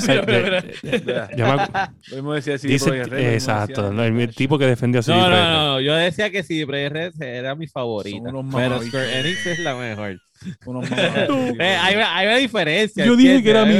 [3.33, 7.21] Exacto, el, tipo que defendió a CD no, no, no, yo decía que CD Projekt
[7.21, 8.31] era mi favorita.
[8.53, 10.17] Pero Square Enix es la mejor.
[11.59, 13.05] Eh, hay, hay, una diferencia.
[13.05, 13.75] Yo dije que era mi.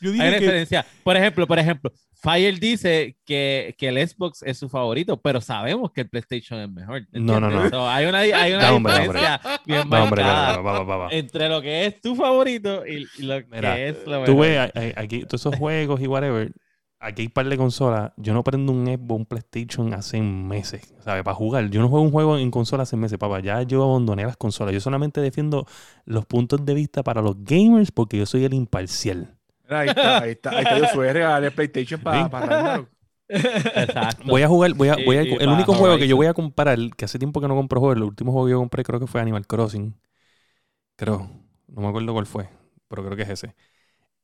[0.00, 0.86] Yo dije hay una diferencia.
[1.02, 1.92] Por ejemplo, por ejemplo,
[2.24, 6.70] Fire dice que, que, el Xbox es su favorito, pero sabemos que el PlayStation es
[6.70, 7.02] mejor.
[7.12, 7.88] No, no, no.
[7.88, 13.46] hay una, hay una diferencia bien marcada entre lo que es tu favorito y, lo
[13.46, 16.50] que es lo Tú ves aquí todos esos juegos y whatever.
[17.04, 18.12] Aquí hay un par de consolas.
[18.16, 21.22] Yo no prendo un Xbox, un PlayStation hace meses, ¿sabes?
[21.22, 21.68] Para jugar.
[21.68, 23.40] Yo no juego un juego en consola hace meses, papá.
[23.40, 24.72] Ya yo abandoné las consolas.
[24.72, 25.66] Yo solamente defiendo
[26.06, 29.36] los puntos de vista para los gamers porque yo soy el imparcial.
[29.68, 32.86] Ahí está, ahí está, ahí está yo soy regalar PlayStation para para
[33.28, 34.24] Exacto.
[34.26, 36.78] Voy a jugar, voy a, voy a, el único juego que yo voy a comprar,
[36.96, 39.06] que hace tiempo que no compro juegos, el último juego que yo compré creo que
[39.06, 39.94] fue Animal Crossing.
[40.96, 41.30] Creo,
[41.68, 42.48] no me acuerdo cuál fue,
[42.88, 43.54] pero creo que es ese.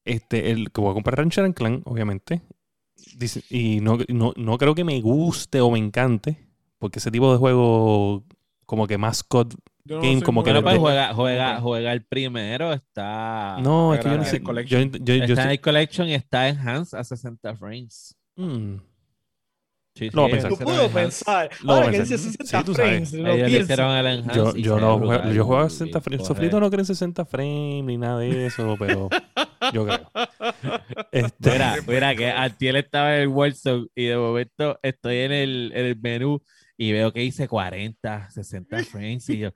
[0.05, 2.43] Este, el que voy a comprar Rancher and Clan, obviamente.
[3.49, 6.47] y no, no, no creo que me guste o me encante,
[6.79, 8.25] porque ese tipo de juego
[8.67, 9.55] como que mascot
[9.85, 14.25] game como que no juega, juega, juega el primero está no es que yo no
[14.25, 18.77] sé yo, yo, yo, está en el collection y está enhanced a 60 frames mm.
[19.95, 20.53] Sí, sí, lo a pensar.
[20.53, 21.51] puedo pensar.
[21.63, 23.13] Lo Ahora que dice 60 sí, frames.
[23.13, 23.37] Lo
[24.33, 26.27] yo, yo, no, juego, yo juego a 60 frames.
[26.27, 29.09] Sofrito no cree en 60 frames ni nada de eso, pero
[29.73, 30.11] yo creo.
[31.13, 31.51] Este...
[31.51, 35.87] Mira, mira que Antiel estaba en el Warzone y de momento estoy en el, en
[35.87, 36.41] el menú
[36.81, 39.51] y veo que hice 40, 60 frames y yo,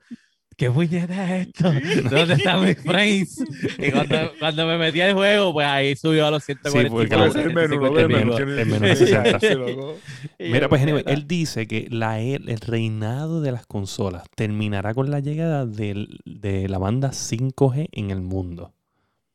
[0.55, 1.71] ¿qué puñeta es esto?
[2.11, 3.43] ¿Dónde están mis frames?
[3.79, 7.31] Y cuando, cuando me metí al juego, pues ahí subió a los 140.
[7.31, 9.39] Sí, el menú, el menú, el menú 60.
[10.39, 15.19] Mira, pues anyway, él dice que la, el reinado de las consolas terminará con la
[15.19, 18.71] llegada de, de la banda 5G en el mundo.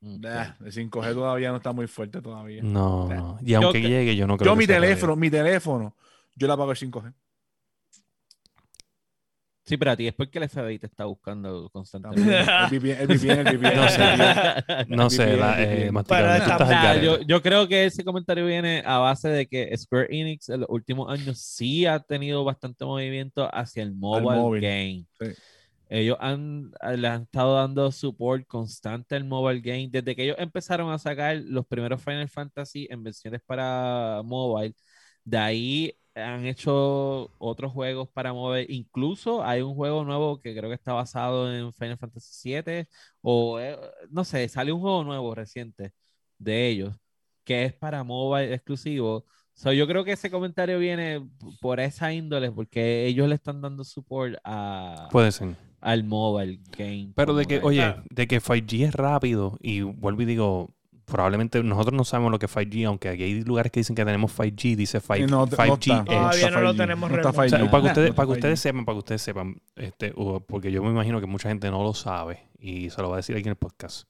[0.01, 2.63] el 5G todavía no está muy fuerte todavía.
[2.63, 3.39] No, no.
[3.43, 5.97] Y aunque llegue, yo no creo yo que mi teléfono, mi teléfono,
[6.37, 7.13] yo la pago el 5G.
[9.65, 12.39] Sí, pero a ti es porque el FBI te está buscando constantemente.
[12.41, 15.91] el VPN, el VPN, No sé, no sé, eh,
[17.03, 20.69] yo, yo, creo que ese comentario viene a base de que Square Enix en los
[20.71, 25.07] últimos años sí ha tenido bastante movimiento hacia el mobile, game.
[25.89, 29.89] Ellos han, le han estado dando support constante al mobile game.
[29.91, 34.75] Desde que ellos empezaron a sacar los primeros Final Fantasy en versiones para mobile,
[35.25, 38.71] de ahí han hecho otros juegos para mover.
[38.71, 42.87] Incluso hay un juego nuevo que creo que está basado en Final Fantasy VII.
[43.23, 43.77] O eh,
[44.11, 45.93] no sé, sale un juego nuevo reciente
[46.39, 46.97] de ellos
[47.45, 49.25] que es para mobile exclusivo.
[49.55, 51.29] So, yo creo que ese comentario viene
[51.61, 55.57] por esa índole, porque ellos le están dando support a, Puede ser.
[55.81, 57.13] al mobile game.
[57.15, 60.71] Pero de que, oye, de que 5G es rápido, y vuelvo y digo,
[61.11, 64.05] probablemente nosotros no sabemos lo que es 5G, aunque aquí hay lugares que dicen que
[64.05, 66.05] tenemos 5G, dice 5, no, 5G.
[66.05, 69.61] Todavía no lo tenemos para, que ustedes, para que ustedes sepan, para que ustedes sepan,
[69.77, 70.15] este,
[70.47, 73.19] porque yo me imagino que mucha gente no lo sabe y se lo va a
[73.19, 74.09] decir aquí en el podcast.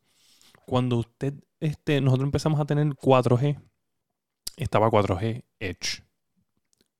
[0.66, 3.59] Cuando usted, este, nosotros empezamos a tener 4G,
[4.56, 6.05] estaba 4G Edge.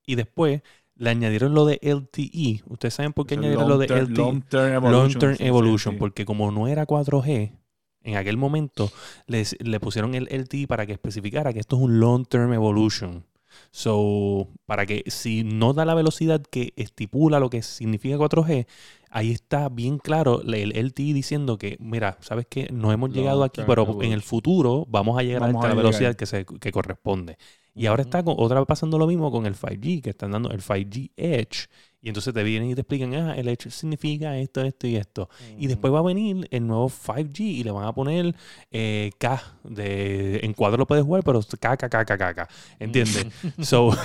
[0.05, 0.61] Y después
[0.95, 2.63] le añadieron lo de LTE.
[2.67, 4.21] ¿Ustedes saben por qué añadieron lo de LTE?
[4.21, 4.91] Long Term Evolution.
[4.91, 7.60] Long Term Evolution porque como no era 4G,
[8.03, 8.91] en aquel momento
[9.27, 13.25] les, le pusieron el LTE para que especificara que esto es un long term evolution.
[13.71, 18.65] So, para que si no da la velocidad que estipula lo que significa 4G,
[19.11, 23.61] ahí está bien claro el LTE diciendo que, mira, sabes que no hemos llegado aquí,
[23.67, 27.37] pero en el futuro vamos a llegar a esta velocidad que, se, que corresponde.
[27.73, 30.61] Y ahora está otra vez pasando lo mismo con el 5G, que están dando el
[30.61, 31.67] 5G Edge.
[32.01, 35.29] Y entonces te vienen y te explican, ah, el Edge significa esto, esto y esto.
[35.57, 38.35] Y después va a venir el nuevo 5G y le van a poner
[38.71, 39.41] eh, K.
[39.63, 42.49] De, en cuadro lo puedes jugar, pero K, K, K, K, K, K.
[42.79, 43.27] ¿Entiendes?
[43.61, 43.91] so,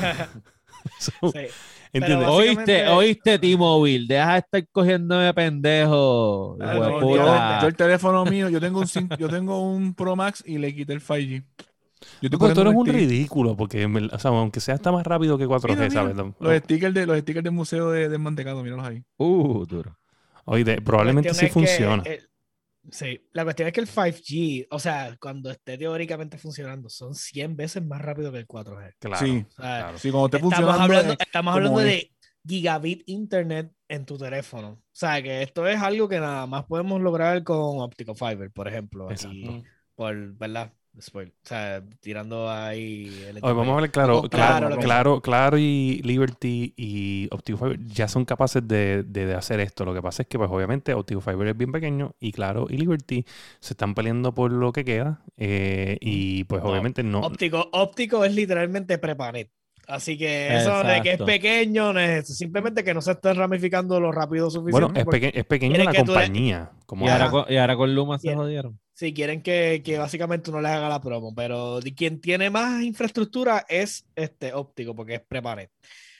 [1.96, 2.28] ¿Entiendes?
[2.28, 4.06] ¿Oíste, oíste T-Mobile?
[4.06, 6.58] Deja de estar cogiendo de pendejo.
[6.58, 10.92] yo, el teléfono mío, yo tengo un yo tengo un Pro Max y le quité
[10.92, 11.44] el 5G.
[12.20, 13.88] Yo tú eres un ridículo, porque
[14.24, 16.16] aunque sea está más rápido que 4G, ¿sabes?
[16.16, 19.02] Los, stickers de, los stickers del museo de, de Mantecado, míralos ahí.
[19.16, 19.98] Uh, duro.
[20.44, 22.02] Oye, probablemente sí funciona.
[22.90, 27.56] Sí, la cuestión es que el 5G, o sea, cuando esté teóricamente funcionando, son 100
[27.56, 28.94] veces más rápido que el 4G.
[28.98, 29.26] Claro.
[29.26, 30.82] Sí, O sea, sí, cuando esté estamos funcionando.
[30.82, 31.86] hablando, estamos hablando es.
[31.86, 32.12] de
[32.46, 34.68] gigabit internet en tu teléfono.
[34.68, 38.68] O sea, que esto es algo que nada más podemos lograr con Optical Fiber, por
[38.68, 39.10] ejemplo.
[39.10, 39.62] Aquí, Exacto.
[39.94, 40.72] por, ¿verdad?
[40.98, 46.72] O sea, tirando ahí el vamos a ver, claro, Claro, claro, claro, claro, y Liberty
[46.76, 49.84] y Optical Fiber ya son capaces de, de- de hacer esto.
[49.84, 52.78] Lo que pasa es que, pues, obviamente, Optical Fiber es bien pequeño y claro, y
[52.78, 53.24] Liberty
[53.60, 57.20] se están peleando por lo que queda eh, y, pues, No, obviamente no.
[57.20, 59.50] Óptico, óptico es literalmente prepanet.
[59.86, 61.26] Así que eso de que es Exacto.
[61.26, 64.86] pequeño, no es simplemente que no se estén ramificando lo rápido suficiente.
[64.92, 66.72] Bueno, es, peque- es pequeño la le- compañía.
[66.86, 68.78] Como Y ahora, con, y ahora con Luma se jodieron.
[68.94, 72.82] Si quieren que, que básicamente uno les haga la promo, pero de quien tiene más
[72.82, 75.68] infraestructura es este óptico, porque es prepared.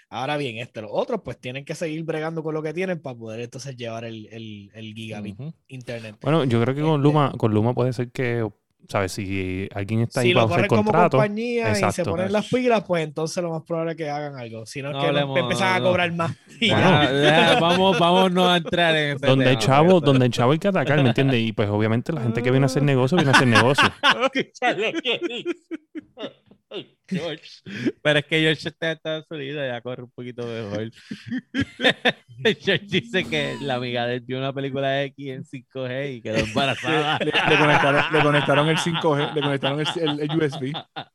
[0.08, 3.16] Ahora bien, este, los otros pues tienen que seguir bregando con lo que tienen para
[3.16, 5.36] poder entonces llevar el, el, el gigabit
[5.66, 6.16] internet.
[6.22, 8.48] Bueno, yo creo que con Este- Luma, con Luma puede ser que,
[8.88, 9.12] ¿sabes?
[9.12, 11.16] Si alguien está ahí Si lo para hacer corren como contrato.
[11.18, 12.10] compañía y se exacto.
[12.12, 14.64] ponen las pilas, pues entonces lo más probable es que hagan algo.
[14.66, 15.84] Si no es No que no hablemos, empiezan a no.
[15.86, 16.36] cobrar más.
[16.60, 16.84] Y Bueno.
[17.02, 17.12] ya.
[17.12, 20.26] Ya, ya, vamos, vamos no a entrar en ese Donde el tema, chavo, porque- donde
[20.26, 21.40] el chavo hay que atacar, ¿me entiendes?
[21.40, 23.84] Y pues obviamente la gente que viene a hacer negocio, viene a hacer negocio.
[27.08, 27.50] George.
[28.02, 30.90] Pero es que George está en Estados Unidos, ya corre un poquito mejor.
[32.60, 36.22] George dice que la amiga de él vio una película de X en 5G y
[36.22, 37.18] quedó embarazada.
[37.20, 40.62] Le, le conectaron, le conectaron el 5G, le conectaron el, el- el USB.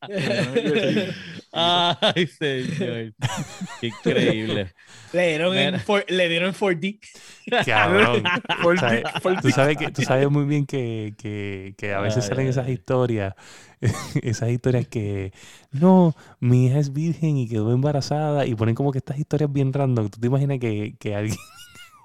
[0.07, 1.40] Le conectaron el USB.
[1.53, 3.13] Ay, señor.
[3.79, 4.73] Qué increíble.
[5.11, 6.99] Le dieron, en for- le dieron 4D.
[7.63, 8.33] Cabrón.
[8.59, 9.51] Por O sea, ti- por Tú ti.
[9.51, 12.69] sabes, que, tú sabes muy bien que, que, que a veces Ay, salen ay, esas
[12.69, 13.33] historias,
[14.21, 15.33] esas historias que,
[15.71, 19.73] no, mi hija es virgen y quedó embarazada y ponen como que estas historias bien
[19.73, 20.09] random.
[20.09, 21.37] ¿Tú te imaginas que, que alguien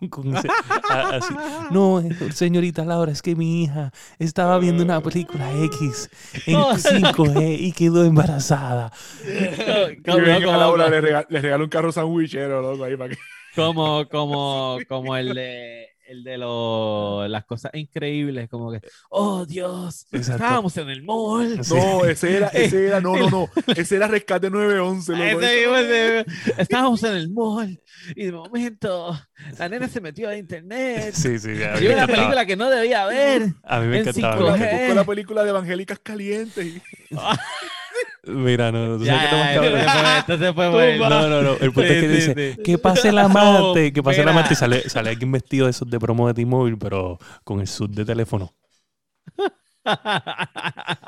[0.11, 0.49] con ese-
[0.91, 1.35] a- así,
[1.71, 6.11] no, eh, señorita Laura, es que mi hija estaba viendo una película X
[6.47, 6.73] en No.
[6.75, 8.93] 5G y quedó embarazada?
[9.25, 12.85] Y Como, ven que a como- Laura le rega- le regaló un carro sandwichero, loco,
[12.85, 13.19] ahí para que.
[13.55, 18.81] como, como, como el de, el de lo- las cosas increíbles, como que,
[19.11, 20.43] oh Dios, Exacto.
[20.45, 21.65] estábamos en el mall.
[21.65, 21.75] Sí.
[21.75, 23.49] No, ese era, ese era, no, no, no.
[23.77, 26.31] Ese era Rescate 911, loco.
[26.59, 27.81] Estábamos en el mall
[28.15, 29.19] y de momento
[29.59, 31.13] la nena se metió a internet.
[31.15, 33.55] Sí, sí, a mí me una película que no debía ver.
[33.65, 34.57] A mí me en encantaba.
[34.57, 34.59] 5G.
[34.61, 36.65] me Buscó la película de Evangélicas Calientes.
[36.67, 36.83] y-
[38.27, 41.09] Mira, no, que Ya, ya, fue bueno.
[41.09, 41.53] No, no, no.
[41.55, 42.63] El punto es que Sí, dice, sí.
[42.63, 44.33] que pase el amante, que pase el mira.
[44.33, 44.55] amante.
[44.55, 47.91] Y sale, sale alguien vestido de esos de promo de T-Mobile, pero con el sud
[47.91, 48.53] de teléfono.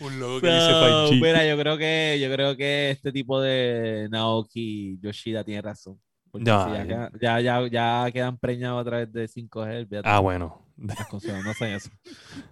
[0.00, 1.20] Un logo que dice So, 5G.
[1.20, 6.00] mira, yo creo que yo creo que este tipo de Naoki Yoshida tiene razón.
[6.30, 7.10] Porque No, si ya, ya- quedan-
[7.42, 9.78] ya, ya, quedan preñados a través de 5G.
[9.80, 10.62] olvídate, Ah, bueno.
[10.76, 11.90] las no hacen eso.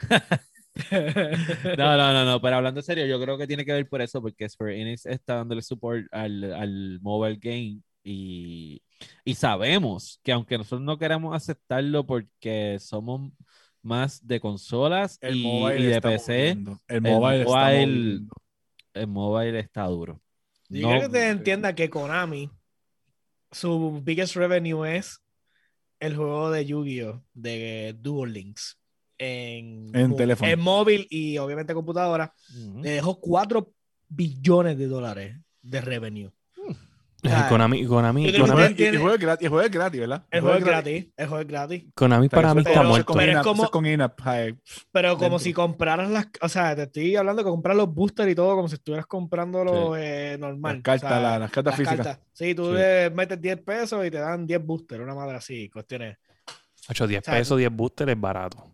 [1.78, 4.01] No, no, no, no, pero hablando en serio, yo creo que tiene que ver por
[4.03, 8.82] eso, porque Square Enix está dándole support al, al mobile game y,
[9.24, 13.31] y sabemos que aunque nosotros no queramos aceptarlo porque somos
[13.82, 16.49] más de consolas El y, mobile y de PC.
[16.89, 18.20] El mobile,
[18.94, 20.20] el mobile está duro.
[20.69, 22.51] Yo No- creo que te entienda que Konami,
[23.51, 25.20] su biggest revenue es
[26.01, 27.23] el juego de Yu-Gi-Oh!
[27.35, 28.78] de Duel Links.
[29.24, 30.51] En, En teléfono.
[30.51, 32.32] En móvil y obviamente computadora.
[32.59, 32.82] Ujú.
[32.82, 33.70] Le dejó 4
[34.09, 36.31] billones de dólares de revenue.
[37.24, 39.70] Ah, Konami, Konami, Y Konami, el entiende- juego- y juego es gratis, el juego es
[39.70, 40.24] gratis, ¿verdad?
[40.28, 41.07] El juego es gratis.
[41.16, 41.85] El juego es gratis.
[41.94, 43.12] Konami Pero para mí eso- está pero- muerto.
[43.15, 44.59] Pero es como- con in-app, hi.
[44.90, 46.27] Pero como si compraras las.
[46.40, 49.97] O sea, te estoy hablando que comprar los boosters y todo como si estuvieras comprándolo
[49.97, 50.74] eh, normal.
[50.78, 51.97] Las cartas, o sea, la- las cartas físicas.
[52.07, 52.27] cartas.
[52.32, 52.73] Sí, tú Sí.
[52.73, 56.16] le metes 10 pesos y te dan 10 boosters, una madre así, cuestiones.
[56.89, 58.72] 8, 10 o sea, pesos, 10 boosters es barato.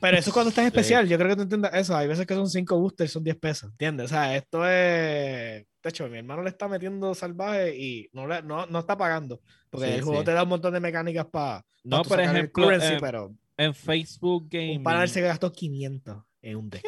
[0.00, 1.08] Pero eso es cuando estás especial.
[1.08, 1.96] Yo creo que tú entiendas eso.
[1.96, 3.70] Hay veces que son 5 boosters y son 10 pesos.
[3.72, 4.06] ¿Entiendes?
[4.06, 5.66] O sea, esto es.
[5.82, 9.40] De hecho, mi hermano le está metiendo salvaje y no, le, no, no está pagando.
[9.70, 10.26] Porque Sí, el juego sí.
[10.26, 11.64] te da un montón de mecánicas para.
[11.84, 14.78] No, por ejemplo, currency, eh, pero En Facebook Gaming.
[14.78, 16.84] un panel se gastó 500 en un deck.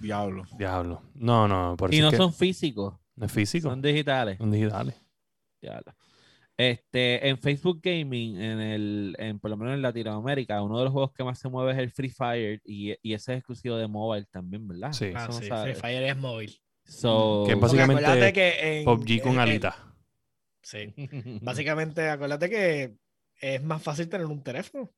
[0.00, 0.44] Diablo.
[0.58, 1.02] Diablo.
[1.14, 4.38] No, no, por eso Y no que son físicos, no es físico, son digitales.
[4.38, 4.94] son digitales.
[5.60, 5.94] Diablo.
[6.58, 10.92] Este, en Facebook Gaming, en el, en, por lo menos en Latinoamérica, uno de los
[10.92, 13.86] juegos que más se mueve es el Free Fire y, y ese es exclusivo de
[13.86, 14.92] mobile también, ¿verdad?
[14.92, 15.12] Sí.
[15.14, 15.44] Ah, sí.
[15.48, 16.58] Free Fire es móvil.
[16.84, 19.74] So- Que Básicamente, acuérdate que en- PUBG con en- en- alitas.
[20.62, 20.94] Sí.
[21.42, 22.94] Básicamente, acuérdate que
[23.40, 24.90] es más fácil tener un teléfono.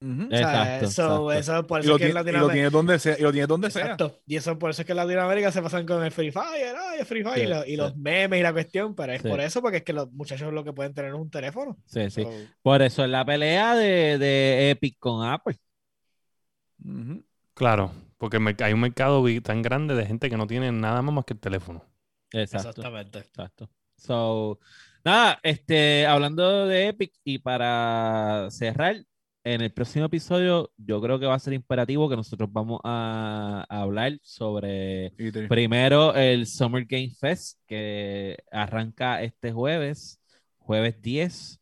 [0.00, 2.38] Exacto, eso, eso por eso y es que en Latinoamérica.
[2.38, 3.18] Y lo tienes donde sea.
[3.18, 4.08] Y lo tienes donde exacto.
[4.10, 4.18] sea.
[4.26, 7.00] Y eso por eso es que en Latinoamérica se pasan con el Free Fire, ay,
[7.00, 8.94] el Free Fire y, los memes y la cuestión.
[8.94, 11.30] Pero es por eso, porque es que los muchachos lo que pueden tener es un
[11.30, 11.76] teléfono.
[11.86, 12.24] Sí, sí.
[12.62, 15.58] Por eso es la pelea de, de Epic con Apple.
[17.54, 21.34] Claro, porque hay un mercado tan grande de gente que no tiene nada más que
[21.34, 21.84] el teléfono.
[22.30, 22.68] Exacto.
[22.68, 23.18] Exactamente.
[23.18, 23.68] Exacto.
[23.96, 24.60] So,
[25.04, 29.04] nada, este, hablando de Epic y para cerrar,
[29.54, 33.64] en el próximo episodio yo creo que va a ser imperativo que nosotros vamos a,
[33.68, 35.12] hablar sobre
[35.48, 40.20] primero el Summer Game Fest que arranca este jueves,
[40.58, 41.60] jueves 10,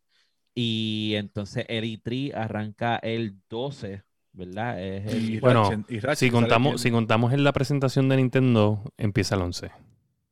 [0.54, 4.02] y entonces el E3 arranca el 12
[4.32, 4.78] ¿verdad?
[5.40, 5.70] bueno,
[6.16, 9.70] si, contamos, si contamos en la presentación de Nintendo, empieza el 11.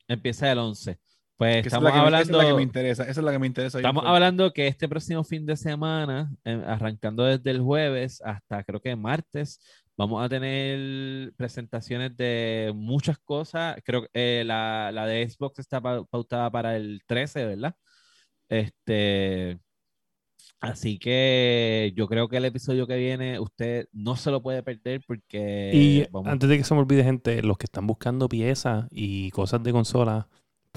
[0.09, 0.99] Empieza el 11.
[1.37, 2.19] Pues estamos hablando.
[2.19, 3.03] esa es la que me interesa.
[3.05, 3.79] Esa es la que me interesa.
[3.79, 8.81] Estamos hablando que este próximo fin de semana, em, arrancando desde el jueves hasta creo
[8.81, 9.61] que martes,
[9.97, 13.77] vamos a tener presentaciones de muchas cosas.
[13.85, 17.75] Creo que eh, la, la, de Xbox está pautada para el 13, ¿verdad?
[18.49, 19.59] Este.
[20.61, 25.03] Así que yo creo que el episodio que viene usted no se lo puede perder
[25.07, 25.71] porque...
[25.75, 29.63] Y antes de que se me olvide, gente, los que están buscando piezas y cosas
[29.63, 30.27] de consola,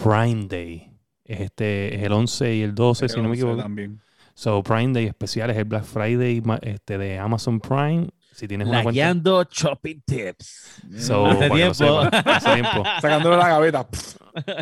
[0.01, 0.93] Prime Day
[1.25, 3.57] es, este, es el 11 y el 12, si no me equivoco.
[3.57, 3.99] También.
[4.33, 8.07] So, Prime Day especial es el Black Friday este, de Amazon Prime
[8.37, 9.47] si tienes una cuenta...
[9.49, 10.83] shopping tips.
[10.99, 12.07] So, hace tiempo.
[12.53, 12.83] tiempo.
[13.01, 13.87] Sacándole la gaveta.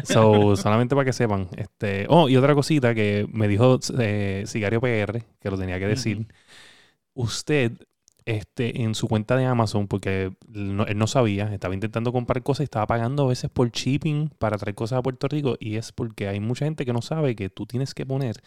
[0.06, 1.49] so, solamente para que sepan.
[1.57, 2.06] Este...
[2.07, 6.26] Oh, y otra cosita que me dijo eh, Sigario PR, que lo tenía que decir.
[7.16, 7.74] Usted,
[8.26, 12.64] este, en su cuenta de Amazon, porque él no, sabía, estaba intentando comprar cosas y
[12.65, 15.56] estaba pagando a veces por shipping para traer cosas a Puerto Rico.
[15.60, 18.41] Y es porque hay mucha gente que no sabe que tú tienes que poner.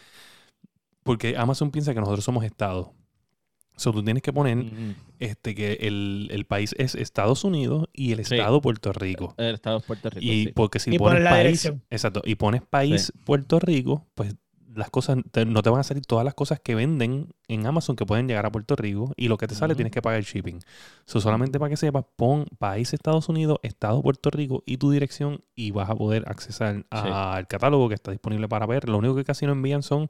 [1.05, 2.93] Porque Amazon piensa que nosotros somos Estado.
[3.77, 4.67] So, tú tienes que poner
[5.21, 9.35] este, que el, país es Estados Unidos y el Estado Puerto Rico.
[9.37, 10.27] El Estado Puerto Rico.
[10.27, 11.73] Y porque si pones país.
[11.89, 12.21] Exacto.
[12.25, 14.35] Y pones país Puerto Rico, pues
[14.79, 18.07] las cosas, no te van a salir todas las cosas que venden en Amazon que
[18.07, 20.61] pueden llegar a Puerto Rico y lo que te sale tienes que pagar el shipping.
[21.05, 25.43] So, solamente para que sepas, pon país Estados Unidos, Estado Puerto Rico y tu dirección
[25.55, 28.89] y vas a poder accesar al catálogo que está disponible para ver.
[28.89, 30.07] Lo único que casi no envían son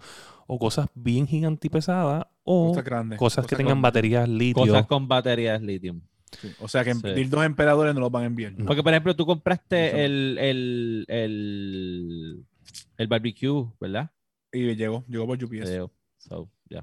[0.46, 2.74] o cosas bien gigantes y pesadas o
[3.16, 4.66] cosas, que tengan baterías litio.
[4.66, 5.96] Cosas con baterías litio.
[6.60, 8.52] O sea que dos emperadores no los van a enviar.
[8.66, 12.44] Porque, por ejemplo, tú compraste el, el, el,
[12.98, 14.10] el barbecue, ¿verdad?
[14.52, 15.90] Y llegó, llegó por UPS.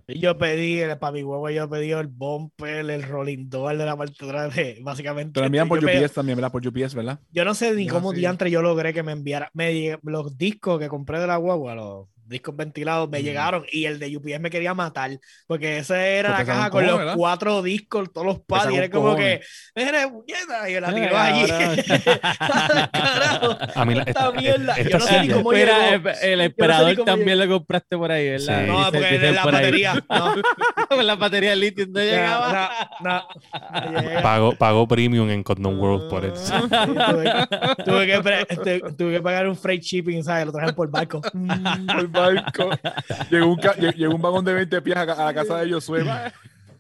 [0.07, 3.95] Y yo pedí, para mi huevo, yo pedí el bumper, el rolling door de la
[3.95, 5.33] parte de atrás, básicamente.
[5.33, 6.51] Pero envían por UPS también, ¿verdad?
[6.51, 7.19] Por UPS, ¿verdad?
[7.31, 9.51] Yo no sé ni cómo diantre yo logré que me enviara.
[9.53, 13.99] Me, los discos que compré de la guagua, los discos ventilados me llegaron y el
[13.99, 15.11] de UPS me quería matar
[15.47, 19.15] porque esa era la caja con los cuatro discos, todos los pads y era como
[19.15, 19.41] que
[19.76, 21.52] eres puñeta y la tiró allí
[23.76, 24.81] a mí esta, mierda.
[24.81, 28.65] yo no sé ni cómo Era, el, esperador también lo compraste por ahí ¿verdad?
[28.65, 30.35] no porque la batería no.
[31.02, 33.23] la batería de litio no llegaba no,
[34.22, 36.53] pagó, pagó premium en Condom World por eso.
[37.85, 40.47] tuve, que, este, tuve que pagar un freight shipping ¿sabes?
[40.47, 41.22] lo trajeron por barco
[43.29, 43.59] llegó, un,
[43.95, 46.03] llegó un vagón de 20 pies a, la casa de Josué.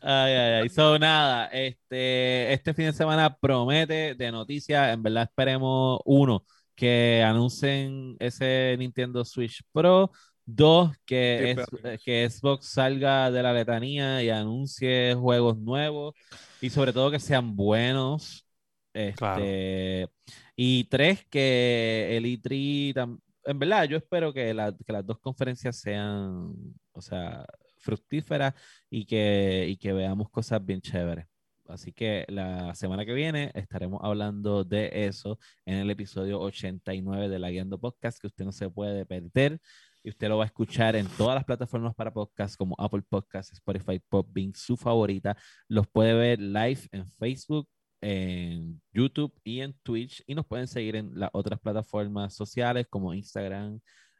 [0.07, 0.69] Ay, ay, ay.
[0.69, 4.93] So, nada, este, este fin de semana promete de noticias.
[4.93, 6.45] En verdad esperemos, uno,
[6.75, 10.11] que anuncien ese Nintendo Switch Pro.
[10.47, 16.13] Dos, que, es, que Xbox salga de la letanía y anuncie juegos nuevos.
[16.61, 18.45] Y sobre todo que sean buenos.
[18.93, 20.07] Este,
[20.55, 26.53] Y tres, que el E3 en verdad, yo espero que, las dos conferencias sean,
[26.91, 27.45] o sea,
[27.77, 28.53] fructíferas
[28.89, 31.25] y que, y que veamos cosas bien chéveres.
[31.67, 37.39] Así que la semana que viene estaremos hablando de eso en el episodio 89 de
[37.39, 39.59] la Guiando Podcast, que usted no se puede perder.
[40.03, 43.53] Y usted lo va a escuchar en todas las plataformas para podcast como Apple Podcasts,
[43.53, 45.35] Spotify, Podbean, su favorita.
[45.67, 47.67] Los puede ver live en Facebook,
[48.07, 53.15] en YouTube y en Twitch y nos pueden seguir en las otras plataformas sociales como
[53.15, 53.79] Instagram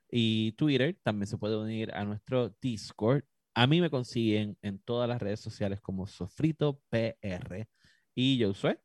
[0.10, 0.98] y Twitter.
[1.04, 3.24] También se puede unir a nuestro Discord.
[3.54, 7.68] A mí me consiguen en todas las redes sociales como Sofrito PR
[8.16, 8.76] y yo soy.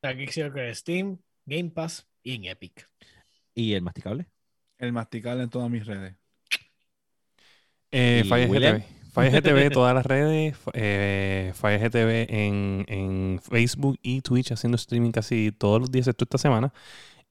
[0.00, 2.88] Aquí que Steam, Game Pass y en Epic.
[3.52, 4.28] ¿Y el masticable?
[4.78, 6.14] El masticable en todas mis redes.
[7.90, 8.22] Eh,
[9.12, 15.80] FalleGTV, todas las redes, eh, FalleGTV en, en, Facebook y Twitch haciendo streaming casi todos
[15.80, 16.72] los días excepto esta semana.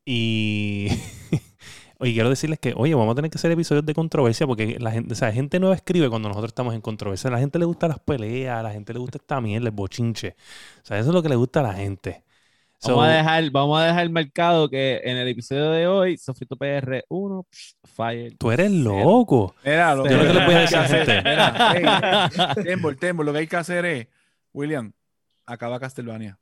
[0.06, 0.90] Y
[2.00, 5.14] quiero decirles que, oye, vamos a tener que hacer episodios de controversia porque la gente,
[5.14, 7.30] o sea, la gente nueva escribe cuando nosotros estamos en controversia.
[7.30, 9.76] A la gente le gusta las peleas, a la gente le gusta esta mierda, el
[9.76, 10.36] bochinche.
[10.84, 12.24] O sea, eso es lo que le gusta a la gente.
[12.84, 17.04] Vamos, a dejar, vamos a dejar marcado que en el episodio de hoy, Sofrito PR
[17.10, 17.48] 1,
[17.84, 18.38] Fire.
[18.38, 19.56] Tú eres loco.
[19.64, 21.22] Mira, lo Yo lo que le voy a decir a gente.
[23.24, 24.08] Lo que hay que hacer es,
[24.54, 24.92] William,
[25.46, 26.38] acaba Castlevania.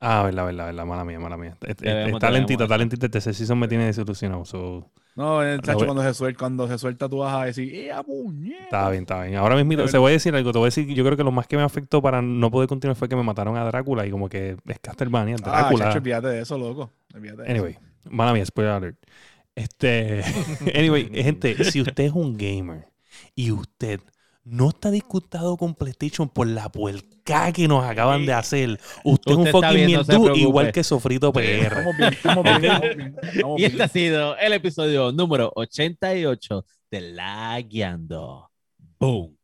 [0.00, 1.56] Ah, verdad, verdad, verdad, mala mía, mala mía.
[1.60, 3.06] Está lentito, está lentito.
[3.06, 4.44] Este season me tiene desilusionado.
[4.44, 7.92] so, No, el chacho, cuando se suelta, cuando se suelta, tú vas a decir, ¡eh,
[8.04, 8.64] puñeta!
[8.64, 9.36] Está bien, está bien.
[9.36, 10.50] Ahora mismo, se voy a decir algo.
[10.52, 12.68] Te voy a decir, yo creo que lo más que me afectó para no poder
[12.68, 15.84] continuar fue que me mataron a Drácula y como que es Castlevania, Ah, Drácula.
[15.86, 16.90] chacho, olvídate de eso, loco.
[17.14, 17.52] Olvídate de eso.
[17.52, 17.78] Anyway,
[18.10, 18.98] mala mía, spoiler alert.
[19.54, 20.22] Este,
[20.74, 22.86] anyway, gente, si usted es un gamer
[23.36, 24.00] y usted
[24.44, 29.38] no está disgustado con PlayStation por la puerca que nos acaban de hacer, usted, es
[29.38, 31.42] un fucking mierdu igual que Sofrito PR.
[31.42, 36.66] Estamos bien, estamos bien, estamos bien, estamos Y este ha sido el episodio número 88
[36.90, 38.50] de La Guiando.
[38.98, 39.36] Boom.